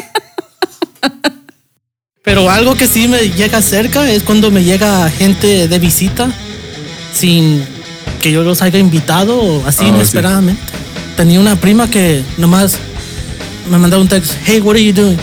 Pero 2.29 2.51
algo 2.51 2.75
que 2.75 2.87
sí 2.87 3.09
me 3.09 3.31
llega 3.31 3.63
cerca 3.63 4.11
es 4.11 4.23
cuando 4.23 4.51
me 4.51 4.63
llega 4.63 5.09
gente 5.11 5.67
de 5.67 5.79
visita 5.79 6.31
sin 7.15 7.65
que 8.21 8.31
yo 8.31 8.43
los 8.43 8.61
haya 8.61 8.79
invitado 8.79 9.41
o 9.41 9.67
así 9.67 9.79
Ah, 9.81 9.85
sí. 9.85 9.89
inesperadamente. 9.89 10.61
Tenía 11.17 11.41
una 11.41 11.57
prima 11.57 11.91
que 11.91 12.23
nomás 12.37 12.77
me 13.71 13.79
mandaba 13.79 14.03
un 14.03 14.09
texto, 14.09 14.35
hey, 14.45 14.61
what 14.61 14.75
are 14.75 14.85
you 14.85 14.93
doing? 14.93 15.17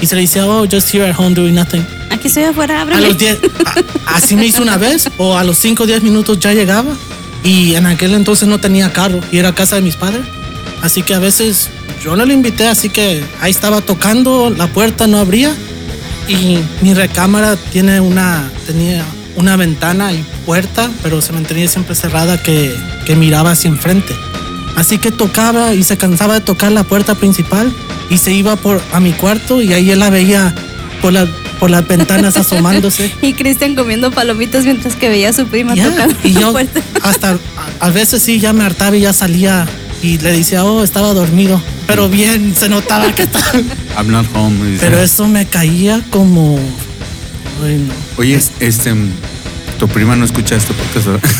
Y 0.00 0.06
se 0.06 0.14
le 0.14 0.20
decía, 0.22 0.46
oh, 0.46 0.64
just 0.70 0.94
here 0.94 1.04
at 1.10 1.16
home 1.18 1.34
doing 1.34 1.54
nothing. 1.56 1.84
Aquí 2.10 2.28
estoy 2.28 2.44
afuera, 2.44 2.78
A 2.78 2.82
ábreme. 2.82 3.08
los 3.08 3.18
10, 3.18 3.36
a- 3.66 4.14
así 4.16 4.36
me 4.36 4.46
hizo 4.46 4.62
una 4.62 4.76
vez, 4.76 5.08
o 5.18 5.36
a 5.36 5.42
los 5.42 5.58
5 5.58 5.82
o 5.82 5.86
10 5.86 6.02
minutos 6.04 6.38
ya 6.38 6.52
llegaba. 6.52 6.94
Y 7.42 7.74
en 7.74 7.86
aquel 7.86 8.14
entonces 8.14 8.46
no 8.48 8.58
tenía 8.60 8.92
carro 8.92 9.18
y 9.32 9.38
era 9.38 9.52
casa 9.54 9.74
de 9.76 9.82
mis 9.82 9.96
padres. 9.96 10.22
Así 10.82 11.02
que 11.02 11.14
a 11.14 11.18
veces 11.18 11.68
yo 12.04 12.14
no 12.16 12.24
le 12.24 12.32
invité, 12.34 12.68
así 12.68 12.90
que 12.90 13.22
ahí 13.40 13.50
estaba 13.50 13.80
tocando, 13.80 14.50
la 14.56 14.68
puerta 14.68 15.06
no 15.08 15.18
abría. 15.18 15.52
Y 16.28 16.58
mi 16.80 16.94
recámara 16.94 17.56
tiene 17.72 18.00
una, 18.00 18.50
tenía 18.66 19.04
una 19.36 19.56
ventana 19.56 20.12
y 20.12 20.24
puerta, 20.46 20.90
pero 21.02 21.20
se 21.20 21.32
mantenía 21.32 21.68
siempre 21.68 21.94
cerrada 21.94 22.42
que, 22.42 22.74
que 23.04 23.14
miraba 23.16 23.50
hacia 23.52 23.68
enfrente. 23.68 24.14
Así 24.76 24.98
que 24.98 25.10
tocaba 25.12 25.74
y 25.74 25.84
se 25.84 25.96
cansaba 25.96 26.34
de 26.34 26.40
tocar 26.40 26.72
la 26.72 26.82
puerta 26.84 27.14
principal 27.14 27.72
y 28.10 28.18
se 28.18 28.32
iba 28.32 28.56
por 28.56 28.80
a 28.92 29.00
mi 29.00 29.12
cuarto 29.12 29.62
y 29.62 29.72
ahí 29.72 29.90
él 29.90 30.00
la 30.00 30.10
veía 30.10 30.52
por, 31.00 31.12
la, 31.12 31.26
por 31.60 31.70
las 31.70 31.86
ventanas 31.86 32.36
asomándose. 32.36 33.12
Y 33.22 33.34
Cristian 33.34 33.74
comiendo 33.76 34.10
palomitas 34.10 34.64
mientras 34.64 34.96
que 34.96 35.08
veía 35.08 35.28
a 35.28 35.32
su 35.32 35.46
prima 35.46 35.74
Ya, 35.74 35.90
tocando 35.90 36.16
y 36.24 36.32
la 36.32 36.40
yo 36.40 36.52
puerta. 36.52 36.80
hasta 37.02 37.30
a, 37.32 37.38
a 37.86 37.90
veces 37.90 38.22
sí 38.22 38.40
ya 38.40 38.52
me 38.52 38.64
hartaba 38.64 38.96
y 38.96 39.02
ya 39.02 39.12
salía 39.12 39.66
y 40.04 40.18
le 40.18 40.32
decía, 40.32 40.64
oh, 40.64 40.84
estaba 40.84 41.14
dormido. 41.14 41.60
Pero 41.86 42.08
bien, 42.08 42.54
se 42.54 42.68
notaba 42.68 43.12
que 43.14 43.22
estaba. 43.22 43.46
I'm 43.96 44.10
not 44.10 44.26
home. 44.34 44.76
Pero 44.80 44.98
eso 45.00 45.26
me 45.28 45.46
caía 45.46 46.02
como. 46.10 46.58
Bueno, 47.60 47.92
Oye, 48.18 48.34
este, 48.60 48.94
tu 49.78 49.88
prima 49.88 50.14
no 50.16 50.24
escucha 50.24 50.56
este 50.56 50.74
podcast, 50.74 51.06
¿verdad? 51.06 51.30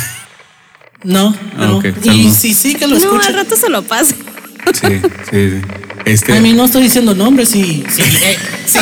no, 1.03 1.35
Ah, 1.59 1.66
no. 1.66 1.77
ok, 1.79 1.87
Y 2.05 2.31
sí, 2.31 2.55
sí 2.55 2.74
que 2.74 2.87
lo 2.87 2.96
No, 2.96 3.03
escucho. 3.03 3.27
al 3.29 3.35
rato 3.35 3.57
se 3.57 3.68
lo 3.68 3.83
paso. 3.83 4.14
Sí, 4.72 5.00
sí, 5.31 5.50
sí. 5.50 5.61
Este, 6.05 6.37
A 6.37 6.40
mí 6.40 6.53
no 6.53 6.66
estoy 6.66 6.83
diciendo 6.83 7.14
nombres, 7.14 7.48
si, 7.48 7.83
si, 7.88 8.03
eh, 8.03 8.37
si, 8.66 8.79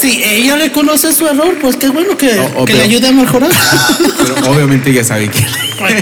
si 0.00 0.22
ella 0.22 0.56
reconoce 0.56 1.12
su 1.12 1.26
error, 1.26 1.56
pues 1.60 1.76
qué 1.76 1.88
bueno 1.88 2.16
que, 2.16 2.38
oh, 2.56 2.64
que 2.66 2.74
le 2.74 2.82
ayude 2.82 3.08
a 3.08 3.12
mejorar. 3.12 3.50
pero 4.18 4.52
obviamente 4.52 4.92
ya 4.92 5.02
sabe 5.02 5.28
que. 5.28 5.46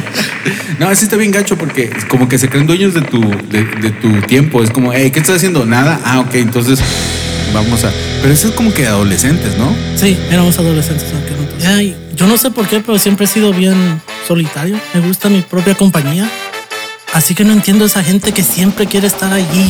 no, 0.81 0.89
así 0.89 1.05
está 1.05 1.17
bien 1.17 1.31
gacho 1.31 1.57
porque 1.57 1.91
como 2.09 2.29
que 2.29 2.39
se 2.39 2.49
creen 2.49 2.67
dueños 2.67 2.95
de 2.95 3.03
tu, 3.03 3.21
de, 3.21 3.65
de 3.81 3.91
tu 3.91 4.21
tiempo. 4.23 4.63
Es 4.63 4.71
como, 4.71 4.93
hey, 4.93 5.11
¿qué 5.13 5.21
estás 5.21 5.37
haciendo? 5.37 5.65
Nada. 5.65 6.01
Ah, 6.05 6.21
ok, 6.21 6.35
entonces 6.35 6.81
vamos 7.53 7.85
a. 7.85 7.93
Pero 8.21 8.35
eso 8.35 8.49
es 8.49 8.55
como 8.55 8.73
que 8.75 8.83
de 8.83 8.89
adolescentes, 8.89 9.57
¿no? 9.57 9.75
Sí, 9.97 10.19
éramos 10.31 10.59
adolescentes 10.59 11.11
en 11.11 11.19
aquel 11.19 11.37
entonces. 11.39 11.69
Ay, 11.69 11.97
yo 12.17 12.27
no 12.27 12.37
sé 12.37 12.51
por 12.51 12.67
qué, 12.67 12.81
pero 12.81 12.99
siempre 12.99 13.27
he 13.27 13.29
sido 13.29 13.53
bien 13.53 14.03
solitario. 14.27 14.79
Me 14.93 15.01
gusta 15.01 15.29
mi 15.29 15.43
propia 15.43 15.75
compañía. 15.75 16.29
Así 17.15 17.35
que 17.35 17.45
no 17.45 17.53
entiendo 17.53 17.85
esa 17.85 18.03
gente 18.03 18.33
que 18.33 18.43
siempre 18.43 18.87
quiere 18.87 19.07
estar 19.07 19.33
allí 19.33 19.69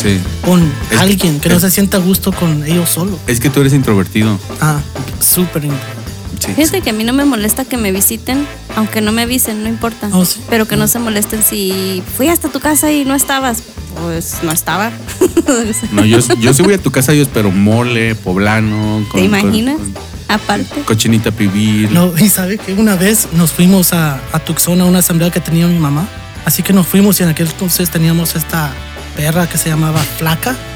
Sí. 0.00 0.18
con 0.44 0.62
Es 0.90 0.98
alguien, 0.98 1.40
que 1.40 1.48
no 1.48 1.56
es- 1.56 1.62
se 1.62 1.70
sienta 1.70 1.96
a 1.98 2.00
gusto 2.00 2.32
con 2.32 2.64
ellos 2.64 2.88
solo. 2.88 3.18
Es 3.26 3.40
que 3.40 3.50
tú 3.50 3.60
eres 3.60 3.72
introvertido. 3.74 4.38
Ah, 4.60 4.78
súper 5.20 5.64
interesante. 5.64 5.98
Sí. 6.38 6.52
Fíjate 6.54 6.80
que 6.82 6.90
a 6.90 6.92
mí 6.92 7.02
no 7.02 7.12
me 7.12 7.24
molesta 7.24 7.64
que 7.64 7.76
me 7.76 7.90
visiten, 7.90 8.46
aunque 8.76 9.00
no 9.00 9.10
me 9.10 9.22
avisen, 9.22 9.64
no 9.64 9.68
importa. 9.68 10.08
Oh, 10.12 10.24
sí. 10.24 10.40
Pero 10.48 10.68
que 10.68 10.76
no 10.76 10.86
se 10.86 11.00
molesten 11.00 11.42
si 11.42 12.00
fui 12.16 12.28
hasta 12.28 12.48
tu 12.48 12.60
casa 12.60 12.92
y 12.92 13.04
no 13.04 13.14
estabas. 13.16 13.58
Pues 14.00 14.36
no 14.42 14.52
estaba. 14.52 14.92
No, 15.92 16.04
yo, 16.04 16.18
yo 16.40 16.52
sí 16.52 16.62
voy 16.62 16.74
a 16.74 16.78
tu 16.78 16.90
casa, 16.92 17.14
yo 17.14 17.22
espero 17.22 17.50
mole, 17.50 18.14
poblano. 18.14 19.02
con- 19.10 19.20
¿Te 19.20 19.26
imaginas? 19.26 19.78
con- 19.78 19.94
Aparte. 20.28 20.82
cochinita 20.82 21.30
pibil. 21.32 21.92
No, 21.92 22.12
y 22.18 22.28
sabe 22.28 22.58
que 22.58 22.74
una 22.74 22.94
vez 22.96 23.28
nos 23.32 23.50
fuimos 23.52 23.94
a, 23.94 24.20
a 24.32 24.38
Tucson 24.40 24.78
a 24.82 24.84
una 24.84 24.98
asamblea 24.98 25.30
que 25.30 25.40
tenía 25.40 25.66
mi 25.66 25.78
mamá. 25.78 26.06
Así 26.48 26.62
que 26.62 26.72
nos 26.72 26.86
fuimos 26.86 27.20
y 27.20 27.24
en 27.24 27.28
aquel 27.28 27.46
entonces 27.46 27.90
teníamos 27.90 28.34
esta 28.34 28.72
perra 29.14 29.46
que 29.46 29.58
se 29.58 29.68
llamaba 29.68 30.00
Flaca. 30.00 30.56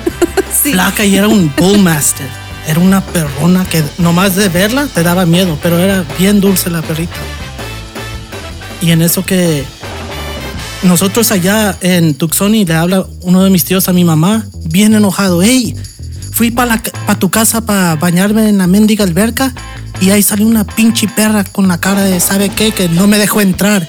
Sí. 0.52 0.72
Flaca 0.72 1.02
y 1.02 1.16
era 1.16 1.28
un 1.28 1.50
bullmaster. 1.56 2.28
Era 2.68 2.78
una 2.78 3.00
perrona 3.00 3.64
que 3.64 3.82
nomás 3.96 4.36
de 4.36 4.50
verla 4.50 4.86
te 4.86 5.02
daba 5.02 5.24
miedo, 5.24 5.58
pero 5.62 5.78
era 5.78 6.04
bien 6.18 6.42
dulce 6.42 6.68
la 6.68 6.82
perrita. 6.82 7.16
Y 8.82 8.90
en 8.90 9.00
eso 9.00 9.24
que 9.24 9.64
nosotros 10.82 11.32
allá 11.32 11.74
en 11.80 12.14
Tucson 12.16 12.54
y 12.54 12.66
le 12.66 12.74
habla 12.74 13.06
uno 13.22 13.42
de 13.42 13.48
mis 13.48 13.64
tíos 13.64 13.88
a 13.88 13.94
mi 13.94 14.04
mamá, 14.04 14.46
bien 14.66 14.92
enojado, 14.92 15.42
hey, 15.42 15.74
fui 16.32 16.50
para 16.50 16.82
tu 17.18 17.30
casa 17.30 17.64
para 17.64 17.96
bañarme 17.96 18.46
en 18.50 18.58
la 18.58 18.66
mendiga 18.66 19.04
alberca 19.04 19.54
y 20.02 20.10
ahí 20.10 20.22
salió 20.22 20.46
una 20.46 20.64
pinche 20.64 21.08
perra 21.08 21.44
con 21.44 21.66
la 21.66 21.80
cara 21.80 22.02
de 22.02 22.20
sabe 22.20 22.50
qué 22.50 22.72
que 22.72 22.90
no 22.90 23.06
me 23.06 23.16
dejó 23.16 23.40
entrar. 23.40 23.88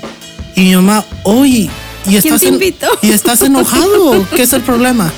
Y 0.55 0.61
mi 0.61 0.75
mamá, 0.75 1.03
oye, 1.23 1.69
¿y 2.07 2.15
estás, 2.17 2.41
te 2.41 2.47
en- 2.47 2.53
invitó? 2.55 2.87
¿y 3.01 3.11
estás 3.11 3.41
enojado? 3.41 4.25
¿Qué 4.35 4.43
es 4.43 4.53
el 4.53 4.61
problema? 4.61 5.11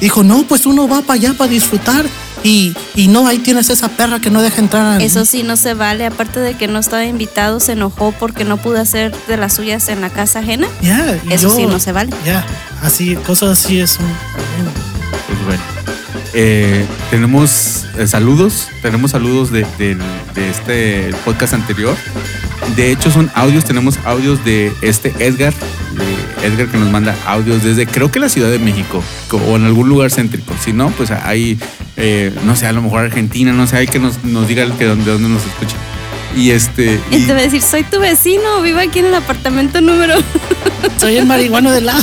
Dijo, 0.00 0.22
no, 0.22 0.42
pues 0.44 0.66
uno 0.66 0.88
va 0.88 1.00
para 1.02 1.14
allá 1.14 1.32
para 1.34 1.50
disfrutar 1.50 2.04
y, 2.42 2.74
y 2.94 3.08
no, 3.08 3.26
ahí 3.26 3.38
tienes 3.38 3.70
esa 3.70 3.88
perra 3.88 4.20
que 4.20 4.28
no 4.30 4.42
deja 4.42 4.60
entrar. 4.60 5.00
a- 5.00 5.02
Eso 5.02 5.24
sí 5.24 5.42
no 5.42 5.56
se 5.56 5.72
vale, 5.72 6.04
aparte 6.04 6.40
de 6.40 6.54
que 6.54 6.66
no 6.66 6.78
estaba 6.80 7.04
invitado, 7.04 7.60
se 7.60 7.72
enojó 7.72 8.12
porque 8.18 8.44
no 8.44 8.58
pudo 8.58 8.80
hacer 8.80 9.14
de 9.28 9.36
las 9.38 9.54
suyas 9.54 9.88
en 9.88 10.00
la 10.02 10.10
casa 10.10 10.40
ajena. 10.40 10.66
Ya, 10.82 11.18
y 11.28 11.32
Eso 11.32 11.48
yo- 11.48 11.56
sí 11.56 11.66
no 11.66 11.78
se 11.78 11.92
vale. 11.92 12.10
Ya, 12.26 12.44
así, 12.82 13.14
cosas 13.16 13.58
así 13.64 13.80
es 13.80 13.98
un. 13.98 14.06
Pues 15.28 15.44
bueno. 15.46 15.62
Eh, 16.36 16.84
tenemos 17.10 17.84
eh, 17.96 18.08
saludos, 18.08 18.68
tenemos 18.82 19.12
saludos 19.12 19.50
de, 19.52 19.64
del- 19.78 20.02
de 20.34 20.50
este 20.50 21.14
podcast 21.24 21.54
anterior. 21.54 21.96
De 22.76 22.90
hecho, 22.90 23.10
son 23.10 23.30
audios, 23.34 23.64
tenemos 23.64 23.98
audios 24.04 24.44
de 24.44 24.72
este 24.82 25.12
Edgar, 25.18 25.52
de 25.52 26.46
Edgar 26.46 26.66
que 26.68 26.78
nos 26.78 26.90
manda 26.90 27.14
audios 27.26 27.62
desde 27.62 27.86
creo 27.86 28.10
que 28.10 28.18
la 28.18 28.28
Ciudad 28.28 28.50
de 28.50 28.58
México 28.58 29.02
co- 29.28 29.36
o 29.36 29.56
en 29.56 29.64
algún 29.64 29.88
lugar 29.88 30.10
céntrico. 30.10 30.54
Si 30.62 30.72
no, 30.72 30.90
pues 30.90 31.10
ahí, 31.10 31.58
eh, 31.96 32.32
no 32.44 32.56
sé, 32.56 32.66
a 32.66 32.72
lo 32.72 32.82
mejor 32.82 33.04
Argentina, 33.04 33.52
no 33.52 33.66
sé, 33.66 33.76
hay 33.76 33.86
que 33.86 33.98
nos, 33.98 34.24
nos 34.24 34.48
diga 34.48 34.62
el 34.62 34.72
que 34.72 34.84
de 34.84 34.94
dónde 34.94 35.28
nos 35.28 35.44
escucha. 35.44 35.76
Y 36.36 36.50
este. 36.50 36.98
Y 37.12 37.16
y- 37.16 37.20
te 37.26 37.32
va 37.32 37.38
a 37.38 37.42
decir, 37.42 37.62
soy 37.62 37.84
tu 37.84 38.00
vecino, 38.00 38.60
vivo 38.62 38.80
aquí 38.80 38.98
en 38.98 39.06
el 39.06 39.14
apartamento 39.14 39.80
número. 39.80 40.14
Soy 41.00 41.16
el 41.16 41.26
marihuano 41.26 41.70
de 41.70 41.80
lado. 41.80 42.02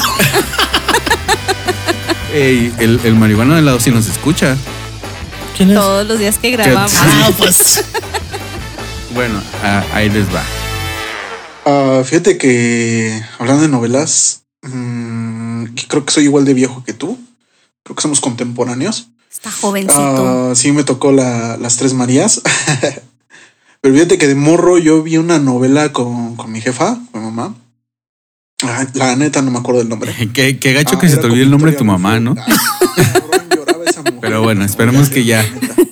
ey, 2.34 2.72
el, 2.80 3.00
el 3.04 3.16
marihuano 3.16 3.56
de 3.56 3.62
lado 3.62 3.80
sí 3.80 3.92
nos 3.92 4.08
escucha. 4.08 4.56
¿Quién 5.58 5.70
es? 5.72 5.76
Todos 5.76 6.08
los 6.08 6.20
días 6.20 6.38
que 6.38 6.52
grabamos. 6.52 6.94
Ah, 6.98 7.30
pues. 7.38 7.84
Bueno, 9.14 9.42
ah, 9.64 9.84
ahí 9.94 10.10
les 10.10 10.28
va. 10.34 10.44
Ah, 11.66 12.02
fíjate 12.06 12.38
que 12.38 13.22
hablando 13.40 13.64
de 13.64 13.70
novelas, 13.70 14.44
mm, 14.64 15.66
creo 15.88 16.06
que 16.06 16.12
soy 16.12 16.24
igual 16.26 16.46
de 16.46 16.54
viejo 16.54 16.84
que 16.86 16.94
tú. 16.94 17.20
Creo 17.84 17.96
que 17.96 18.02
somos 18.02 18.22
contemporáneos. 18.22 19.10
Está 19.32 19.52
jovencito. 19.52 19.94
Ah, 20.52 20.54
sí, 20.56 20.72
me 20.72 20.84
tocó 20.84 21.12
la- 21.12 21.58
las 21.58 21.78
tres 21.78 21.94
Marías. 21.94 22.42
Pero 23.82 23.96
fíjate 23.96 24.18
que 24.18 24.28
de 24.28 24.36
morro 24.36 24.78
yo 24.78 25.02
vi 25.02 25.18
una 25.18 25.40
novela 25.40 25.92
con, 25.92 26.36
con 26.36 26.52
mi 26.52 26.62
jefa, 26.62 27.00
con 27.12 27.22
mi 27.22 27.32
mamá. 27.32 27.56
Ah, 28.64 28.86
La 28.94 29.16
neta 29.16 29.42
no 29.42 29.50
me 29.52 29.58
acuerdo 29.60 29.80
del 29.80 29.90
nombre. 29.90 30.14
Qué, 30.34 30.60
qué 30.60 30.74
gacho 30.74 30.96
Ah, 30.98 31.00
que 31.00 31.10
se 31.10 31.18
te 31.18 31.26
olvide 31.26 31.44
el 31.44 31.50
nombre 31.52 31.72
de 31.72 31.78
tu 31.78 31.86
mamá, 31.86 32.20
¿no? 32.20 32.36
Rufo. 32.36 32.94
Cabrón, 32.96 33.50
lloraba 33.56 33.84
esa 33.86 34.02
mujer. 34.04 34.20
Pero 34.22 34.42
bueno, 34.44 34.64
esperemos 34.64 35.10
que 35.10 35.26
ya, 35.26 35.44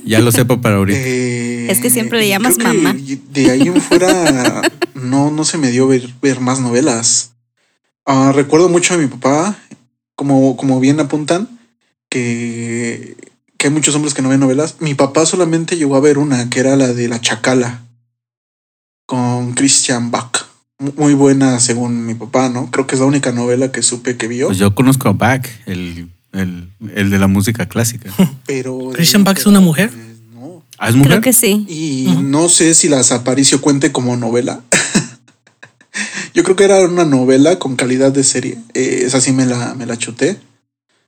ya 0.05 0.19
lo 0.19 0.31
sepa 0.31 0.61
para 0.61 0.75
ahorita. 0.75 0.99
Eh, 1.01 1.58
Es 1.71 1.79
que 1.79 1.89
siempre 1.89 2.19
le 2.19 2.27
llamas 2.27 2.55
creo 2.57 2.71
que 2.71 2.77
mamá. 2.77 2.97
De 3.31 3.51
ahí 3.51 3.61
en 3.61 3.81
fuera 3.81 4.61
no, 4.95 5.31
no 5.31 5.43
se 5.45 5.57
me 5.57 5.71
dio 5.71 5.87
ver, 5.87 6.07
ver 6.21 6.39
más 6.39 6.59
novelas. 6.59 7.31
Ah, 8.05 8.31
recuerdo 8.33 8.69
mucho 8.69 8.93
a 8.93 8.97
mi 8.97 9.07
papá, 9.07 9.57
como, 10.15 10.57
como 10.57 10.79
bien 10.79 10.99
apuntan, 10.99 11.47
que, 12.09 13.15
que 13.57 13.67
hay 13.67 13.73
muchos 13.73 13.93
hombres 13.95 14.13
que 14.13 14.21
no 14.21 14.29
ven 14.29 14.39
novelas. 14.39 14.77
Mi 14.79 14.95
papá 14.95 15.25
solamente 15.25 15.77
llegó 15.77 15.95
a 15.95 15.99
ver 15.99 16.17
una, 16.17 16.49
que 16.49 16.59
era 16.59 16.75
la 16.75 16.87
de 16.93 17.07
La 17.07 17.21
Chacala, 17.21 17.83
con 19.05 19.53
Christian 19.53 20.11
Bach. 20.11 20.45
Mu- 20.79 20.93
Muy 20.97 21.13
buena 21.13 21.59
según 21.59 22.05
mi 22.05 22.13
papá, 22.15 22.49
¿no? 22.49 22.71
Creo 22.71 22.87
que 22.87 22.95
es 22.95 23.01
la 23.01 23.07
única 23.07 23.31
novela 23.31 23.71
que 23.71 23.81
supe 23.83 24.17
que 24.17 24.27
vio. 24.27 24.47
Pues 24.47 24.57
yo 24.57 24.73
conozco 24.73 25.09
a 25.09 25.13
Bach, 25.13 25.45
el, 25.65 26.09
el, 26.31 26.69
el 26.95 27.09
de 27.09 27.19
la 27.19 27.27
música 27.27 27.67
clásica. 27.67 28.11
pero 28.45 28.89
¿Christian 28.93 29.23
Bach 29.23 29.37
es 29.37 29.45
una 29.45 29.59
mujer? 29.59 29.91
¿Ah, 30.79 30.89
es 30.89 30.95
mujer? 30.95 31.11
Creo 31.11 31.21
que 31.21 31.33
sí. 31.33 31.65
Y 31.67 32.07
no 32.23 32.49
sé 32.49 32.73
si 32.73 32.87
las 32.87 33.11
Aparicio 33.11 33.61
cuente 33.61 33.91
como 33.91 34.15
novela. 34.15 34.61
Yo 36.33 36.43
creo 36.43 36.55
que 36.55 36.63
era 36.63 36.79
una 36.81 37.05
novela 37.05 37.59
con 37.59 37.75
calidad 37.75 38.11
de 38.11 38.23
serie. 38.23 38.57
Eh, 38.73 39.01
esa 39.03 39.19
sí 39.19 39.33
me 39.33 39.45
la, 39.45 39.73
me 39.75 39.85
la 39.85 39.97
chuté. 39.97 40.39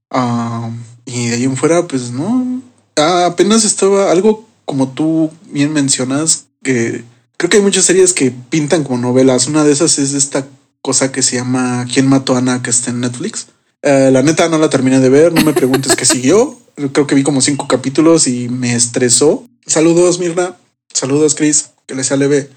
Ah, 0.10 0.70
y 1.06 1.28
de 1.28 1.36
ahí 1.36 1.44
en 1.46 1.56
fuera, 1.56 1.88
pues 1.88 2.12
no. 2.12 2.62
Ah, 2.98 3.26
apenas 3.28 3.64
estaba 3.64 4.12
algo 4.12 4.46
como 4.66 4.90
tú 4.90 5.32
bien 5.52 5.74
mencionas, 5.74 6.48
que 6.64 7.04
creo 7.38 7.50
que 7.50 7.58
hay 7.58 7.64
muchas 7.64 7.86
series 7.86 8.14
que 8.14 8.32
pintan 8.32 8.84
como 8.84 8.98
novelas. 9.00 9.48
Una 9.48 9.64
de 9.64 9.72
esas 9.72 10.00
es 10.00 10.14
esta 10.14 10.48
cosa 10.82 11.12
que 11.12 11.22
se 11.22 11.38
llama 11.38 11.86
¿Quién 11.92 12.08
mató 12.08 12.36
a 12.36 12.40
Ana? 12.40 12.62
que 12.62 12.70
está 12.70 12.92
en 12.92 13.02
Netflix. 13.02 13.48
Eh, 13.82 14.10
la 14.12 14.22
neta 14.22 14.48
no 14.50 14.58
la 14.58 14.70
terminé 14.70 15.00
de 15.00 15.10
ver, 15.10 15.34
no 15.34 15.42
me 15.44 15.54
preguntes 15.54 15.96
qué 15.96 16.06
siguió. 16.06 16.58
Creo 16.94 17.08
que 17.08 17.16
vi 17.16 17.24
como 17.24 17.42
cinco 17.42 17.68
capítulos 17.68 18.28
y 18.28 18.50
me 18.50 18.76
estresó. 18.76 19.46
Saludos, 19.66 20.20
Mirna. 20.20 20.56
Saludos, 20.94 21.36
Chris. 21.36 21.72
Que 21.86 21.96
le 21.96 22.04
sea 22.04 22.18
leve. 22.18 22.50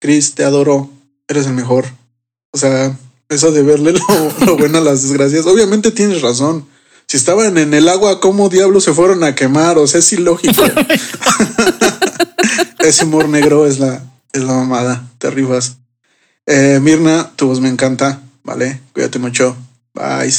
Chris, 0.00 0.34
te 0.34 0.44
adoro. 0.44 0.90
Eres 1.28 1.46
el 1.46 1.54
mejor. 1.54 1.86
O 2.52 2.58
sea, 2.58 2.96
eso 3.28 3.52
de 3.52 3.62
verle 3.62 3.92
lo, 3.92 4.00
lo 4.46 4.56
bueno 4.56 4.78
a 4.78 4.82
las 4.82 5.02
desgracias. 5.02 5.46
Obviamente 5.46 5.90
tienes 5.90 6.22
razón. 6.22 6.66
Si 7.06 7.16
estaban 7.16 7.58
en 7.58 7.74
el 7.74 7.88
agua, 7.88 8.20
¿cómo 8.20 8.48
diablos 8.48 8.84
se 8.84 8.94
fueron 8.94 9.24
a 9.24 9.34
quemar? 9.34 9.78
O 9.78 9.86
sea, 9.86 10.00
es 10.00 10.12
ilógico. 10.12 10.62
Ese 12.78 13.04
humor 13.04 13.28
negro 13.28 13.66
es 13.66 13.78
la, 13.78 14.02
es 14.32 14.42
la 14.42 14.54
mamada. 14.54 15.08
Te 15.18 15.30
rifas. 15.30 15.76
Eh, 16.46 16.80
Mirna, 16.82 17.30
tu 17.36 17.46
voz 17.46 17.60
me 17.60 17.68
encanta. 17.68 18.22
Vale, 18.44 18.80
cuídate 18.92 19.18
mucho. 19.18 19.56
Bye. 19.94 20.32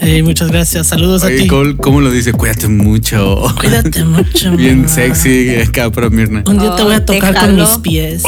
Ey, 0.00 0.22
muchas 0.22 0.48
gracias. 0.48 0.86
Saludos 0.88 1.24
a 1.24 1.28
ti. 1.28 1.46
¿cómo, 1.46 1.76
cómo 1.76 2.00
lo 2.00 2.10
dice? 2.10 2.32
Cuídate 2.32 2.68
mucho. 2.68 3.42
Cuídate 3.58 4.04
mucho. 4.04 4.52
Bien 4.52 4.82
mamá. 4.82 4.88
sexy 4.94 5.50
Mirna. 6.10 6.42
Un 6.46 6.58
día 6.58 6.74
te 6.76 6.82
voy 6.82 6.94
a 6.94 6.98
Oh, 6.98 7.02
tocar 7.02 7.34
con 7.34 7.56
mis 7.56 7.70
pies. 7.78 8.22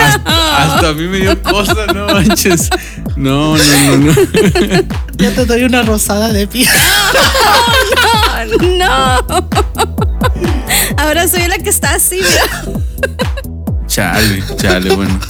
Hasta, 0.00 0.64
hasta 0.74 0.88
a 0.88 0.92
mí 0.92 1.06
me 1.06 1.18
dio 1.18 1.40
cosa, 1.42 1.86
no 1.94 2.06
manches. 2.06 2.68
No, 3.16 3.56
no, 3.56 3.96
no, 3.96 3.96
no. 3.98 4.12
Ya 5.18 5.30
te 5.34 5.44
doy 5.44 5.64
una 5.64 5.82
rosada 5.82 6.32
de 6.32 6.46
pies. 6.46 6.68
No. 8.60 9.14
Ahora 10.96 11.28
soy 11.28 11.46
la 11.46 11.58
que 11.58 11.70
está 11.70 11.94
así, 11.94 12.16
mira. 12.16 12.64
Chale, 13.86 14.42
chale, 14.56 14.96
bueno. 14.96 15.20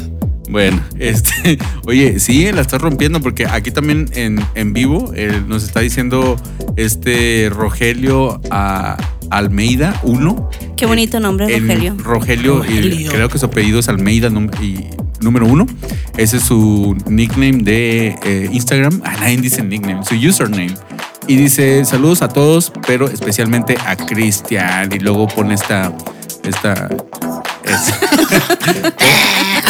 Bueno, 0.52 0.82
este, 0.98 1.58
oye, 1.86 2.20
sí, 2.20 2.52
la 2.52 2.60
estás 2.60 2.80
rompiendo 2.80 3.20
porque 3.20 3.46
aquí 3.46 3.70
también 3.70 4.10
en, 4.12 4.38
en 4.54 4.74
vivo 4.74 5.10
eh, 5.16 5.42
nos 5.48 5.64
está 5.64 5.80
diciendo 5.80 6.36
este 6.76 7.48
Rogelio 7.50 8.38
a 8.50 8.98
Almeida 9.30 9.98
1. 10.02 10.50
Qué 10.76 10.84
bonito 10.84 11.20
nombre, 11.20 11.58
Rogelio. 11.58 11.96
Rogelio, 11.96 12.64
y 12.66 13.06
creo 13.06 13.30
que 13.30 13.38
su 13.38 13.46
apellido 13.46 13.80
es 13.80 13.88
Almeida 13.88 14.28
y 14.60 14.90
número 15.22 15.46
uno. 15.46 15.66
Ese 16.18 16.36
es 16.36 16.42
su 16.42 16.94
nickname 17.06 17.62
de 17.62 18.14
eh, 18.22 18.50
Instagram. 18.52 19.00
Ah, 19.06 19.16
nadie 19.18 19.38
dice 19.38 19.62
nickname, 19.62 20.04
su 20.04 20.16
username. 20.16 20.74
Y 21.28 21.36
dice 21.36 21.82
saludos 21.86 22.20
a 22.20 22.28
todos, 22.28 22.72
pero 22.86 23.08
especialmente 23.08 23.78
a 23.86 23.96
Cristian. 23.96 24.92
Y 24.92 24.98
luego 24.98 25.28
pone 25.28 25.54
esta. 25.54 25.96
esta 26.44 26.90
es- 27.72 27.92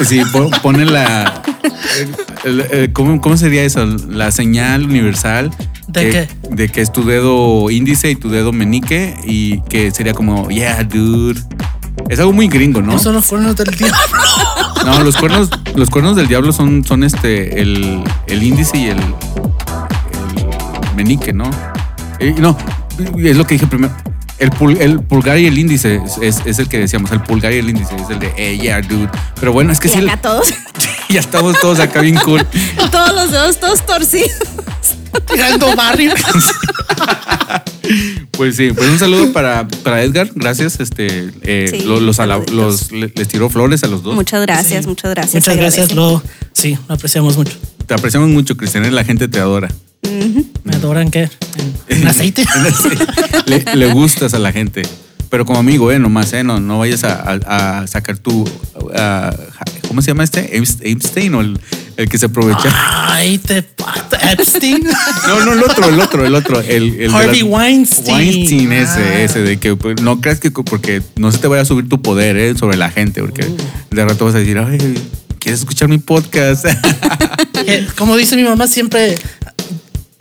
sí, 0.09 0.23
po- 0.33 0.51
pone 0.63 0.85
la. 0.85 1.43
el- 2.45 2.61
el- 2.61 2.61
el- 2.73 2.93
¿cómo, 2.93 3.21
cómo 3.21 3.37
sería 3.37 3.63
eso? 3.65 3.85
La 4.09 4.31
señal 4.31 4.85
universal. 4.85 5.51
¿De 5.89 6.11
que- 6.11 6.29
De 6.55 6.69
que 6.69 6.81
es 6.81 6.91
tu 6.93 7.05
dedo 7.05 7.71
índice 7.71 8.11
y 8.11 8.17
tu 8.17 8.31
dedo 8.31 8.53
menique. 8.53 9.15
Y 9.25 9.61
que 9.63 9.91
sería 9.91 10.15
como, 10.15 10.49
yeah, 10.51 10.83
dude. 10.85 11.41
Es 12.09 12.19
algo 12.19 12.33
muy 12.33 12.49
gringo, 12.49 12.81
¿no? 12.83 12.93
No 12.93 12.99
son 12.99 13.15
los 13.15 13.27
cuernos 13.27 13.57
del 13.57 13.75
diablo. 13.77 13.97
No, 14.85 14.99
los 15.05 15.17
cuernos, 15.17 15.49
los 15.77 15.91
cuernos 15.91 16.17
del 16.17 16.27
diablo 16.27 16.51
son, 16.53 16.85
son 16.85 17.05
este, 17.05 17.61
el, 17.63 18.03
el 18.27 18.43
índice 18.43 18.77
y 18.79 18.87
el, 18.87 18.99
el 18.99 20.97
menique, 20.97 21.33
¿no? 21.33 21.49
Eh, 22.19 22.35
no, 22.39 22.57
es 23.17 23.37
lo 23.37 23.47
que 23.47 23.55
dije 23.55 23.69
primero. 23.69 23.95
El, 24.43 24.51
pul- 24.51 24.77
el 24.81 25.01
pulgar 25.01 25.39
y 25.39 25.47
el 25.47 25.57
índice 25.59 26.01
es, 26.05 26.19
es- 26.21 26.43
es 26.47 26.59
el 26.59 26.69
que 26.69 26.79
decíamos, 26.79 27.11
el 27.13 27.21
pulgar 27.23 27.53
y 27.53 27.59
el 27.59 27.71
índice 27.71 27.95
es 27.97 28.11
el 28.11 28.19
de, 28.19 28.33
hey, 28.37 28.59
yeah, 28.61 28.81
dude. 28.83 29.09
Pero 29.39 29.53
bueno, 29.53 29.73
es 29.73 29.79
que 29.81 29.89
Y 29.89 29.93
sí, 29.93 29.99
acá 29.99 30.21
todos, 30.21 30.49
ya 31.09 31.21
estamos 31.21 31.59
todos 31.61 31.79
acá 31.81 32.01
bien 32.01 32.17
cool. 32.25 32.45
todos 32.91 33.15
los 33.15 33.31
dedos 33.31 33.59
todos 33.61 33.85
torcidos. 33.87 34.31
Tirando 35.33 35.75
barrio. 35.77 36.13
Pues 38.33 38.57
sí, 38.57 38.71
pues 38.75 38.89
un 38.89 38.99
saludo 38.99 39.33
para, 39.33 39.69
para 39.69 40.03
Edgar, 40.03 40.31
gracias. 40.35 40.81
Este, 40.81 41.31
eh, 41.43 41.69
Sí, 41.71 41.81
los, 41.83 42.01
los- 42.01 42.91
le- 42.93 43.13
les 43.15 43.29
tiró 43.29 43.51
flores 43.51 43.85
a 43.85 43.87
los 43.89 44.03
dos. 44.03 44.15
Muchas 44.15 44.41
gracias, 44.43 44.85
Sí. 44.85 44.89
muchas 44.89 45.11
gracias. 45.11 45.35
Muchas 45.43 45.57
gracias, 45.57 45.93
lo 45.95 46.23
sí, 46.53 46.79
lo 46.89 46.95
apreciamos 46.95 47.37
mucho. 47.37 47.53
Te 47.87 47.95
apreciamos 47.95 48.31
mucho, 48.31 48.57
Cristian, 48.57 48.93
la 48.95 49.05
gente 49.05 49.29
te 49.29 49.39
adora. 49.39 49.69
¿Me 50.65 50.75
adoran 50.77 51.11
qué? 51.11 51.29
¿En, 51.89 51.99
en 52.03 52.09
aceite? 52.09 52.45
le, 53.47 53.65
le 53.75 53.87
gustas 53.93 54.35
a 54.35 54.39
la 54.39 54.53
gente. 54.53 54.83
Pero 55.29 55.47
como 55.47 55.59
amigo, 55.61 55.91
eh, 55.91 55.99
nomás, 55.99 56.33
eh, 56.35 56.45
no, 56.45 56.61
no 56.61 56.79
vayas 56.81 57.05
a, 57.05 57.23
a- 57.47 57.79
a 57.81 57.87
sacar 57.87 58.19
tu. 58.19 58.47
a- 58.95 59.35
¿Cómo 59.89 60.03
se 60.03 60.09
llama 60.09 60.25
este? 60.25 60.57
Epstein 60.59 61.35
o 61.35 61.41
el, 61.41 61.59
el 61.97 62.09
que 62.09 62.19
se 62.19 62.27
aprovecha. 62.27 62.69
Ay, 63.09 63.39
te 63.39 63.63
pata. 63.63 64.31
Epstein. 64.33 64.83
No, 65.27 65.45
no, 65.45 65.53
el 65.55 65.63
otro, 65.63 65.89
el 65.89 66.01
otro, 66.01 66.27
el 66.27 66.35
otro. 66.35 66.61
El, 66.61 67.11
Harvey 67.15 67.43
Weinstein. 67.43 68.15
Weinstein, 68.17 68.73
ese, 68.73 69.01
Ah. 69.01 69.23
ese, 69.23 69.39
de 69.41 69.57
que 69.59 69.75
pues, 69.75 70.01
no 70.03 70.21
creas 70.21 70.39
que 70.39 70.51
porque 70.51 71.03
no 71.17 71.33
se 71.33 71.39
te 71.39 71.47
vaya 71.49 71.63
a 71.63 71.65
subir 71.67 71.89
tu 71.89 72.01
poder 72.03 72.37
eh, 72.37 72.55
sobre 72.57 72.77
la 72.77 72.91
gente, 72.91 73.21
porque 73.23 73.47
Uh. 73.47 73.57
de 73.95 74.05
rato 74.05 74.27
vas 74.27 74.35
a 74.35 74.39
decir, 74.39 74.59
ay, 74.59 74.79
¿quieres 75.39 75.61
escuchar 75.61 75.89
mi 75.89 75.99
podcast? 75.99 76.67
Eh, 77.67 77.87
Como 77.97 78.17
dice 78.17 78.37
mi 78.37 78.43
mamá 78.45 78.67
siempre, 78.67 79.15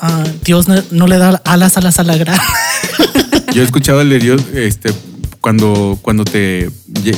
ah, 0.01 0.23
Dios 0.43 0.67
no, 0.67 0.75
no 0.91 1.07
le 1.07 1.17
da 1.17 1.41
alas 1.45 1.77
a 1.77 1.81
las 1.81 1.99
alagrán. 1.99 2.37
Yo 3.53 3.61
he 3.61 3.65
escuchado 3.65 4.01
el 4.01 4.09
de 4.09 4.19
Dios, 4.19 4.41
este, 4.53 4.91
cuando, 5.39 5.97
cuando 6.01 6.23
te 6.25 6.69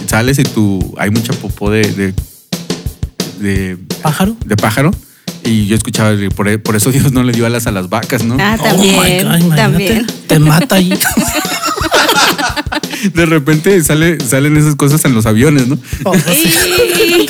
sales 0.08 0.39
y 0.39 0.43
tú 0.43 0.93
hay 0.98 1.10
mucha 1.12 1.34
popó 1.34 1.69
de, 1.69 1.84
de, 1.91 2.13
de, 3.39 3.78
Pájaro. 4.02 4.36
de 4.46 4.56
pájaro. 4.56 4.91
Y 5.46 5.65
yo 5.67 5.76
escuchaba, 5.76 6.12
el- 6.12 6.30
por, 6.32 6.62
por 6.62 6.76
eso 6.78 6.89
Dios 6.91 7.12
no 7.12 7.22
le 7.24 7.34
dio 7.34 7.46
alas 7.46 7.67
a 7.67 7.72
las 7.72 7.89
vacas, 7.89 8.24
¿no? 8.24 8.38
Ah, 8.39 8.56
Oh 8.60 8.63
también, 8.63 8.96
my 8.96 9.00
God, 9.00 9.10
imagínate, 9.39 9.56
también. 9.58 10.08
Te 10.28 10.39
mata 10.39 10.76
ahí. 10.78 10.98
De 13.13 13.26
repente 13.26 13.84
sale, 13.84 14.17
salen 14.22 14.56
esas 14.56 14.76
cosas 14.76 15.04
en 15.04 15.13
los 15.13 15.26
aviones, 15.26 15.67
¿no? 15.67 15.78
Oh, 16.06 16.13
sí. 16.15 16.54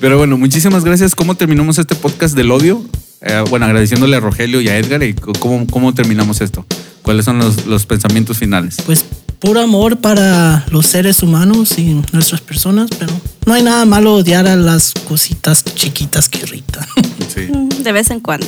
Pero 0.00 0.18
bueno, 0.18 0.38
muchísimas 0.38 0.84
gracias. 0.84 1.16
¿Cómo 1.16 1.34
terminamos 1.34 1.78
este 1.78 1.96
podcast 1.96 2.36
del 2.36 2.52
odio? 2.52 2.84
Eh, 3.26 3.42
bueno, 3.48 3.64
agradeciéndole 3.64 4.16
a 4.16 4.20
Rogelio 4.20 4.60
y 4.60 4.68
a 4.68 4.76
Edgar. 4.76 5.02
¿Y 5.02 5.14
cómo, 5.14 5.66
cómo 5.66 5.94
terminamos 5.94 6.40
esto? 6.42 6.66
¿Cuáles 7.02 7.24
son 7.24 7.38
los, 7.38 7.66
los 7.66 7.86
pensamientos 7.86 8.38
finales? 8.38 8.76
Pues 8.84 9.04
puro 9.40 9.60
amor 9.60 9.98
para 9.98 10.64
los 10.70 10.86
seres 10.86 11.22
humanos 11.22 11.78
y 11.78 12.02
nuestras 12.12 12.40
personas, 12.40 12.90
pero 12.98 13.12
no 13.46 13.54
hay 13.54 13.62
nada 13.62 13.84
malo 13.84 14.14
odiar 14.14 14.46
a 14.46 14.56
las 14.56 14.92
cositas 15.06 15.64
chiquitas 15.64 16.28
que 16.28 16.40
irritan. 16.40 16.86
Sí. 17.34 17.48
De 17.82 17.90
vez 17.90 18.10
en 18.10 18.20
cuando. 18.20 18.46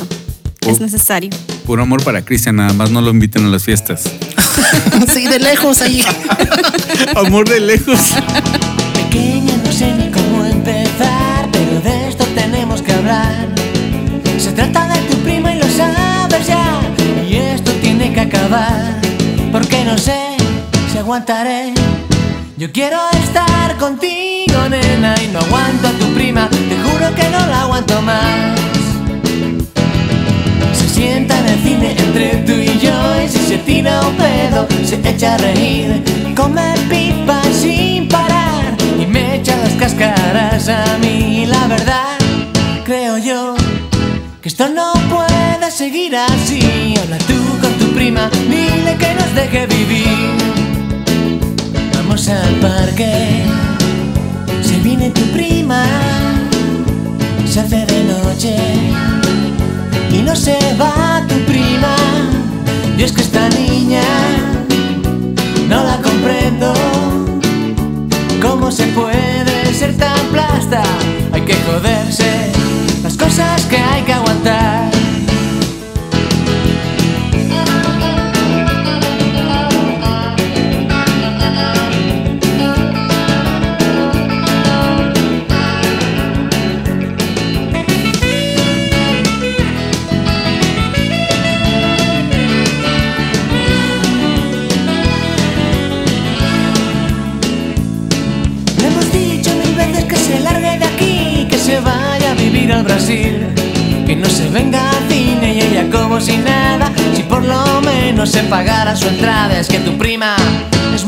Es 0.65 0.79
necesario. 0.79 1.29
Puro 1.65 1.83
amor 1.83 2.01
para 2.05 2.23
Cristian, 2.23 2.55
nada 2.55 2.71
más 2.71 2.89
no 2.89 3.01
lo 3.01 3.09
inviten 3.09 3.43
a 3.43 3.49
las 3.49 3.65
fiestas. 3.65 4.03
sí, 5.13 5.27
de 5.27 5.39
lejos 5.39 5.81
ahí. 5.81 6.01
amor 7.17 7.49
de 7.49 7.59
lejos. 7.59 7.99
Pequeña, 8.93 9.57
no 9.57 9.71
sé 9.73 9.93
ni 9.93 10.09
cómo 10.09 10.45
empezar, 10.45 11.49
pero 11.51 11.81
de 11.81 12.07
esto 12.07 12.25
tenemos 12.33 12.81
que 12.81 12.93
hablar. 12.93 13.36
Trata 14.57 14.87
de 14.87 14.99
tu 15.09 15.17
prima 15.19 15.53
y 15.53 15.59
lo 15.59 15.69
sabes 15.69 16.47
ya. 16.47 16.67
acabar, 18.19 18.99
porque 19.51 19.83
no 19.83 19.97
sé 19.97 20.37
si 20.91 20.97
aguantaré. 20.97 21.73
Yo 22.57 22.71
quiero 22.71 22.97
estar 23.23 23.77
contigo, 23.77 24.57
nena, 24.69 25.15
y 25.23 25.27
no 25.27 25.39
aguanto 25.39 25.87
a 25.87 25.91
tu 25.91 26.05
prima, 26.13 26.49
te 26.49 26.77
juro 26.77 27.13
que 27.15 27.29
no 27.29 27.45
la 27.45 27.61
aguanto 27.61 28.01
más. 28.01 28.59
Se 30.73 30.89
sienta 30.89 31.37
en 31.39 31.45
el 31.47 31.59
cine 31.59 31.95
entre 31.97 32.27
tú 32.37 32.53
y 32.53 32.79
yo, 32.79 33.23
y 33.23 33.29
si 33.29 33.39
se 33.39 33.57
tira 33.59 34.01
un 34.01 34.15
pedo, 34.15 34.67
se 34.83 34.95
echa 35.07 35.35
a 35.35 35.37
reír. 35.37 36.03
Come 36.35 36.73
pipa 36.89 37.41
sin 37.53 38.07
parar, 38.07 38.75
y 38.99 39.05
me 39.05 39.35
echa 39.35 39.55
las 39.57 39.73
cáscaras 39.73 40.69
a 40.69 40.97
mí, 40.99 41.45
la 41.45 41.67
verdad, 41.67 42.17
creo 42.83 43.17
yo. 43.19 43.56
Esto 44.47 44.69
no 44.69 44.93
puede 45.09 45.69
seguir 45.71 46.15
así. 46.15 46.93
Habla 46.97 47.17
tú 47.17 47.56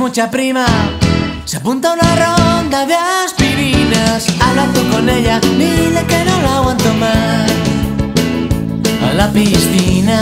mucha 0.10 0.32
prima. 0.32 0.66
Se 1.46 1.58
apunta 1.58 1.94
una 1.94 2.16
ronda 2.16 2.84
de 2.88 2.96
aspirinas, 2.96 4.26
habla 4.42 4.66
tú 4.74 4.82
con 4.90 5.08
ella, 5.08 5.40
dile 5.40 6.04
que 6.08 6.26
no 6.26 6.42
la 6.42 6.56
aguanto 6.58 6.92
más. 6.96 7.52
A 9.08 9.14
la 9.14 9.32
piscina 9.32 10.20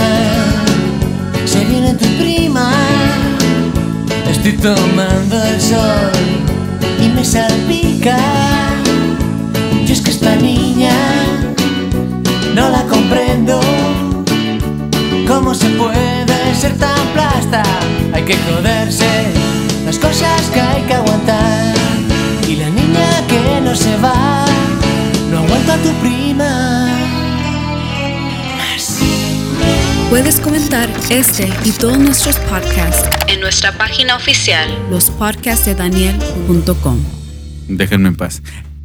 se 1.46 1.64
viene 1.64 1.94
tu 1.94 2.06
prima. 2.18 2.70
Estoy 4.30 4.58
tomando 4.58 5.42
el 5.42 5.62
sol 5.62 6.12
y 7.02 7.08
me 7.08 7.24
salpica. 7.24 8.18
Y 9.88 9.90
es 9.90 10.02
que 10.02 10.12
esta 10.12 10.36
niña 10.36 10.98
no 12.54 12.70
la 12.70 12.84
comprendo. 12.88 13.62
¿Cómo 15.30 15.54
se 15.54 15.70
puede 15.70 16.56
ser 16.60 16.78
tan 16.78 17.08
plasta? 17.14 17.64
Hay 18.14 18.24
que 18.24 18.36
joderse 18.36 19.47
las 19.88 19.98
cosas 20.00 20.42
que 20.54 20.60
hay 20.60 20.82
que 20.84 20.94
aguantar. 20.96 21.74
Y 22.46 22.58
la 22.58 22.70
niña 22.70 23.26
que 23.30 23.62
no 23.62 23.74
se 23.74 23.96
va, 23.98 24.46
no 25.32 25.38
aguanta 25.40 25.76
a 25.76 25.78
tu 25.78 25.94
prima. 26.02 26.90
Puedes 30.10 30.42
comentar 30.42 30.90
este 31.10 31.50
y 31.64 31.72
todos 31.72 31.98
nuestros 31.98 32.36
podcasts 32.40 33.08
en 33.28 33.40
nuestra 33.40 33.78
página 33.78 34.18
oficial. 34.18 34.68
lospodcastsdedaniel.com. 34.90 37.00
Déjenme 37.70 38.10
en 38.10 38.18
paz. 38.18 38.42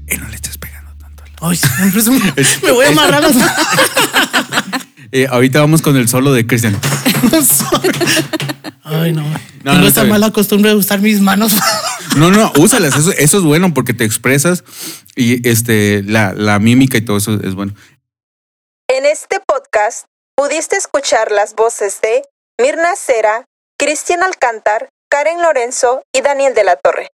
Eh, 0.06 0.18
no 0.18 0.28
le 0.28 0.36
estés 0.36 0.56
pegando 0.58 0.92
tanto. 0.98 1.24
Ay, 1.40 1.58
me 2.62 2.70
voy 2.70 2.84
a 2.84 2.90
amarrar 2.90 3.24
Eh, 5.12 5.26
ahorita 5.30 5.60
vamos 5.60 5.82
con 5.82 5.96
el 5.96 6.08
solo 6.08 6.32
de 6.32 6.46
Christian. 6.46 6.74
Ay, 8.82 9.12
no. 9.12 9.22
No, 9.62 9.72
Tengo 9.72 9.86
no, 9.86 9.92
bien. 9.92 10.08
mala 10.08 10.30
costumbre 10.32 10.70
de 10.70 10.76
usar 10.76 11.00
mis 11.00 11.20
manos. 11.20 11.54
No, 12.16 12.30
no, 12.30 12.50
úsalas. 12.58 12.96
Eso, 12.96 13.12
eso 13.12 13.38
es 13.38 13.44
bueno 13.44 13.72
porque 13.74 13.94
te 13.94 14.04
expresas 14.04 14.64
y 15.14 15.46
este 15.48 16.02
la, 16.02 16.32
la 16.34 16.58
mímica 16.58 16.98
y 16.98 17.02
todo 17.02 17.18
eso 17.18 17.38
es 17.42 17.54
bueno. 17.54 17.74
En 18.88 19.06
este 19.06 19.38
podcast 19.46 20.06
pudiste 20.36 20.76
escuchar 20.76 21.30
las 21.30 21.54
voces 21.54 22.00
de 22.02 22.22
Mirna 22.60 22.96
Cera, 22.96 23.44
Cristian 23.78 24.22
Alcántar, 24.22 24.88
Karen 25.10 25.40
Lorenzo 25.42 26.02
y 26.12 26.22
Daniel 26.22 26.54
de 26.54 26.64
la 26.64 26.76
Torre. 26.76 27.08